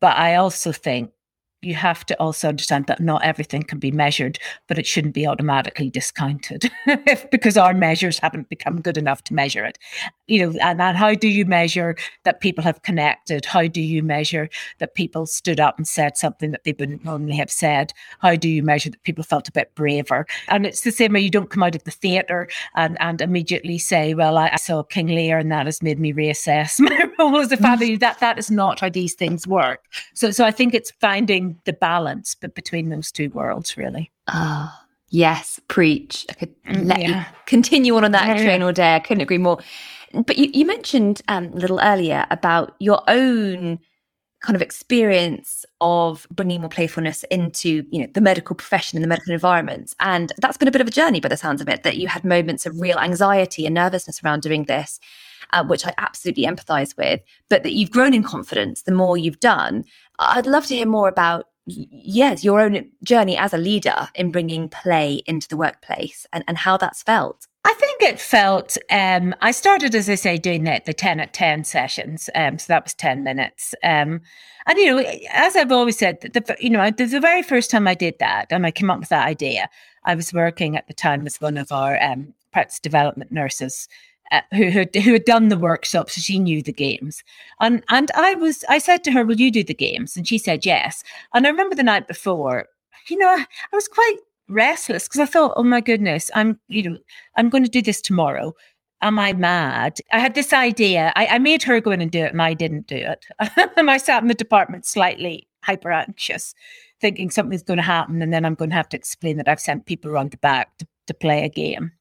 but 0.00 0.16
I 0.16 0.36
also 0.36 0.72
think 0.72 1.10
you 1.62 1.74
have 1.74 2.06
to 2.06 2.20
also 2.20 2.48
understand 2.48 2.86
that 2.86 3.00
not 3.00 3.24
everything 3.24 3.62
can 3.62 3.78
be 3.78 3.90
measured, 3.90 4.38
but 4.68 4.78
it 4.78 4.86
shouldn't 4.86 5.14
be 5.14 5.26
automatically 5.26 5.90
discounted 5.90 6.70
because 7.30 7.56
our 7.56 7.74
measures 7.74 8.18
haven't 8.18 8.48
become 8.48 8.80
good 8.80 8.96
enough 8.96 9.24
to 9.24 9.34
measure 9.34 9.64
it. 9.64 9.78
You 10.28 10.46
know, 10.46 10.58
and, 10.60 10.80
and 10.80 10.96
how 10.96 11.14
do 11.14 11.26
you 11.26 11.44
measure 11.44 11.96
that 12.24 12.40
people 12.40 12.62
have 12.62 12.82
connected? 12.82 13.44
How 13.44 13.66
do 13.66 13.80
you 13.80 14.02
measure 14.02 14.48
that 14.78 14.94
people 14.94 15.26
stood 15.26 15.58
up 15.58 15.78
and 15.78 15.88
said 15.88 16.16
something 16.16 16.52
that 16.52 16.64
they 16.64 16.74
wouldn't 16.78 17.04
normally 17.04 17.36
have 17.36 17.50
said? 17.50 17.92
How 18.20 18.36
do 18.36 18.48
you 18.48 18.62
measure 18.62 18.90
that 18.90 19.02
people 19.02 19.24
felt 19.24 19.48
a 19.48 19.52
bit 19.52 19.74
braver? 19.74 20.26
And 20.48 20.64
it's 20.64 20.82
the 20.82 20.92
same 20.92 21.14
way 21.14 21.20
you 21.20 21.30
don't 21.30 21.50
come 21.50 21.62
out 21.62 21.74
of 21.74 21.84
the 21.84 21.90
theatre 21.90 22.48
and, 22.76 22.96
and 23.00 23.20
immediately 23.20 23.78
say, 23.78 24.14
Well, 24.14 24.38
I, 24.38 24.50
I 24.52 24.56
saw 24.56 24.82
King 24.82 25.08
Lear 25.08 25.38
and 25.38 25.50
that 25.50 25.66
has 25.66 25.82
made 25.82 25.98
me 25.98 26.12
reassess 26.12 26.78
my 26.80 27.10
role 27.18 27.38
as 27.38 27.50
a 27.50 27.56
father. 27.56 27.86
Mm. 27.86 28.00
that 28.00 28.20
that 28.20 28.38
is 28.38 28.50
not 28.50 28.80
how 28.80 28.88
these 28.88 29.14
things 29.14 29.46
work. 29.46 29.84
So 30.14 30.30
so 30.30 30.44
I 30.44 30.50
think 30.50 30.74
it's 30.74 30.92
finding 31.00 31.47
the 31.64 31.72
balance 31.72 32.34
but 32.34 32.54
between 32.54 32.88
those 32.88 33.12
two 33.12 33.30
worlds 33.30 33.76
really. 33.76 34.10
Ah 34.28 34.74
oh, 34.74 34.86
yes 35.10 35.60
preach. 35.68 36.26
I 36.30 36.34
could 36.34 36.62
mm, 36.64 36.86
let 36.86 37.00
yeah. 37.00 37.18
you 37.20 37.24
continue 37.46 37.96
on 37.96 38.04
on 38.04 38.12
that 38.12 38.26
yeah, 38.26 38.44
train 38.44 38.62
all 38.62 38.72
day. 38.72 38.94
I 38.94 39.00
couldn't 39.00 39.22
agree 39.22 39.38
more. 39.38 39.58
But 40.12 40.38
you, 40.38 40.50
you 40.54 40.64
mentioned 40.64 41.20
um, 41.28 41.46
a 41.48 41.56
little 41.56 41.80
earlier 41.80 42.26
about 42.30 42.74
your 42.78 43.02
own 43.08 43.78
kind 44.40 44.54
of 44.54 44.62
experience 44.62 45.64
of 45.80 46.26
bringing 46.30 46.60
more 46.60 46.70
playfulness 46.70 47.24
into 47.24 47.84
you 47.90 48.00
know 48.00 48.08
the 48.14 48.20
medical 48.20 48.54
profession 48.54 48.96
and 48.96 49.02
the 49.02 49.08
medical 49.08 49.32
environment 49.32 49.94
and 49.98 50.32
that's 50.38 50.56
been 50.56 50.68
a 50.68 50.70
bit 50.70 50.80
of 50.80 50.86
a 50.86 50.92
journey 50.92 51.18
by 51.18 51.28
the 51.28 51.36
sounds 51.36 51.60
of 51.60 51.68
it 51.68 51.82
that 51.82 51.96
you 51.96 52.06
had 52.06 52.24
moments 52.24 52.64
of 52.64 52.80
real 52.80 52.98
anxiety 52.98 53.66
and 53.66 53.74
nervousness 53.74 54.22
around 54.22 54.40
doing 54.40 54.64
this 54.64 55.00
uh, 55.52 55.64
which 55.64 55.86
i 55.86 55.94
absolutely 55.98 56.44
empathize 56.44 56.96
with 56.96 57.20
but 57.48 57.62
that 57.62 57.72
you've 57.72 57.90
grown 57.90 58.14
in 58.14 58.22
confidence 58.22 58.82
the 58.82 58.92
more 58.92 59.16
you've 59.16 59.40
done 59.40 59.84
i'd 60.18 60.46
love 60.46 60.66
to 60.66 60.74
hear 60.74 60.86
more 60.86 61.08
about 61.08 61.46
yes 61.66 62.42
your 62.42 62.60
own 62.60 62.90
journey 63.04 63.36
as 63.36 63.52
a 63.52 63.58
leader 63.58 64.08
in 64.14 64.30
bringing 64.30 64.68
play 64.68 65.22
into 65.26 65.48
the 65.48 65.56
workplace 65.56 66.26
and, 66.32 66.44
and 66.48 66.58
how 66.58 66.76
that's 66.76 67.02
felt 67.02 67.46
I 67.68 67.74
think 67.74 68.00
it 68.00 68.18
felt. 68.18 68.78
Um, 68.90 69.34
I 69.42 69.50
started, 69.50 69.94
as 69.94 70.08
I 70.08 70.14
say, 70.14 70.38
doing 70.38 70.64
the, 70.64 70.80
the 70.86 70.94
ten 70.94 71.20
at 71.20 71.34
ten 71.34 71.64
sessions. 71.64 72.30
Um, 72.34 72.58
so 72.58 72.64
that 72.68 72.84
was 72.84 72.94
ten 72.94 73.22
minutes. 73.24 73.74
Um, 73.84 74.22
and 74.66 74.78
you 74.78 74.86
know, 74.86 75.04
as 75.32 75.54
I've 75.54 75.70
always 75.70 75.98
said, 75.98 76.20
the, 76.20 76.56
you 76.58 76.70
know, 76.70 76.90
the, 76.90 77.04
the 77.04 77.20
very 77.20 77.42
first 77.42 77.70
time 77.70 77.86
I 77.86 77.94
did 77.94 78.14
that, 78.20 78.46
and 78.50 78.64
I 78.64 78.70
came 78.70 78.90
up 78.90 79.00
with 79.00 79.10
that 79.10 79.26
idea, 79.26 79.68
I 80.04 80.14
was 80.14 80.32
working 80.32 80.76
at 80.78 80.86
the 80.86 80.94
time 80.94 81.26
as 81.26 81.42
one 81.42 81.58
of 81.58 81.70
our 81.70 82.02
um, 82.02 82.32
practice 82.52 82.78
development 82.80 83.32
nurses. 83.32 83.86
Uh, 84.30 84.42
who 84.52 84.68
had 84.68 84.94
who 84.94 85.12
had 85.12 85.24
done 85.24 85.48
the 85.48 85.56
workshop, 85.56 86.10
so 86.10 86.20
she 86.20 86.38
knew 86.38 86.62
the 86.62 86.72
games, 86.72 87.24
and 87.60 87.82
and 87.88 88.10
I 88.14 88.34
was 88.34 88.62
I 88.68 88.78
said 88.78 89.02
to 89.04 89.12
her, 89.12 89.24
"Will 89.24 89.40
you 89.40 89.50
do 89.50 89.64
the 89.64 89.72
games?" 89.72 90.16
And 90.16 90.28
she 90.28 90.36
said 90.36 90.66
yes. 90.66 91.02
And 91.32 91.46
I 91.46 91.50
remember 91.50 91.74
the 91.74 91.82
night 91.82 92.06
before, 92.08 92.66
you 93.08 93.16
know, 93.16 93.28
I 93.28 93.46
was 93.76 93.88
quite 93.88 94.16
restless 94.48 95.06
because 95.06 95.20
I 95.20 95.26
thought, 95.26 95.54
oh 95.56 95.62
my 95.62 95.80
goodness, 95.80 96.30
I'm, 96.34 96.58
you 96.68 96.90
know, 96.90 96.98
I'm 97.36 97.48
going 97.48 97.64
to 97.64 97.70
do 97.70 97.82
this 97.82 98.00
tomorrow. 98.00 98.54
Am 99.00 99.18
I 99.18 99.32
mad? 99.32 99.98
I 100.12 100.18
had 100.18 100.34
this 100.34 100.52
idea. 100.52 101.12
I, 101.14 101.26
I 101.26 101.38
made 101.38 101.62
her 101.62 101.80
go 101.80 101.92
in 101.92 102.00
and 102.00 102.10
do 102.10 102.24
it, 102.24 102.32
and 102.32 102.42
I 102.42 102.54
didn't 102.54 102.88
do 102.88 102.96
it. 102.96 103.26
and 103.76 103.90
I 103.90 103.96
sat 103.96 104.22
in 104.22 104.28
the 104.28 104.34
department 104.34 104.86
slightly 104.86 105.46
hyper 105.62 105.92
anxious, 105.92 106.54
thinking 107.00 107.30
something's 107.30 107.62
going 107.62 107.76
to 107.76 107.82
happen, 107.82 108.22
and 108.22 108.32
then 108.32 108.44
I'm 108.44 108.54
going 108.54 108.70
to 108.70 108.76
have 108.76 108.88
to 108.90 108.96
explain 108.96 109.36
that 109.36 109.48
I've 109.48 109.60
sent 109.60 109.86
people 109.86 110.10
around 110.10 110.32
the 110.32 110.36
back 110.38 110.76
to, 110.78 110.86
to 111.06 111.14
play 111.14 111.44
a 111.44 111.48
game. 111.48 111.92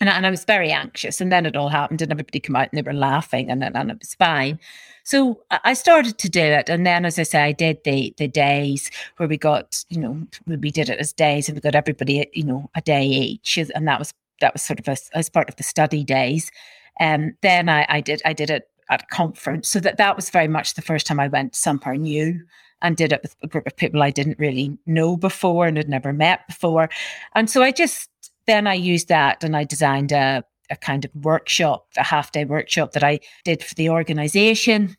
And, 0.00 0.10
and 0.10 0.26
I 0.26 0.30
was 0.30 0.44
very 0.44 0.70
anxious. 0.70 1.20
And 1.20 1.32
then 1.32 1.46
it 1.46 1.56
all 1.56 1.68
happened, 1.68 2.02
and 2.02 2.12
everybody 2.12 2.40
came 2.40 2.56
out 2.56 2.68
and 2.70 2.78
they 2.78 2.82
were 2.82 2.96
laughing, 2.96 3.50
and, 3.50 3.62
and 3.64 3.90
it 3.90 3.98
was 3.98 4.14
fine. 4.14 4.58
So 5.06 5.40
I 5.50 5.74
started 5.74 6.18
to 6.18 6.28
do 6.28 6.40
it. 6.40 6.68
And 6.68 6.84
then, 6.84 7.04
as 7.04 7.16
I 7.16 7.22
say, 7.22 7.40
I 7.40 7.52
did 7.52 7.78
the 7.84 8.12
the 8.18 8.26
days 8.26 8.90
where 9.18 9.28
we 9.28 9.36
got, 9.36 9.84
you 9.88 10.00
know, 10.00 10.26
we 10.46 10.72
did 10.72 10.88
it 10.88 10.98
as 10.98 11.12
days 11.12 11.48
and 11.48 11.56
we 11.56 11.60
got 11.60 11.76
everybody, 11.76 12.28
you 12.32 12.42
know, 12.42 12.68
a 12.74 12.80
day 12.80 13.06
each. 13.06 13.56
And 13.56 13.86
that 13.86 14.00
was 14.00 14.12
that 14.40 14.52
was 14.52 14.62
sort 14.62 14.80
of 14.80 14.88
a, 14.88 14.96
as 15.14 15.30
part 15.30 15.48
of 15.48 15.54
the 15.54 15.62
study 15.62 16.02
days. 16.02 16.50
And 16.98 17.22
um, 17.22 17.36
then 17.42 17.68
I, 17.68 17.86
I 17.88 18.00
did 18.00 18.20
I 18.24 18.32
did 18.32 18.50
it 18.50 18.68
at 18.90 19.04
a 19.04 19.06
conference. 19.14 19.68
So 19.68 19.78
that 19.78 19.96
that 19.98 20.16
was 20.16 20.28
very 20.30 20.48
much 20.48 20.74
the 20.74 20.82
first 20.82 21.06
time 21.06 21.20
I 21.20 21.28
went 21.28 21.54
somewhere 21.54 21.94
new 21.94 22.40
and 22.82 22.96
did 22.96 23.12
it 23.12 23.22
with 23.22 23.36
a 23.44 23.46
group 23.46 23.68
of 23.68 23.76
people 23.76 24.02
I 24.02 24.10
didn't 24.10 24.40
really 24.40 24.76
know 24.86 25.16
before 25.16 25.66
and 25.66 25.76
had 25.76 25.88
never 25.88 26.12
met 26.12 26.48
before. 26.48 26.90
And 27.36 27.48
so 27.48 27.62
I 27.62 27.70
just 27.70 28.10
then 28.46 28.66
I 28.66 28.74
used 28.74 29.08
that 29.08 29.42
and 29.44 29.56
I 29.56 29.64
designed 29.64 30.12
a 30.12 30.44
a 30.70 30.76
kind 30.76 31.04
of 31.04 31.10
workshop, 31.14 31.86
a 31.96 32.02
half 32.02 32.32
day 32.32 32.44
workshop 32.44 32.92
that 32.92 33.04
I 33.04 33.20
did 33.44 33.62
for 33.62 33.74
the 33.74 33.88
organization. 33.88 34.96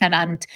And, 0.00 0.14
and 0.14 0.46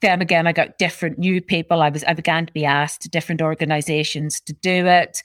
then 0.00 0.20
again, 0.20 0.46
I 0.46 0.52
got 0.52 0.78
different 0.78 1.18
new 1.18 1.40
people. 1.40 1.82
I 1.82 1.88
was 1.88 2.04
I 2.04 2.14
began 2.14 2.46
to 2.46 2.52
be 2.52 2.64
asked 2.64 3.10
different 3.10 3.42
organizations 3.42 4.40
to 4.42 4.52
do 4.52 4.86
it. 4.86 5.22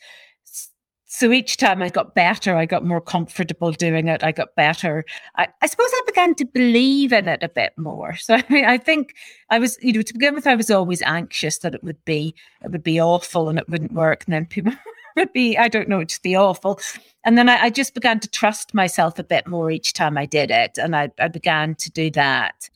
So 1.05 1.31
each 1.31 1.57
time 1.57 1.83
I 1.83 1.89
got 1.89 2.15
better, 2.15 2.55
I 2.55 2.65
got 2.65 2.83
more 2.83 2.99
comfortable 2.99 3.71
doing 3.71 4.07
it. 4.07 4.23
I 4.23 4.31
got 4.31 4.55
better. 4.55 5.05
I, 5.35 5.47
I 5.61 5.67
suppose 5.67 5.91
I 5.93 6.01
began 6.07 6.33
to 6.35 6.45
believe 6.45 7.13
in 7.13 7.27
it 7.27 7.43
a 7.43 7.49
bit 7.49 7.73
more. 7.77 8.15
So 8.19 8.33
I 8.33 8.43
mean, 8.49 8.65
I 8.65 8.79
think 8.79 9.13
I 9.51 9.59
was, 9.59 9.77
you 9.79 9.93
know, 9.93 10.01
to 10.01 10.13
begin 10.13 10.33
with, 10.33 10.47
I 10.47 10.55
was 10.55 10.71
always 10.71 11.03
anxious 11.03 11.59
that 11.59 11.75
it 11.75 11.83
would 11.83 12.03
be 12.03 12.33
it 12.63 12.71
would 12.71 12.81
be 12.83 12.99
awful 12.99 13.49
and 13.49 13.59
it 13.59 13.69
wouldn't 13.69 13.93
work. 13.93 14.23
And 14.25 14.33
then 14.33 14.47
people 14.47 14.73
be, 15.33 15.57
I 15.57 15.67
don't 15.67 15.89
know, 15.89 16.03
just 16.03 16.23
be 16.23 16.35
awful. 16.35 16.79
And 17.23 17.37
then 17.37 17.49
I, 17.49 17.63
I, 17.63 17.69
just 17.69 17.93
began 17.93 18.19
to 18.19 18.29
trust 18.29 18.73
myself 18.73 19.17
a 19.17 19.23
bit 19.23 19.47
more 19.47 19.71
each 19.71 19.93
time 19.93 20.17
I 20.17 20.25
did 20.25 20.51
it. 20.51 20.77
And 20.77 20.95
I, 20.95 21.11
I 21.19 21.27
began 21.27 21.75
to 21.75 21.91
do 21.91 22.11
that. 22.11 22.69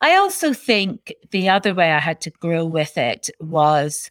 I 0.00 0.16
also 0.16 0.52
think 0.52 1.14
the 1.30 1.48
other 1.48 1.74
way 1.74 1.92
I 1.92 2.00
had 2.00 2.20
to 2.22 2.30
grow 2.30 2.64
with 2.64 2.98
it 2.98 3.30
was 3.40 4.10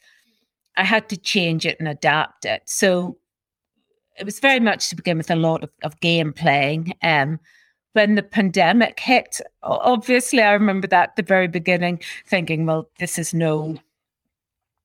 I 0.75 0.83
had 0.83 1.09
to 1.09 1.17
change 1.17 1.65
it 1.65 1.77
and 1.79 1.87
adapt 1.87 2.45
it. 2.45 2.63
So 2.65 3.17
it 4.17 4.25
was 4.25 4.39
very 4.39 4.59
much 4.59 4.89
to 4.89 4.95
begin 4.95 5.17
with 5.17 5.31
a 5.31 5.35
lot 5.35 5.63
of, 5.63 5.69
of 5.83 5.99
game 5.99 6.33
playing. 6.33 6.93
Um, 7.03 7.39
when 7.93 8.15
the 8.15 8.23
pandemic 8.23 8.99
hit, 8.99 9.39
obviously, 9.61 10.41
I 10.41 10.53
remember 10.53 10.87
that 10.87 11.09
at 11.09 11.15
the 11.15 11.23
very 11.23 11.47
beginning, 11.47 12.01
thinking, 12.25 12.65
well, 12.65 12.89
this 12.97 13.19
is 13.19 13.33
no 13.33 13.77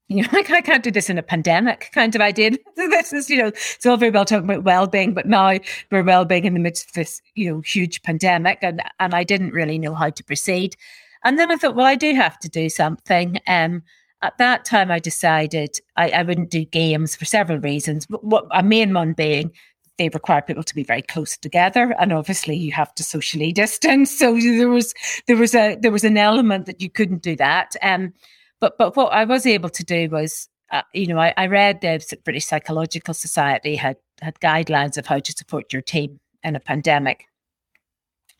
you 0.10 0.22
know, 0.22 0.28
I 0.32 0.62
can't 0.62 0.82
do 0.82 0.90
this 0.90 1.10
in 1.10 1.18
a 1.18 1.22
pandemic 1.22 1.90
kind 1.92 2.14
of 2.14 2.22
idea. 2.22 2.52
this 2.76 3.12
is, 3.12 3.28
you 3.28 3.36
know, 3.36 3.48
it's 3.48 3.84
all 3.84 3.98
very 3.98 4.10
well 4.10 4.24
talking 4.24 4.48
about 4.48 4.64
well-being, 4.64 5.12
but 5.12 5.26
now 5.26 5.58
we're 5.90 6.02
well-being 6.02 6.46
in 6.46 6.54
the 6.54 6.60
midst 6.60 6.88
of 6.88 6.94
this, 6.94 7.20
you 7.34 7.50
know, 7.52 7.60
huge 7.60 8.02
pandemic, 8.02 8.58
and 8.62 8.82
and 9.00 9.14
I 9.14 9.22
didn't 9.22 9.52
really 9.52 9.78
know 9.78 9.94
how 9.94 10.08
to 10.08 10.24
proceed. 10.24 10.76
And 11.24 11.38
then 11.38 11.50
I 11.50 11.56
thought, 11.56 11.74
well, 11.74 11.84
I 11.84 11.94
do 11.94 12.14
have 12.14 12.38
to 12.38 12.48
do 12.48 12.70
something. 12.70 13.38
Um, 13.46 13.82
at 14.22 14.38
that 14.38 14.64
time, 14.64 14.90
I 14.90 14.98
decided 14.98 15.78
I, 15.96 16.08
I 16.10 16.22
wouldn't 16.22 16.50
do 16.50 16.64
games 16.64 17.14
for 17.14 17.26
several 17.26 17.58
reasons. 17.58 18.06
What 18.08 18.46
a 18.50 18.62
main 18.62 18.94
one 18.94 19.12
being 19.12 19.52
they 19.98 20.08
require 20.10 20.40
people 20.40 20.62
to 20.62 20.74
be 20.76 20.84
very 20.84 21.02
close 21.02 21.36
together 21.36 21.92
and 21.98 22.12
obviously 22.12 22.54
you 22.54 22.70
have 22.70 22.94
to 22.94 23.02
socially 23.02 23.52
distance 23.64 24.16
so 24.16 24.38
there 24.38 24.68
was 24.68 24.94
there 25.26 25.36
was 25.36 25.56
a 25.56 25.74
there 25.82 25.90
was 25.90 26.04
an 26.04 26.16
element 26.16 26.66
that 26.66 26.80
you 26.80 26.88
couldn't 26.88 27.20
do 27.20 27.34
that 27.34 27.74
um 27.82 28.12
but 28.60 28.78
but 28.78 28.96
what 28.96 29.12
I 29.12 29.24
was 29.24 29.46
able 29.46 29.70
to 29.70 29.84
do 29.84 30.08
was, 30.10 30.48
uh, 30.70 30.82
you 30.92 31.06
know, 31.06 31.18
I, 31.18 31.34
I 31.36 31.46
read 31.46 31.80
the 31.80 32.18
British 32.24 32.46
Psychological 32.46 33.14
Society 33.14 33.76
had 33.76 33.96
had 34.20 34.38
guidelines 34.40 34.96
of 34.96 35.06
how 35.06 35.18
to 35.18 35.32
support 35.32 35.72
your 35.72 35.82
team 35.82 36.20
in 36.42 36.56
a 36.56 36.60
pandemic, 36.60 37.24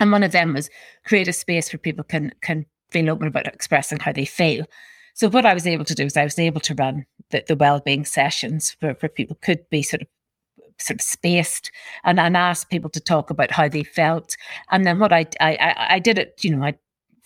and 0.00 0.12
one 0.12 0.22
of 0.22 0.33
them 0.33 0.54
was 0.54 0.70
create 1.04 1.28
a 1.28 1.33
space 1.33 1.72
where 1.72 1.78
people 1.78 2.04
can 2.04 2.33
can 2.42 2.66
feel 2.90 3.11
open 3.11 3.28
about 3.28 3.46
expressing 3.46 3.98
how 4.00 4.12
they 4.12 4.24
feel. 4.24 4.64
So 5.14 5.28
what 5.28 5.44
I 5.44 5.54
was 5.54 5.66
able 5.66 5.85
to 5.85 5.94
do 5.94 6.04
is 6.04 6.16
I 6.16 6.24
was 6.24 6.38
able 6.38 6.61
to 6.61 6.74
run 6.74 7.04
the, 7.31 7.44
the 7.46 7.57
well-being 7.57 8.04
sessions 8.04 8.76
where, 8.81 8.94
where 8.94 9.11
people 9.11 9.37
could 9.42 9.68
be 9.68 9.83
sort 9.83 10.02
of 10.02 10.09
sort 10.78 11.01
of 11.01 11.05
spaced 11.05 11.72
and, 12.05 12.20
and 12.20 12.36
ask 12.36 12.70
people 12.70 12.88
to 12.90 13.01
talk 13.01 13.30
about 13.30 13.51
how 13.51 13.68
they 13.68 13.82
felt. 13.82 14.36
And 14.70 14.86
then 14.86 15.01
what 15.01 15.12
I, 15.12 15.26
I, 15.40 15.88
I 15.90 15.99
did 15.99 16.18
it, 16.18 16.38
you 16.45 16.55
know, 16.55 16.64
I 16.64 16.74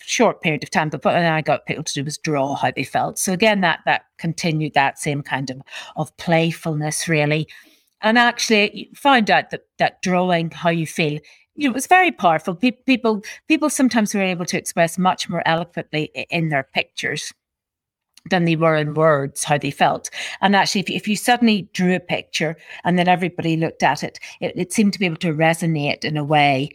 short 0.05 0.41
period 0.41 0.63
of 0.63 0.69
time, 0.69 0.89
but 0.89 1.03
what 1.03 1.15
I 1.15 1.41
got 1.41 1.65
people 1.65 1.83
to 1.83 1.93
do 1.93 2.03
was 2.03 2.17
draw 2.17 2.55
how 2.55 2.71
they 2.71 2.83
felt. 2.83 3.17
So 3.19 3.33
again, 3.33 3.61
that 3.61 3.79
that 3.85 4.03
continued 4.17 4.73
that 4.73 4.99
same 4.99 5.21
kind 5.23 5.49
of 5.49 5.61
of 5.95 6.15
playfulness, 6.17 7.07
really. 7.07 7.47
And 8.01 8.17
actually, 8.17 8.89
found 8.95 9.31
out 9.31 9.49
that 9.51 9.61
that 9.77 10.01
drawing 10.01 10.51
how 10.51 10.69
you 10.69 10.85
feel, 10.87 11.19
you 11.55 11.67
know, 11.67 11.71
it 11.71 11.73
was 11.73 11.87
very 11.87 12.11
powerful. 12.11 12.55
Pe- 12.55 12.71
people 12.71 13.23
people 13.47 13.69
sometimes 13.69 14.13
were 14.13 14.21
able 14.21 14.45
to 14.45 14.57
express 14.57 14.97
much 14.97 15.29
more 15.29 15.43
eloquently 15.45 16.11
in 16.29 16.49
their 16.49 16.63
pictures. 16.63 17.31
than 18.29 18.45
they 18.45 18.55
were 18.55 18.75
in 18.77 18.93
words 18.93 19.43
how 19.43 19.57
they 19.57 19.71
felt. 19.71 20.09
And 20.41 20.55
actually, 20.55 20.81
if, 20.81 20.89
if 20.89 21.07
you 21.07 21.15
suddenly 21.15 21.69
drew 21.73 21.95
a 21.95 21.99
picture 21.99 22.55
and 22.83 22.97
then 22.97 23.07
everybody 23.07 23.57
looked 23.57 23.83
at 23.83 24.03
it, 24.03 24.19
it, 24.39 24.53
it 24.55 24.73
seemed 24.73 24.93
to 24.93 24.99
be 24.99 25.05
able 25.05 25.17
to 25.17 25.33
resonate 25.33 26.05
in 26.05 26.15
a 26.17 26.23
way 26.23 26.69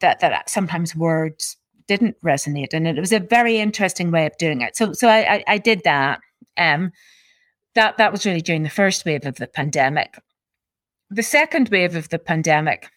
that 0.00 0.20
that 0.20 0.50
sometimes 0.50 0.94
words 0.96 1.56
didn't 1.92 2.16
resonate. 2.22 2.72
And 2.72 2.86
it 2.86 2.98
was 2.98 3.12
a 3.12 3.20
very 3.20 3.58
interesting 3.58 4.10
way 4.10 4.26
of 4.26 4.36
doing 4.38 4.62
it. 4.62 4.76
So 4.76 4.92
so 4.92 5.08
I 5.08 5.36
I, 5.36 5.44
I 5.54 5.58
did 5.58 5.82
that. 5.84 6.20
Um, 6.56 6.92
that 7.74 7.96
that 7.96 8.12
was 8.12 8.26
really 8.26 8.42
during 8.42 8.62
the 8.62 8.70
first 8.70 9.04
wave 9.04 9.26
of 9.26 9.36
the 9.36 9.46
pandemic. 9.46 10.18
The 11.10 11.22
second 11.22 11.68
wave 11.68 11.96
of 11.96 12.08
the 12.08 12.18
pandemic, 12.18 12.88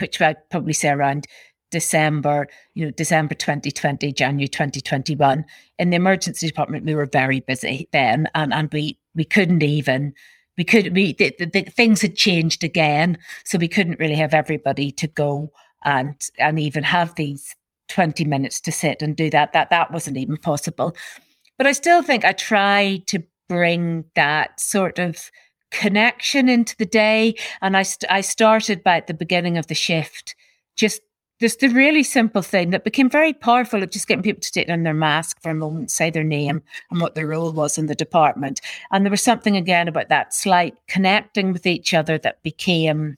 which 0.00 0.20
I'd 0.20 0.48
probably 0.50 0.72
say 0.72 0.88
around 0.90 1.26
December, 1.70 2.48
you 2.74 2.84
know, 2.84 2.90
December 2.90 3.34
2020, 3.34 4.12
January 4.12 4.48
2021. 4.48 5.44
In 5.78 5.90
the 5.90 5.96
emergency 5.96 6.46
department, 6.46 6.86
we 6.86 6.94
were 6.94 7.06
very 7.06 7.40
busy 7.40 7.88
then, 7.92 8.28
and, 8.34 8.54
and 8.54 8.72
we 8.72 8.98
we 9.14 9.24
couldn't 9.24 9.62
even 9.62 10.14
we 10.56 10.64
could 10.64 10.94
we 10.94 11.12
the, 11.14 11.34
the, 11.38 11.46
the 11.46 11.62
things 11.62 12.02
had 12.02 12.16
changed 12.16 12.64
again, 12.64 13.18
so 13.44 13.58
we 13.58 13.68
couldn't 13.68 14.00
really 14.00 14.14
have 14.14 14.34
everybody 14.34 14.90
to 14.92 15.06
go 15.06 15.50
and 15.84 16.14
and 16.38 16.58
even 16.58 16.84
have 16.84 17.14
these 17.14 17.54
20 17.88 18.24
minutes 18.24 18.60
to 18.62 18.72
sit 18.72 19.02
and 19.02 19.16
do 19.16 19.30
that. 19.30 19.52
That 19.52 19.70
that 19.70 19.92
wasn't 19.92 20.16
even 20.16 20.36
possible. 20.36 20.94
But 21.58 21.66
I 21.66 21.72
still 21.72 22.02
think 22.02 22.24
I 22.24 22.32
tried 22.32 23.06
to 23.08 23.22
bring 23.48 24.04
that 24.14 24.60
sort 24.60 24.98
of 24.98 25.30
connection 25.70 26.48
into 26.48 26.76
the 26.76 26.86
day, 26.86 27.34
and 27.62 27.76
I 27.76 27.82
st- 27.82 28.10
I 28.10 28.20
started 28.20 28.82
by 28.82 28.96
at 28.96 29.06
the 29.06 29.14
beginning 29.14 29.58
of 29.58 29.66
the 29.66 29.74
shift 29.74 30.34
just 30.76 31.00
just 31.38 31.60
the 31.60 31.68
really 31.68 32.02
simple 32.02 32.40
thing 32.40 32.70
that 32.70 32.84
became 32.84 33.10
very 33.10 33.34
powerful 33.34 33.82
of 33.82 33.90
just 33.90 34.08
getting 34.08 34.22
people 34.22 34.40
to 34.40 34.50
take 34.50 34.68
down 34.68 34.84
their 34.84 34.94
mask 34.94 35.40
for 35.42 35.50
a 35.50 35.54
moment, 35.54 35.90
say 35.90 36.08
their 36.08 36.24
name 36.24 36.62
and 36.90 37.00
what 37.00 37.14
their 37.14 37.26
role 37.26 37.52
was 37.52 37.76
in 37.76 37.86
the 37.86 37.94
department. 37.94 38.60
And 38.90 39.04
there 39.04 39.10
was 39.10 39.22
something 39.22 39.54
again 39.54 39.86
about 39.86 40.08
that 40.08 40.32
slight 40.32 40.74
connecting 40.88 41.52
with 41.52 41.66
each 41.66 41.92
other 41.92 42.16
that 42.18 42.42
became 42.42 43.16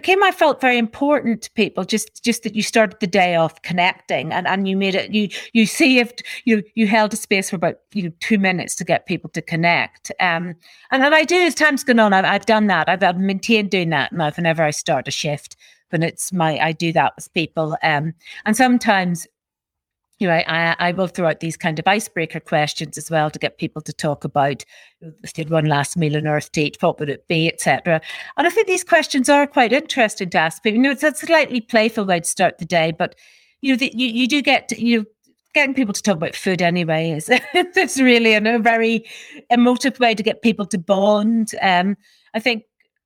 became 0.00 0.22
I 0.22 0.30
felt 0.30 0.60
very 0.60 0.78
important 0.78 1.42
to 1.42 1.50
people. 1.52 1.84
Just 1.84 2.22
just 2.22 2.44
that 2.44 2.54
you 2.54 2.62
started 2.62 3.00
the 3.00 3.06
day 3.06 3.34
off 3.34 3.60
connecting 3.62 4.32
and, 4.32 4.46
and 4.46 4.68
you 4.68 4.76
made 4.76 4.94
it 4.94 5.10
you 5.10 5.28
you 5.52 5.66
saved 5.66 6.22
you 6.44 6.62
you 6.74 6.86
held 6.86 7.12
a 7.12 7.16
space 7.16 7.50
for 7.50 7.56
about 7.56 7.76
you 7.92 8.04
know 8.04 8.12
two 8.20 8.38
minutes 8.38 8.76
to 8.76 8.84
get 8.84 9.06
people 9.06 9.28
to 9.30 9.42
connect. 9.42 10.12
Um 10.20 10.54
and 10.92 11.02
then 11.02 11.12
I 11.12 11.24
do 11.24 11.36
as 11.36 11.54
time's 11.54 11.82
gone 11.82 11.98
on, 11.98 12.12
I've, 12.12 12.24
I've 12.24 12.46
done 12.46 12.68
that. 12.68 12.88
I've, 12.88 13.02
I've 13.02 13.18
maintained 13.18 13.70
doing 13.70 13.90
that 13.90 14.12
now 14.12 14.30
whenever 14.30 14.62
I 14.62 14.70
start 14.70 15.08
a 15.08 15.10
shift 15.10 15.56
when 15.90 16.02
it's 16.02 16.32
my 16.32 16.58
I 16.58 16.72
do 16.72 16.92
that 16.92 17.14
with 17.16 17.32
people. 17.34 17.76
Um, 17.82 18.14
and 18.44 18.56
sometimes 18.56 19.26
you 20.18 20.26
know, 20.26 20.34
I, 20.34 20.74
I 20.78 20.92
will 20.92 21.06
throw 21.06 21.28
out 21.28 21.40
these 21.40 21.56
kind 21.56 21.78
of 21.78 21.86
icebreaker 21.86 22.40
questions 22.40 22.98
as 22.98 23.10
well 23.10 23.30
to 23.30 23.38
get 23.38 23.58
people 23.58 23.82
to 23.82 23.92
talk 23.92 24.24
about 24.24 24.64
if 25.22 25.32
did 25.32 25.50
one 25.50 25.66
last 25.66 25.96
meal 25.96 26.16
on 26.16 26.26
earth 26.26 26.56
eat, 26.58 26.76
what 26.80 26.98
would 26.98 27.08
it 27.08 27.28
be, 27.28 27.48
etc. 27.48 28.00
And 28.36 28.46
I 28.46 28.50
think 28.50 28.66
these 28.66 28.82
questions 28.82 29.28
are 29.28 29.46
quite 29.46 29.72
interesting 29.72 30.30
to 30.30 30.38
ask 30.38 30.62
people. 30.62 30.76
You 30.76 30.82
know, 30.82 30.90
it's 30.90 31.04
a 31.04 31.14
slightly 31.14 31.60
playful 31.60 32.04
way 32.04 32.20
to 32.20 32.26
start 32.26 32.58
the 32.58 32.64
day, 32.64 32.92
but 32.92 33.14
you 33.60 33.72
know, 33.72 33.76
the, 33.76 33.92
you, 33.94 34.08
you 34.08 34.26
do 34.26 34.42
get 34.42 34.68
to, 34.68 34.84
you 34.84 34.98
know, 34.98 35.04
getting 35.54 35.74
people 35.74 35.94
to 35.94 36.02
talk 36.02 36.16
about 36.16 36.36
food 36.36 36.62
anyway 36.62 37.10
is 37.10 37.28
it's 37.30 37.98
really 37.98 38.34
a 38.34 38.58
very 38.58 39.04
emotive 39.50 39.98
way 40.00 40.14
to 40.14 40.22
get 40.22 40.42
people 40.42 40.66
to 40.66 40.78
bond. 40.78 41.52
Um, 41.62 41.96
I 42.34 42.40
think 42.40 42.64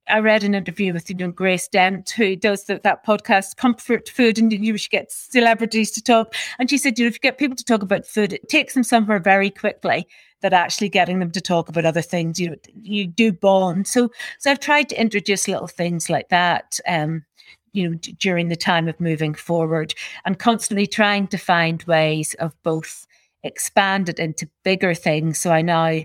I 0.08 0.18
read 0.18 0.42
an 0.42 0.54
interview 0.54 0.92
with 0.92 1.08
you 1.08 1.16
know 1.16 1.30
Grace 1.30 1.68
Dent, 1.68 2.10
who 2.10 2.34
does 2.36 2.64
the, 2.64 2.80
that 2.82 3.06
podcast 3.06 3.56
Comfort 3.56 4.08
Food, 4.08 4.38
and 4.38 4.52
you 4.52 4.76
should 4.76 4.90
get 4.90 5.12
celebrities 5.12 5.90
to 5.92 6.02
talk. 6.02 6.34
And 6.58 6.68
she 6.68 6.78
said, 6.78 6.98
you 6.98 7.04
know, 7.04 7.08
if 7.08 7.14
you 7.14 7.20
get 7.20 7.38
people 7.38 7.56
to 7.56 7.64
talk 7.64 7.82
about 7.82 8.06
food, 8.06 8.32
it 8.32 8.48
takes 8.48 8.74
them 8.74 8.82
somewhere 8.82 9.20
very 9.20 9.50
quickly. 9.50 10.06
That 10.40 10.52
actually 10.52 10.88
getting 10.88 11.20
them 11.20 11.30
to 11.30 11.40
talk 11.40 11.68
about 11.68 11.84
other 11.84 12.02
things, 12.02 12.40
you 12.40 12.50
know, 12.50 12.56
you 12.74 13.06
do 13.06 13.32
bond. 13.32 13.86
So, 13.86 14.10
so 14.40 14.50
I've 14.50 14.58
tried 14.58 14.88
to 14.88 15.00
introduce 15.00 15.46
little 15.46 15.68
things 15.68 16.10
like 16.10 16.30
that. 16.30 16.80
Um, 16.88 17.24
you 17.72 17.88
know, 17.88 17.94
d- 17.94 18.16
during 18.18 18.48
the 18.48 18.56
time 18.56 18.88
of 18.88 19.00
moving 19.00 19.34
forward, 19.34 19.94
and 20.24 20.38
constantly 20.38 20.86
trying 20.86 21.28
to 21.28 21.38
find 21.38 21.82
ways 21.84 22.34
of 22.34 22.60
both 22.64 23.06
expand 23.44 24.08
it 24.08 24.18
into 24.18 24.48
bigger 24.64 24.94
things. 24.94 25.40
So 25.40 25.50
I 25.52 25.62
now 25.62 26.02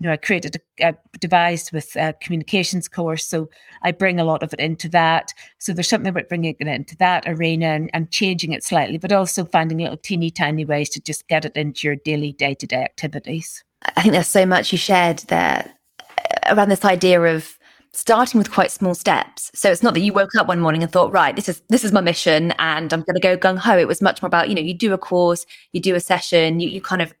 you 0.00 0.06
know, 0.06 0.12
I 0.12 0.16
created 0.16 0.56
a, 0.80 0.88
a 0.88 0.94
device 1.18 1.70
with 1.72 1.94
a 1.94 2.14
communications 2.22 2.88
course. 2.88 3.26
So 3.26 3.50
I 3.82 3.92
bring 3.92 4.18
a 4.18 4.24
lot 4.24 4.42
of 4.42 4.52
it 4.54 4.58
into 4.58 4.88
that. 4.88 5.34
So 5.58 5.74
there's 5.74 5.88
something 5.88 6.08
about 6.08 6.28
bringing 6.28 6.56
it 6.58 6.66
into 6.66 6.96
that 6.96 7.24
arena 7.26 7.66
and, 7.66 7.90
and 7.92 8.10
changing 8.10 8.52
it 8.52 8.64
slightly, 8.64 8.96
but 8.96 9.12
also 9.12 9.44
finding 9.44 9.78
little 9.78 9.98
teeny 9.98 10.30
tiny 10.30 10.64
ways 10.64 10.88
to 10.90 11.00
just 11.00 11.28
get 11.28 11.44
it 11.44 11.54
into 11.54 11.86
your 11.86 11.96
daily 11.96 12.32
day 12.32 12.54
to 12.54 12.66
day 12.66 12.82
activities. 12.82 13.62
I 13.96 14.02
think 14.02 14.12
there's 14.12 14.26
so 14.26 14.46
much 14.46 14.72
you 14.72 14.78
shared 14.78 15.18
there 15.28 15.70
uh, 16.00 16.54
around 16.54 16.70
this 16.70 16.84
idea 16.84 17.20
of 17.20 17.58
starting 17.92 18.38
with 18.38 18.50
quite 18.50 18.70
small 18.70 18.94
steps. 18.94 19.50
So 19.54 19.70
it's 19.70 19.82
not 19.82 19.92
that 19.94 20.00
you 20.00 20.14
woke 20.14 20.34
up 20.38 20.48
one 20.48 20.60
morning 20.60 20.82
and 20.82 20.90
thought, 20.90 21.12
right, 21.12 21.36
this 21.36 21.48
is 21.48 21.60
this 21.68 21.84
is 21.84 21.92
my 21.92 22.00
mission 22.00 22.52
and 22.58 22.90
I'm 22.92 23.02
going 23.02 23.16
to 23.16 23.20
go 23.20 23.36
gung 23.36 23.58
ho. 23.58 23.76
It 23.76 23.88
was 23.88 24.00
much 24.00 24.22
more 24.22 24.28
about, 24.28 24.48
you 24.48 24.54
know, 24.54 24.62
you 24.62 24.72
do 24.72 24.94
a 24.94 24.98
course, 24.98 25.44
you 25.72 25.80
do 25.80 25.94
a 25.94 26.00
session, 26.00 26.60
you, 26.60 26.70
you 26.70 26.80
kind 26.80 27.02
of 27.02 27.12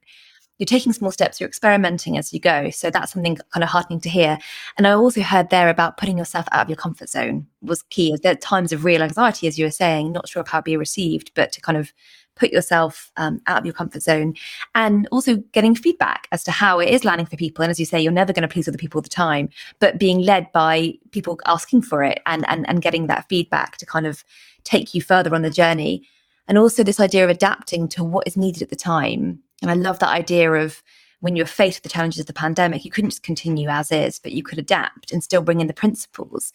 you're 0.60 0.66
taking 0.66 0.92
small 0.92 1.10
steps, 1.10 1.40
you're 1.40 1.48
experimenting 1.48 2.18
as 2.18 2.34
you 2.34 2.38
go. 2.38 2.68
So 2.68 2.90
that's 2.90 3.12
something 3.12 3.38
kind 3.50 3.64
of 3.64 3.70
heartening 3.70 3.98
to 4.02 4.10
hear. 4.10 4.38
And 4.76 4.86
I 4.86 4.92
also 4.92 5.22
heard 5.22 5.48
there 5.48 5.70
about 5.70 5.96
putting 5.96 6.18
yourself 6.18 6.46
out 6.52 6.60
of 6.60 6.68
your 6.68 6.76
comfort 6.76 7.08
zone 7.08 7.46
was 7.62 7.80
key. 7.84 8.14
There 8.22 8.32
are 8.32 8.36
times 8.36 8.70
of 8.70 8.84
real 8.84 9.02
anxiety, 9.02 9.48
as 9.48 9.58
you 9.58 9.64
were 9.64 9.70
saying, 9.70 10.12
not 10.12 10.28
sure 10.28 10.42
of 10.42 10.48
how 10.48 10.58
it 10.58 10.66
be 10.66 10.76
received, 10.76 11.32
but 11.34 11.50
to 11.52 11.62
kind 11.62 11.78
of 11.78 11.94
put 12.36 12.52
yourself 12.52 13.10
um, 13.16 13.40
out 13.46 13.58
of 13.58 13.64
your 13.64 13.72
comfort 13.72 14.02
zone 14.02 14.34
and 14.74 15.08
also 15.10 15.36
getting 15.52 15.74
feedback 15.74 16.28
as 16.30 16.44
to 16.44 16.50
how 16.50 16.78
it 16.78 16.90
is 16.90 17.06
landing 17.06 17.26
for 17.26 17.36
people. 17.36 17.62
And 17.62 17.70
as 17.70 17.80
you 17.80 17.86
say, 17.86 17.98
you're 17.98 18.12
never 18.12 18.34
going 18.34 18.46
to 18.46 18.52
please 18.52 18.68
other 18.68 18.78
people 18.78 18.98
all 18.98 19.02
the 19.02 19.08
time, 19.08 19.48
but 19.78 19.98
being 19.98 20.20
led 20.20 20.52
by 20.52 20.92
people 21.10 21.40
asking 21.46 21.82
for 21.82 22.04
it 22.04 22.20
and, 22.26 22.44
and, 22.48 22.68
and 22.68 22.82
getting 22.82 23.06
that 23.06 23.28
feedback 23.30 23.78
to 23.78 23.86
kind 23.86 24.06
of 24.06 24.24
take 24.64 24.94
you 24.94 25.00
further 25.00 25.34
on 25.34 25.40
the 25.40 25.50
journey. 25.50 26.06
And 26.48 26.58
also 26.58 26.82
this 26.82 27.00
idea 27.00 27.24
of 27.24 27.30
adapting 27.30 27.88
to 27.88 28.04
what 28.04 28.26
is 28.26 28.36
needed 28.36 28.60
at 28.60 28.68
the 28.68 28.76
time 28.76 29.40
and 29.62 29.70
I 29.70 29.74
love 29.74 29.98
that 29.98 30.08
idea 30.08 30.52
of 30.52 30.82
when 31.20 31.36
you're 31.36 31.46
faced 31.46 31.78
with 31.78 31.82
the 31.84 31.94
challenges 31.94 32.20
of 32.20 32.26
the 32.26 32.32
pandemic, 32.32 32.84
you 32.84 32.90
couldn't 32.90 33.10
just 33.10 33.22
continue 33.22 33.68
as 33.68 33.92
is, 33.92 34.18
but 34.18 34.32
you 34.32 34.42
could 34.42 34.58
adapt 34.58 35.12
and 35.12 35.22
still 35.22 35.42
bring 35.42 35.60
in 35.60 35.66
the 35.66 35.74
principles. 35.74 36.52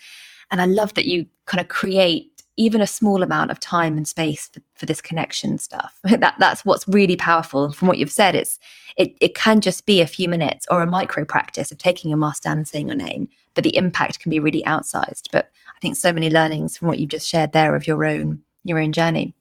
And 0.51 0.61
I 0.61 0.65
love 0.65 0.93
that 0.95 1.05
you 1.05 1.27
kind 1.45 1.61
of 1.61 1.67
create 1.67 2.31
even 2.57 2.81
a 2.81 2.87
small 2.87 3.21
amount 3.21 3.51
of 3.51 3.59
time 3.59 3.97
and 3.97 4.07
space 4.07 4.47
for, 4.47 4.61
for 4.75 4.85
this 4.85 5.01
connection 5.01 5.57
stuff. 5.57 5.99
that 6.03 6.35
that's 6.39 6.65
what's 6.65 6.87
really 6.87 7.15
powerful. 7.15 7.71
From 7.71 7.87
what 7.87 7.97
you've 7.97 8.11
said, 8.11 8.35
it's 8.35 8.59
it 8.97 9.15
it 9.21 9.35
can 9.35 9.61
just 9.61 9.85
be 9.85 10.01
a 10.01 10.07
few 10.07 10.29
minutes 10.29 10.65
or 10.71 10.81
a 10.81 10.87
micro 10.87 11.25
practice 11.25 11.71
of 11.71 11.77
taking 11.77 12.09
your 12.09 12.17
mask 12.17 12.43
down 12.43 12.57
and 12.57 12.67
saying 12.67 12.87
your 12.87 12.95
name, 12.95 13.27
but 13.53 13.63
the 13.63 13.75
impact 13.75 14.19
can 14.19 14.29
be 14.29 14.39
really 14.39 14.63
outsized. 14.63 15.27
But 15.31 15.51
I 15.75 15.79
think 15.79 15.95
so 15.95 16.13
many 16.13 16.29
learnings 16.29 16.77
from 16.77 16.87
what 16.87 16.99
you've 16.99 17.09
just 17.09 17.27
shared 17.27 17.51
there 17.51 17.75
of 17.75 17.87
your 17.87 18.05
own 18.05 18.41
your 18.63 18.79
own 18.79 18.93
journey. 18.93 19.35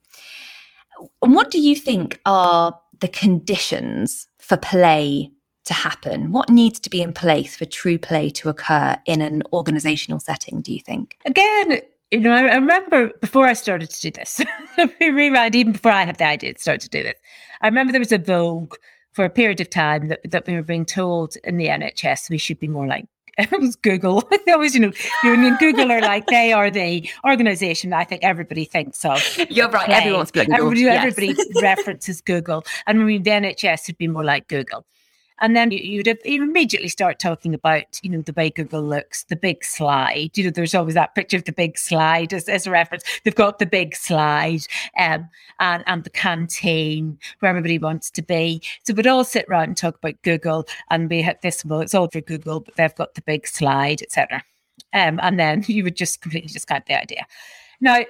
And 1.21 1.35
what 1.35 1.51
do 1.51 1.59
you 1.59 1.75
think 1.75 2.19
are 2.25 2.77
the 2.99 3.07
conditions 3.07 4.27
for 4.39 4.57
play 4.57 5.31
to 5.65 5.73
happen? 5.73 6.31
What 6.31 6.49
needs 6.49 6.79
to 6.81 6.89
be 6.89 7.01
in 7.01 7.13
place 7.13 7.55
for 7.55 7.65
true 7.65 7.97
play 7.97 8.29
to 8.31 8.49
occur 8.49 8.97
in 9.05 9.21
an 9.21 9.43
organizational 9.51 10.19
setting, 10.19 10.61
do 10.61 10.73
you 10.73 10.79
think? 10.79 11.17
Again, 11.25 11.81
you 12.11 12.19
know, 12.19 12.33
I, 12.33 12.55
remember 12.55 13.11
before 13.19 13.47
I 13.47 13.53
started 13.53 13.89
to 13.89 14.01
do 14.01 14.11
this, 14.11 14.41
rewind, 15.01 15.55
even 15.55 15.73
before 15.73 15.91
I 15.91 16.05
had 16.05 16.17
the 16.17 16.25
idea 16.25 16.53
to 16.53 16.61
start 16.61 16.81
to 16.81 16.89
do 16.89 17.03
this, 17.03 17.19
I 17.61 17.67
remember 17.67 17.91
there 17.91 17.99
was 17.99 18.11
a 18.11 18.17
vogue 18.17 18.75
for 19.11 19.25
a 19.25 19.29
period 19.29 19.61
of 19.61 19.69
time 19.69 20.09
that, 20.09 20.19
that 20.29 20.45
we 20.45 20.55
were 20.55 20.61
being 20.61 20.85
told 20.85 21.35
in 21.43 21.57
the 21.57 21.67
NHS 21.67 22.29
we 22.29 22.37
should 22.37 22.59
be 22.59 22.67
more 22.67 22.85
like 22.85 23.05
it 23.37 23.59
was 23.59 23.75
Google. 23.75 24.21
they 24.45 24.51
always, 24.51 24.73
you 24.75 24.81
know, 24.81 24.91
you 25.23 25.57
Google 25.57 25.91
are 25.91 26.01
like 26.01 26.27
they 26.27 26.53
are 26.53 26.71
the 26.71 27.09
organization 27.27 27.93
I 27.93 28.03
think 28.03 28.23
everybody 28.23 28.65
thinks 28.65 29.03
of. 29.03 29.21
You're 29.49 29.69
right. 29.69 29.89
Everyone's 29.89 30.35
like 30.35 30.47
Google. 30.47 30.55
Everybody, 30.55 30.81
yes. 30.81 31.05
everybody 31.05 31.51
references 31.61 32.21
Google, 32.21 32.63
and 32.87 32.99
I 32.99 33.03
mean 33.03 33.23
the 33.23 33.31
NHS 33.31 33.87
would 33.87 33.97
be 33.97 34.07
more 34.07 34.23
like 34.23 34.47
Google. 34.47 34.85
And 35.41 35.55
then 35.55 35.71
you'd 35.71 36.07
immediately 36.23 36.87
start 36.87 37.19
talking 37.19 37.53
about, 37.53 37.99
you 38.01 38.09
know, 38.09 38.21
the 38.21 38.33
way 38.33 38.49
Google 38.49 38.81
looks, 38.81 39.25
the 39.25 39.35
big 39.35 39.65
slide. 39.65 40.37
You 40.37 40.45
know, 40.45 40.49
there's 40.49 40.73
always 40.73 40.93
that 40.95 41.15
picture 41.15 41.37
of 41.37 41.43
the 41.43 41.51
big 41.51 41.77
slide 41.77 42.33
as, 42.33 42.47
as 42.47 42.65
a 42.65 42.71
reference. 42.71 43.03
They've 43.23 43.35
got 43.35 43.59
the 43.59 43.65
big 43.65 43.95
slide 43.95 44.61
um, 44.97 45.29
and, 45.59 45.83
and 45.87 46.03
the 46.03 46.09
canteen 46.09 47.19
where 47.39 47.49
everybody 47.49 47.77
wants 47.77 48.09
to 48.11 48.21
be. 48.21 48.61
So 48.83 48.93
we'd 48.93 49.07
all 49.07 49.25
sit 49.25 49.45
around 49.49 49.63
and 49.63 49.77
talk 49.77 49.97
about 49.97 50.21
Google 50.21 50.65
and 50.89 51.09
we 51.09 51.21
had 51.21 51.41
this, 51.41 51.65
well, 51.65 51.81
it's 51.81 51.93
all 51.93 52.07
for 52.07 52.21
Google, 52.21 52.61
but 52.61 52.75
they've 52.75 52.95
got 52.95 53.15
the 53.15 53.21
big 53.21 53.45
slide, 53.45 54.01
etc. 54.01 54.43
Um, 54.93 55.19
and 55.21 55.39
then 55.39 55.63
you 55.67 55.83
would 55.83 55.97
just 55.97 56.21
completely 56.21 56.51
discount 56.51 56.85
the 56.85 56.99
idea. 56.99 57.25
Now, 57.81 58.05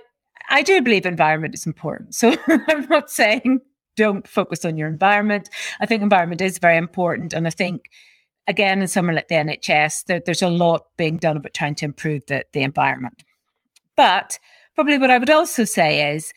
I 0.49 0.61
do 0.61 0.81
believe 0.81 1.05
environment 1.05 1.55
is 1.55 1.65
important. 1.65 2.13
So 2.13 2.35
I'm 2.47 2.87
not 2.87 3.09
saying 3.09 3.61
don't 3.95 4.27
focus 4.27 4.65
on 4.65 4.77
your 4.77 4.87
environment. 4.87 5.49
I 5.79 5.85
think 5.85 6.01
environment 6.01 6.41
is 6.41 6.59
very 6.59 6.77
important. 6.77 7.33
And 7.33 7.47
I 7.47 7.49
think, 7.49 7.89
again, 8.47 8.81
in 8.81 8.87
somewhere 8.87 9.15
like 9.15 9.27
the 9.27 9.35
NHS, 9.35 10.05
there, 10.05 10.21
there's 10.25 10.41
a 10.41 10.49
lot 10.49 10.85
being 10.97 11.17
done 11.17 11.37
about 11.37 11.53
trying 11.53 11.75
to 11.75 11.85
improve 11.85 12.25
the, 12.27 12.45
the 12.53 12.61
environment. 12.61 13.23
But 13.95 14.39
probably 14.75 14.97
what 14.97 15.11
I 15.11 15.17
would 15.17 15.29
also 15.29 15.63
say 15.63 16.13
is 16.13 16.33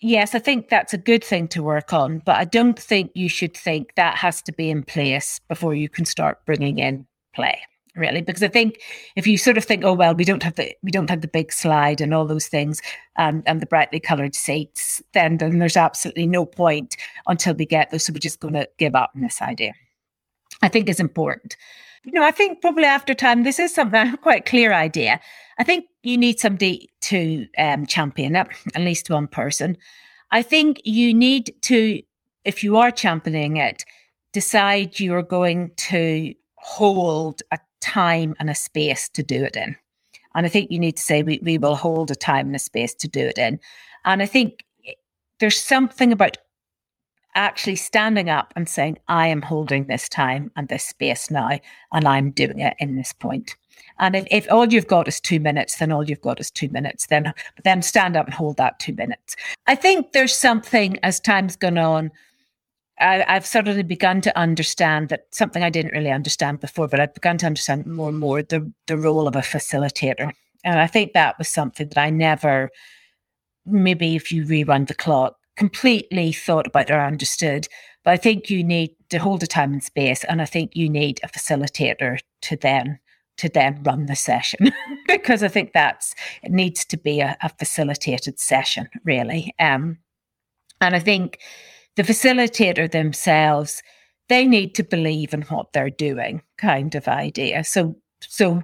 yes, 0.00 0.34
I 0.34 0.38
think 0.38 0.68
that's 0.68 0.94
a 0.94 0.98
good 0.98 1.24
thing 1.24 1.48
to 1.48 1.62
work 1.62 1.92
on, 1.92 2.20
but 2.24 2.36
I 2.36 2.44
don't 2.44 2.78
think 2.78 3.10
you 3.14 3.28
should 3.28 3.56
think 3.56 3.94
that 3.96 4.16
has 4.16 4.40
to 4.42 4.52
be 4.52 4.70
in 4.70 4.84
place 4.84 5.40
before 5.48 5.74
you 5.74 5.88
can 5.88 6.04
start 6.04 6.44
bringing 6.46 6.78
in 6.78 7.06
play 7.34 7.60
really 7.98 8.22
because 8.22 8.42
i 8.42 8.48
think 8.48 8.80
if 9.16 9.26
you 9.26 9.36
sort 9.36 9.58
of 9.58 9.64
think 9.64 9.84
oh 9.84 9.92
well 9.92 10.14
we 10.14 10.24
don't 10.24 10.42
have 10.42 10.54
the 10.54 10.74
we 10.82 10.90
don't 10.90 11.10
have 11.10 11.20
the 11.20 11.28
big 11.28 11.52
slide 11.52 12.00
and 12.00 12.14
all 12.14 12.26
those 12.26 12.48
things 12.48 12.80
and 13.16 13.42
and 13.46 13.60
the 13.60 13.66
brightly 13.66 14.00
colored 14.00 14.34
seats 14.34 15.02
then 15.12 15.38
then 15.38 15.58
there's 15.58 15.76
absolutely 15.76 16.26
no 16.26 16.46
point 16.46 16.96
until 17.26 17.54
we 17.54 17.66
get 17.66 17.90
those 17.90 18.04
so 18.04 18.12
we're 18.12 18.18
just 18.18 18.40
going 18.40 18.54
to 18.54 18.68
give 18.78 18.94
up 18.94 19.10
on 19.14 19.20
this 19.20 19.42
idea. 19.42 19.72
I 20.62 20.68
think 20.68 20.88
is 20.88 21.00
important. 21.00 21.56
You 22.04 22.12
know 22.12 22.24
i 22.24 22.30
think 22.30 22.60
probably 22.60 22.84
after 22.84 23.12
time 23.12 23.42
this 23.42 23.58
is 23.58 23.74
something 23.74 24.16
quite 24.22 24.46
clear 24.46 24.72
idea. 24.72 25.20
I 25.58 25.64
think 25.64 25.86
you 26.02 26.16
need 26.16 26.38
somebody 26.40 26.88
to 27.02 27.46
um, 27.58 27.84
champion 27.86 28.36
it 28.36 28.46
at 28.74 28.82
least 28.82 29.10
one 29.10 29.26
person. 29.26 29.76
I 30.30 30.42
think 30.42 30.80
you 30.84 31.12
need 31.12 31.54
to 31.62 32.00
if 32.44 32.62
you 32.64 32.76
are 32.76 32.90
championing 32.90 33.56
it 33.56 33.84
decide 34.32 35.00
you're 35.00 35.22
going 35.22 35.72
to 35.76 36.34
hold 36.56 37.42
a 37.50 37.58
time 37.80 38.34
and 38.38 38.50
a 38.50 38.54
space 38.54 39.08
to 39.10 39.22
do 39.22 39.44
it 39.44 39.56
in. 39.56 39.76
And 40.34 40.46
I 40.46 40.48
think 40.48 40.70
you 40.70 40.78
need 40.78 40.96
to 40.96 41.02
say 41.02 41.22
we, 41.22 41.40
we 41.42 41.58
will 41.58 41.76
hold 41.76 42.10
a 42.10 42.14
time 42.14 42.46
and 42.46 42.56
a 42.56 42.60
space 42.60 42.94
to 42.94 43.08
do 43.08 43.20
it 43.20 43.38
in. 43.38 43.58
And 44.04 44.22
I 44.22 44.26
think 44.26 44.64
eh, 44.86 44.92
there's 45.40 45.60
something 45.60 46.12
about 46.12 46.36
actually 47.34 47.76
standing 47.76 48.28
up 48.28 48.52
and 48.56 48.68
saying, 48.68 48.98
I 49.08 49.28
am 49.28 49.42
holding 49.42 49.86
this 49.86 50.08
time 50.08 50.50
and 50.56 50.68
this 50.68 50.84
space 50.84 51.30
now, 51.30 51.58
and 51.92 52.06
I'm 52.06 52.30
doing 52.30 52.58
it 52.58 52.74
in 52.78 52.96
this 52.96 53.12
point. 53.12 53.56
And 54.00 54.16
if, 54.16 54.26
if 54.30 54.50
all 54.50 54.66
you've 54.72 54.86
got 54.86 55.08
is 55.08 55.20
two 55.20 55.40
minutes, 55.40 55.76
then 55.76 55.92
all 55.92 56.08
you've 56.08 56.20
got 56.20 56.40
is 56.40 56.50
two 56.50 56.68
minutes. 56.68 57.06
Then, 57.06 57.32
then 57.64 57.82
stand 57.82 58.16
up 58.16 58.26
and 58.26 58.34
hold 58.34 58.56
that 58.56 58.78
two 58.78 58.94
minutes. 58.94 59.36
I 59.66 59.74
think 59.74 60.12
there's 60.12 60.36
something 60.36 60.98
as 61.02 61.20
time's 61.20 61.56
gone 61.56 61.78
on 61.78 62.10
I, 63.00 63.24
have 63.28 63.46
suddenly 63.46 63.82
begun 63.82 64.20
to 64.22 64.38
understand 64.38 65.08
that 65.08 65.26
something 65.30 65.62
I 65.62 65.70
didn't 65.70 65.92
really 65.92 66.10
understand 66.10 66.60
before, 66.60 66.88
but 66.88 67.00
I've 67.00 67.14
begun 67.14 67.38
to 67.38 67.46
understand 67.46 67.86
more 67.86 68.08
and 68.08 68.18
more 68.18 68.42
the, 68.42 68.70
the 68.86 68.96
role 68.96 69.28
of 69.28 69.36
a 69.36 69.40
facilitator. 69.40 70.32
And 70.64 70.80
I 70.80 70.86
think 70.86 71.12
that 71.12 71.38
was 71.38 71.48
something 71.48 71.88
that 71.88 71.98
I 71.98 72.10
never, 72.10 72.70
maybe 73.64 74.16
if 74.16 74.32
you 74.32 74.44
rewind 74.44 74.88
the 74.88 74.94
clock, 74.94 75.36
completely 75.56 76.32
thought 76.32 76.66
about 76.66 76.90
or 76.90 77.00
understood. 77.00 77.68
But 78.04 78.12
I 78.12 78.16
think 78.16 78.50
you 78.50 78.64
need 78.64 78.90
to 79.10 79.18
hold 79.18 79.42
a 79.42 79.46
time 79.46 79.72
and 79.72 79.82
space, 79.82 80.24
and 80.24 80.40
I 80.40 80.44
think 80.44 80.74
you 80.74 80.88
need 80.88 81.20
a 81.22 81.28
facilitator 81.28 82.18
to 82.42 82.56
then 82.56 82.98
to 83.38 83.48
then 83.48 83.80
run 83.84 84.06
the 84.06 84.16
session 84.16 84.72
because 85.06 85.44
I 85.44 85.48
think 85.48 85.72
that's 85.72 86.12
it 86.42 86.50
needs 86.50 86.84
to 86.86 86.96
be 86.96 87.20
a, 87.20 87.36
a 87.40 87.48
facilitated 87.50 88.40
session, 88.40 88.88
really. 89.04 89.54
Um, 89.60 89.98
and 90.80 90.94
I 90.96 90.98
think 90.98 91.38
the 91.98 92.04
facilitator 92.04 92.88
themselves, 92.88 93.82
they 94.28 94.46
need 94.46 94.72
to 94.76 94.84
believe 94.84 95.34
in 95.34 95.42
what 95.42 95.72
they're 95.72 95.90
doing, 95.90 96.40
kind 96.56 96.94
of 96.94 97.08
idea. 97.08 97.64
So, 97.64 97.96
so 98.20 98.62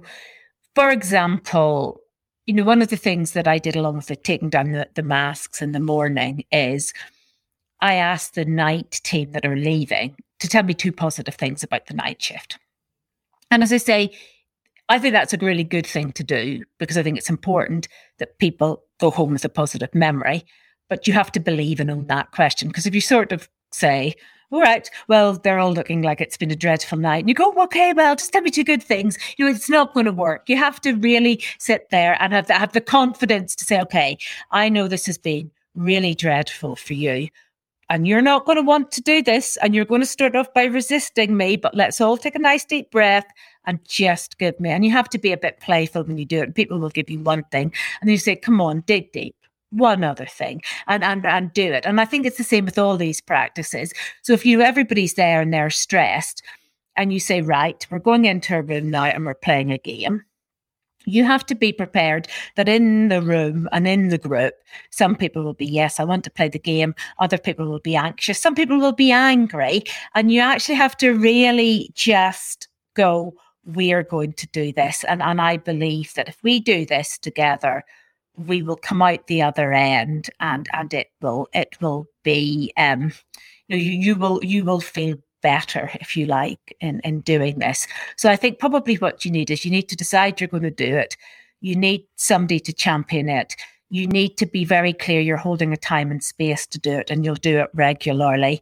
for 0.73 0.89
example, 0.89 1.99
you 2.45 2.53
know, 2.53 2.63
one 2.63 2.81
of 2.81 2.87
the 2.87 2.95
things 2.95 3.33
that 3.33 3.45
I 3.45 3.57
did 3.57 3.75
along 3.75 3.97
with 3.97 4.05
the 4.05 4.15
taking 4.15 4.49
down 4.49 4.71
the, 4.71 4.87
the 4.95 5.03
masks 5.03 5.61
in 5.61 5.73
the 5.73 5.81
morning 5.81 6.45
is 6.49 6.93
I 7.81 7.95
asked 7.95 8.35
the 8.35 8.45
night 8.45 9.01
team 9.03 9.33
that 9.33 9.45
are 9.45 9.57
leaving 9.57 10.15
to 10.39 10.47
tell 10.47 10.63
me 10.63 10.73
two 10.73 10.93
positive 10.93 11.35
things 11.35 11.61
about 11.61 11.87
the 11.87 11.93
night 11.93 12.21
shift. 12.21 12.57
And 13.51 13.63
as 13.63 13.73
I 13.73 13.77
say, 13.77 14.11
I 14.87 14.97
think 14.97 15.11
that's 15.11 15.33
a 15.33 15.37
really 15.39 15.65
good 15.65 15.85
thing 15.85 16.13
to 16.13 16.23
do 16.23 16.63
because 16.79 16.97
I 16.97 17.03
think 17.03 17.17
it's 17.17 17.29
important 17.29 17.89
that 18.17 18.39
people 18.39 18.85
go 18.97 19.11
home 19.11 19.33
with 19.33 19.43
a 19.43 19.49
positive 19.49 19.93
memory 19.93 20.45
but 20.89 21.07
you 21.07 21.13
have 21.13 21.31
to 21.33 21.39
believe 21.39 21.79
in 21.79 21.89
on 21.89 22.07
that 22.07 22.31
question. 22.31 22.67
Because 22.67 22.85
if 22.85 22.95
you 22.95 23.01
sort 23.01 23.31
of 23.31 23.49
say, 23.71 24.15
all 24.51 24.61
right, 24.61 24.89
well, 25.07 25.33
they're 25.33 25.59
all 25.59 25.73
looking 25.73 26.01
like 26.01 26.21
it's 26.21 26.37
been 26.37 26.51
a 26.51 26.55
dreadful 26.55 26.97
night. 26.97 27.19
And 27.19 27.29
you 27.29 27.35
go, 27.35 27.51
okay, 27.63 27.93
well, 27.93 28.15
just 28.15 28.31
tell 28.31 28.41
me 28.41 28.51
two 28.51 28.63
good 28.63 28.83
things. 28.83 29.17
You 29.37 29.45
know, 29.45 29.51
it's 29.51 29.69
not 29.69 29.93
going 29.93 30.05
to 30.05 30.11
work. 30.11 30.47
You 30.47 30.57
have 30.57 30.79
to 30.81 30.93
really 30.93 31.43
sit 31.57 31.89
there 31.89 32.21
and 32.21 32.31
have 32.31 32.47
the, 32.47 32.53
have 32.53 32.73
the 32.73 32.81
confidence 32.81 33.55
to 33.55 33.65
say, 33.65 33.81
okay, 33.81 34.17
I 34.51 34.69
know 34.69 34.87
this 34.87 35.07
has 35.07 35.17
been 35.17 35.51
really 35.73 36.13
dreadful 36.13 36.75
for 36.75 36.93
you. 36.93 37.27
And 37.89 38.07
you're 38.07 38.21
not 38.21 38.45
going 38.45 38.55
to 38.55 38.63
want 38.63 38.91
to 38.93 39.01
do 39.01 39.21
this. 39.21 39.57
And 39.57 39.75
you're 39.75 39.85
going 39.85 40.01
to 40.01 40.07
start 40.07 40.35
off 40.35 40.53
by 40.53 40.63
resisting 40.63 41.37
me, 41.37 41.55
but 41.55 41.75
let's 41.75 41.99
all 41.99 42.17
take 42.17 42.35
a 42.35 42.39
nice 42.39 42.65
deep 42.65 42.91
breath 42.91 43.27
and 43.65 43.83
just 43.83 44.37
give 44.37 44.59
me. 44.59 44.69
And 44.69 44.85
you 44.85 44.91
have 44.91 45.09
to 45.09 45.17
be 45.17 45.31
a 45.31 45.37
bit 45.37 45.59
playful 45.59 46.03
when 46.03 46.17
you 46.17 46.25
do 46.25 46.41
it. 46.41 46.55
People 46.55 46.79
will 46.79 46.89
give 46.89 47.09
you 47.09 47.19
one 47.19 47.43
thing. 47.51 47.73
And 48.01 48.09
you 48.09 48.17
say, 48.17 48.35
come 48.35 48.61
on, 48.61 48.81
dig 48.81 49.11
deep 49.11 49.35
one 49.75 50.03
other 50.03 50.25
thing 50.25 50.61
and 50.87 51.03
and 51.03 51.25
and 51.25 51.53
do 51.53 51.71
it. 51.71 51.85
And 51.85 51.99
i 51.99 52.05
think 52.05 52.25
it's 52.25 52.37
the 52.37 52.43
same 52.43 52.65
with 52.65 52.77
all 52.77 52.97
these 52.97 53.21
practices. 53.21 53.93
So 54.23 54.33
if 54.33 54.45
you 54.45 54.61
everybody's 54.61 55.15
there 55.15 55.41
and 55.41 55.53
they're 55.53 55.69
stressed 55.69 56.41
and 56.95 57.11
you 57.11 57.19
say 57.19 57.41
right 57.41 57.85
we're 57.91 57.99
going 57.99 58.25
into 58.25 58.57
a 58.57 58.61
room 58.61 58.89
now 58.89 59.05
and 59.05 59.25
we're 59.25 59.33
playing 59.33 59.71
a 59.71 59.77
game 59.77 60.23
you 61.05 61.23
have 61.23 61.45
to 61.45 61.55
be 61.55 61.71
prepared 61.71 62.27
that 62.55 62.67
in 62.67 63.09
the 63.09 63.21
room 63.21 63.69
and 63.71 63.87
in 63.87 64.09
the 64.09 64.17
group 64.17 64.53
some 64.89 65.15
people 65.15 65.43
will 65.43 65.53
be 65.53 65.65
yes 65.65 65.99
i 65.99 66.03
want 66.03 66.23
to 66.23 66.31
play 66.31 66.49
the 66.49 66.59
game. 66.59 66.95
Other 67.19 67.37
people 67.37 67.67
will 67.67 67.79
be 67.79 67.95
anxious. 67.95 68.39
Some 68.39 68.55
people 68.55 68.79
will 68.79 68.93
be 68.93 69.11
angry. 69.11 69.83
And 70.15 70.31
you 70.31 70.41
actually 70.41 70.75
have 70.75 70.97
to 70.97 71.11
really 71.11 71.91
just 71.93 72.67
go 72.95 73.33
we're 73.65 74.03
going 74.03 74.33
to 74.33 74.47
do 74.47 74.71
this. 74.71 75.03
And 75.05 75.21
and 75.21 75.41
i 75.41 75.57
believe 75.57 76.13
that 76.15 76.29
if 76.29 76.37
we 76.43 76.59
do 76.59 76.85
this 76.85 77.17
together 77.17 77.83
we 78.37 78.61
will 78.61 78.75
come 78.75 79.01
out 79.01 79.27
the 79.27 79.41
other 79.41 79.71
end 79.73 80.29
and 80.39 80.67
and 80.73 80.93
it 80.93 81.07
will 81.21 81.47
it 81.53 81.75
will 81.81 82.07
be 82.23 82.71
um 82.77 83.11
you 83.67 83.77
know 83.77 83.83
you, 83.83 83.91
you 83.91 84.15
will 84.15 84.43
you 84.43 84.63
will 84.63 84.81
feel 84.81 85.15
better 85.41 85.91
if 86.01 86.17
you 86.17 86.25
like 86.25 86.75
in 86.81 86.99
in 87.01 87.21
doing 87.21 87.59
this. 87.59 87.87
So 88.17 88.29
i 88.29 88.35
think 88.35 88.59
probably 88.59 88.95
what 88.95 89.25
you 89.25 89.31
need 89.31 89.51
is 89.51 89.65
you 89.65 89.71
need 89.71 89.89
to 89.89 89.95
decide 89.95 90.39
you're 90.39 90.47
going 90.47 90.63
to 90.63 90.71
do 90.71 90.95
it. 90.95 91.15
You 91.61 91.75
need 91.75 92.05
somebody 92.15 92.59
to 92.61 92.73
champion 92.73 93.29
it. 93.29 93.55
You 93.89 94.07
need 94.07 94.37
to 94.37 94.45
be 94.45 94.65
very 94.65 94.93
clear 94.93 95.21
you're 95.21 95.37
holding 95.37 95.71
a 95.71 95.77
time 95.77 96.11
and 96.11 96.23
space 96.23 96.65
to 96.67 96.79
do 96.79 96.91
it 96.91 97.09
and 97.09 97.23
you'll 97.23 97.35
do 97.35 97.59
it 97.59 97.69
regularly. 97.73 98.61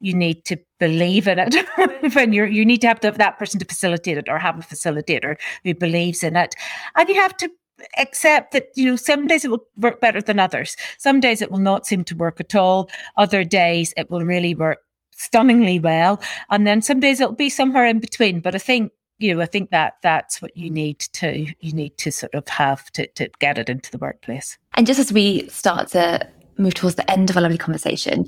You 0.00 0.14
need 0.14 0.44
to 0.46 0.56
believe 0.78 1.28
in 1.28 1.38
it. 1.38 1.54
When 2.14 2.32
you're 2.32 2.46
you 2.46 2.64
need 2.64 2.80
to 2.80 2.86
have 2.88 3.00
to 3.00 3.08
have 3.08 3.18
that 3.18 3.38
person 3.38 3.60
to 3.60 3.66
facilitate 3.66 4.16
it 4.16 4.28
or 4.28 4.38
have 4.38 4.58
a 4.58 4.62
facilitator 4.62 5.36
who 5.64 5.74
believes 5.74 6.22
in 6.22 6.34
it. 6.36 6.54
And 6.96 7.08
you 7.08 7.16
have 7.16 7.36
to 7.38 7.50
accept 7.96 8.52
that 8.52 8.68
you 8.74 8.86
know 8.86 8.96
some 8.96 9.26
days 9.26 9.44
it 9.44 9.50
will 9.50 9.64
work 9.76 10.00
better 10.00 10.20
than 10.20 10.38
others. 10.38 10.76
Some 10.98 11.20
days 11.20 11.42
it 11.42 11.50
will 11.50 11.58
not 11.58 11.86
seem 11.86 12.04
to 12.04 12.16
work 12.16 12.40
at 12.40 12.54
all. 12.54 12.90
Other 13.16 13.44
days 13.44 13.94
it 13.96 14.10
will 14.10 14.24
really 14.24 14.54
work 14.54 14.78
stunningly 15.12 15.78
well. 15.78 16.20
And 16.50 16.66
then 16.66 16.82
some 16.82 17.00
days 17.00 17.20
it'll 17.20 17.34
be 17.34 17.50
somewhere 17.50 17.86
in 17.86 18.00
between. 18.00 18.40
But 18.40 18.54
i 18.54 18.58
think 18.58 18.92
you 19.18 19.34
know 19.34 19.42
i 19.42 19.46
think 19.46 19.70
that 19.70 19.94
that's 20.02 20.40
what 20.40 20.56
you 20.56 20.70
need 20.70 20.98
to 20.98 21.46
you 21.60 21.72
need 21.72 21.96
to 21.98 22.10
sort 22.10 22.34
of 22.34 22.48
have 22.48 22.90
to, 22.92 23.06
to 23.08 23.28
get 23.38 23.58
it 23.58 23.68
into 23.68 23.90
the 23.90 23.98
workplace. 23.98 24.58
And 24.74 24.86
just 24.86 25.00
as 25.00 25.12
we 25.12 25.48
start 25.48 25.88
to 25.88 26.26
move 26.56 26.74
towards 26.74 26.96
the 26.96 27.10
end 27.10 27.30
of 27.30 27.36
our 27.36 27.42
lovely 27.42 27.58
conversation 27.58 28.26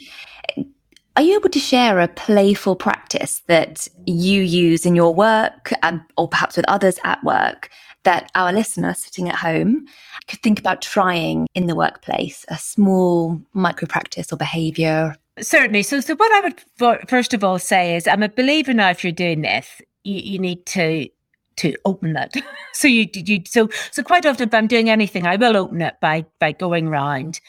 are 1.16 1.22
you 1.22 1.34
able 1.34 1.50
to 1.50 1.58
share 1.58 2.00
a 2.00 2.08
playful 2.08 2.74
practice 2.74 3.42
that 3.46 3.86
you 4.06 4.40
use 4.40 4.86
in 4.86 4.96
your 4.96 5.14
work 5.14 5.70
and, 5.82 6.00
or 6.16 6.26
perhaps 6.26 6.56
with 6.56 6.64
others 6.68 6.98
at 7.04 7.22
work 7.22 7.68
that 8.04 8.30
our 8.34 8.52
listener 8.52 8.94
sitting 8.94 9.28
at 9.28 9.36
home 9.36 9.86
could 10.26 10.42
think 10.42 10.58
about 10.58 10.82
trying 10.82 11.46
in 11.54 11.66
the 11.66 11.76
workplace, 11.76 12.44
a 12.48 12.58
small 12.58 13.40
micro 13.52 13.86
practice 13.86 14.32
or 14.32 14.36
behavior? 14.36 15.16
Certainly. 15.40 15.84
So, 15.84 16.00
so 16.00 16.14
what 16.16 16.32
I 16.32 16.40
would 16.40 17.08
first 17.08 17.32
of 17.32 17.42
all 17.42 17.58
say 17.58 17.96
is, 17.96 18.06
I'm 18.06 18.22
a 18.22 18.28
believer 18.28 18.74
now. 18.74 18.90
If 18.90 19.02
you're 19.02 19.12
doing 19.12 19.42
this, 19.42 19.80
you, 20.04 20.20
you 20.20 20.38
need 20.38 20.66
to 20.66 21.08
to 21.56 21.76
open 21.84 22.16
it. 22.16 22.36
so 22.72 22.88
you 22.88 23.08
you 23.12 23.42
so 23.46 23.68
so 23.90 24.02
quite 24.02 24.26
often, 24.26 24.48
if 24.48 24.54
I'm 24.54 24.66
doing 24.66 24.90
anything, 24.90 25.26
I 25.26 25.36
will 25.36 25.56
open 25.56 25.80
it 25.80 25.94
by 26.00 26.26
by 26.38 26.52
going 26.52 26.88
round, 26.88 27.40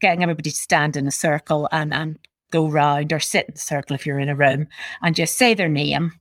getting 0.00 0.22
everybody 0.22 0.50
to 0.50 0.56
stand 0.56 0.96
in 0.96 1.06
a 1.06 1.12
circle 1.12 1.68
and 1.72 1.92
and 1.92 2.18
go 2.50 2.68
round 2.68 3.12
or 3.12 3.20
sit 3.20 3.46
in 3.46 3.54
a 3.54 3.58
circle 3.58 3.94
if 3.94 4.06
you're 4.06 4.20
in 4.20 4.28
a 4.28 4.36
room 4.36 4.68
and 5.02 5.14
just 5.14 5.36
say 5.36 5.54
their 5.54 5.68
name, 5.68 6.12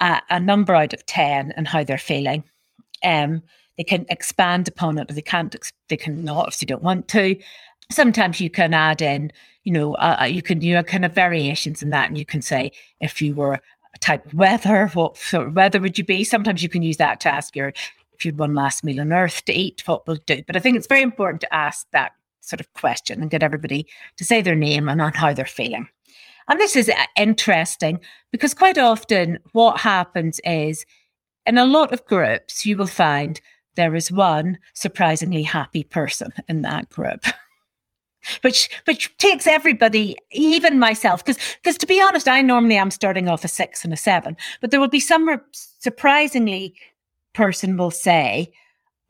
uh, 0.00 0.20
a 0.30 0.38
number 0.38 0.74
out 0.74 0.92
of 0.92 1.04
ten, 1.06 1.52
and 1.56 1.66
how 1.66 1.82
they're 1.82 1.98
feeling 1.98 2.44
um, 3.04 3.42
they 3.76 3.84
can 3.84 4.06
expand 4.08 4.68
upon 4.68 4.98
it, 4.98 5.10
or 5.10 5.14
they 5.14 5.22
can't. 5.22 5.54
They 5.88 5.96
can 5.96 6.24
not 6.24 6.48
if 6.48 6.58
they 6.58 6.66
don't 6.66 6.82
want 6.82 7.08
to. 7.08 7.36
Sometimes 7.90 8.40
you 8.40 8.50
can 8.50 8.74
add 8.74 9.00
in, 9.00 9.32
you 9.64 9.72
know, 9.72 9.94
uh, 9.94 10.18
uh, 10.22 10.24
you 10.24 10.42
can 10.42 10.60
you 10.60 10.74
know 10.74 10.82
kind 10.82 11.04
of 11.04 11.14
variations 11.14 11.82
in 11.82 11.90
that, 11.90 12.08
and 12.08 12.18
you 12.18 12.26
can 12.26 12.42
say 12.42 12.72
if 13.00 13.22
you 13.22 13.34
were 13.34 13.54
a 13.54 13.98
type 14.00 14.26
of 14.26 14.34
weather, 14.34 14.88
what 14.88 15.16
sort 15.16 15.48
of 15.48 15.54
weather 15.54 15.80
would 15.80 15.96
you 15.96 16.04
be? 16.04 16.24
Sometimes 16.24 16.62
you 16.62 16.68
can 16.68 16.82
use 16.82 16.98
that 16.98 17.20
to 17.20 17.32
ask 17.32 17.56
your 17.56 17.72
if 18.18 18.24
you'd 18.24 18.38
one 18.38 18.54
last 18.54 18.82
meal 18.82 19.00
on 19.00 19.12
earth 19.12 19.44
to 19.44 19.52
eat, 19.52 19.86
what 19.86 20.06
will 20.06 20.18
do? 20.26 20.42
But 20.46 20.56
I 20.56 20.58
think 20.58 20.76
it's 20.76 20.88
very 20.88 21.02
important 21.02 21.40
to 21.42 21.54
ask 21.54 21.86
that 21.92 22.12
sort 22.40 22.60
of 22.60 22.72
question 22.72 23.20
and 23.20 23.30
get 23.30 23.42
everybody 23.42 23.86
to 24.16 24.24
say 24.24 24.42
their 24.42 24.56
name 24.56 24.88
and 24.88 25.00
on 25.00 25.12
how 25.12 25.32
they're 25.32 25.44
feeling. 25.44 25.88
And 26.48 26.58
this 26.58 26.74
is 26.74 26.88
uh, 26.88 26.94
interesting 27.16 28.00
because 28.32 28.54
quite 28.54 28.78
often 28.78 29.38
what 29.52 29.80
happens 29.80 30.40
is 30.44 30.84
in 31.48 31.58
a 31.58 31.66
lot 31.66 31.92
of 31.92 32.04
groups, 32.06 32.64
you 32.66 32.76
will 32.76 32.86
find 32.86 33.40
there 33.74 33.94
is 33.94 34.12
one 34.12 34.58
surprisingly 34.74 35.42
happy 35.42 35.84
person 35.84 36.32
in 36.48 36.62
that 36.62 36.88
group. 36.90 37.24
which 38.42 38.68
which 38.84 39.16
takes 39.18 39.46
everybody, 39.46 40.16
even 40.32 40.78
myself, 40.78 41.24
because 41.24 41.40
because 41.62 41.78
to 41.78 41.86
be 41.86 42.00
honest, 42.00 42.28
I 42.28 42.42
normally 42.42 42.76
am 42.76 42.90
starting 42.90 43.28
off 43.28 43.44
a 43.44 43.48
six 43.48 43.84
and 43.84 43.92
a 43.92 43.96
seven, 43.96 44.36
but 44.60 44.70
there 44.70 44.80
will 44.80 44.88
be 44.88 45.00
some 45.00 45.40
surprisingly 45.52 46.74
person 47.32 47.76
will 47.76 47.90
say, 47.90 48.52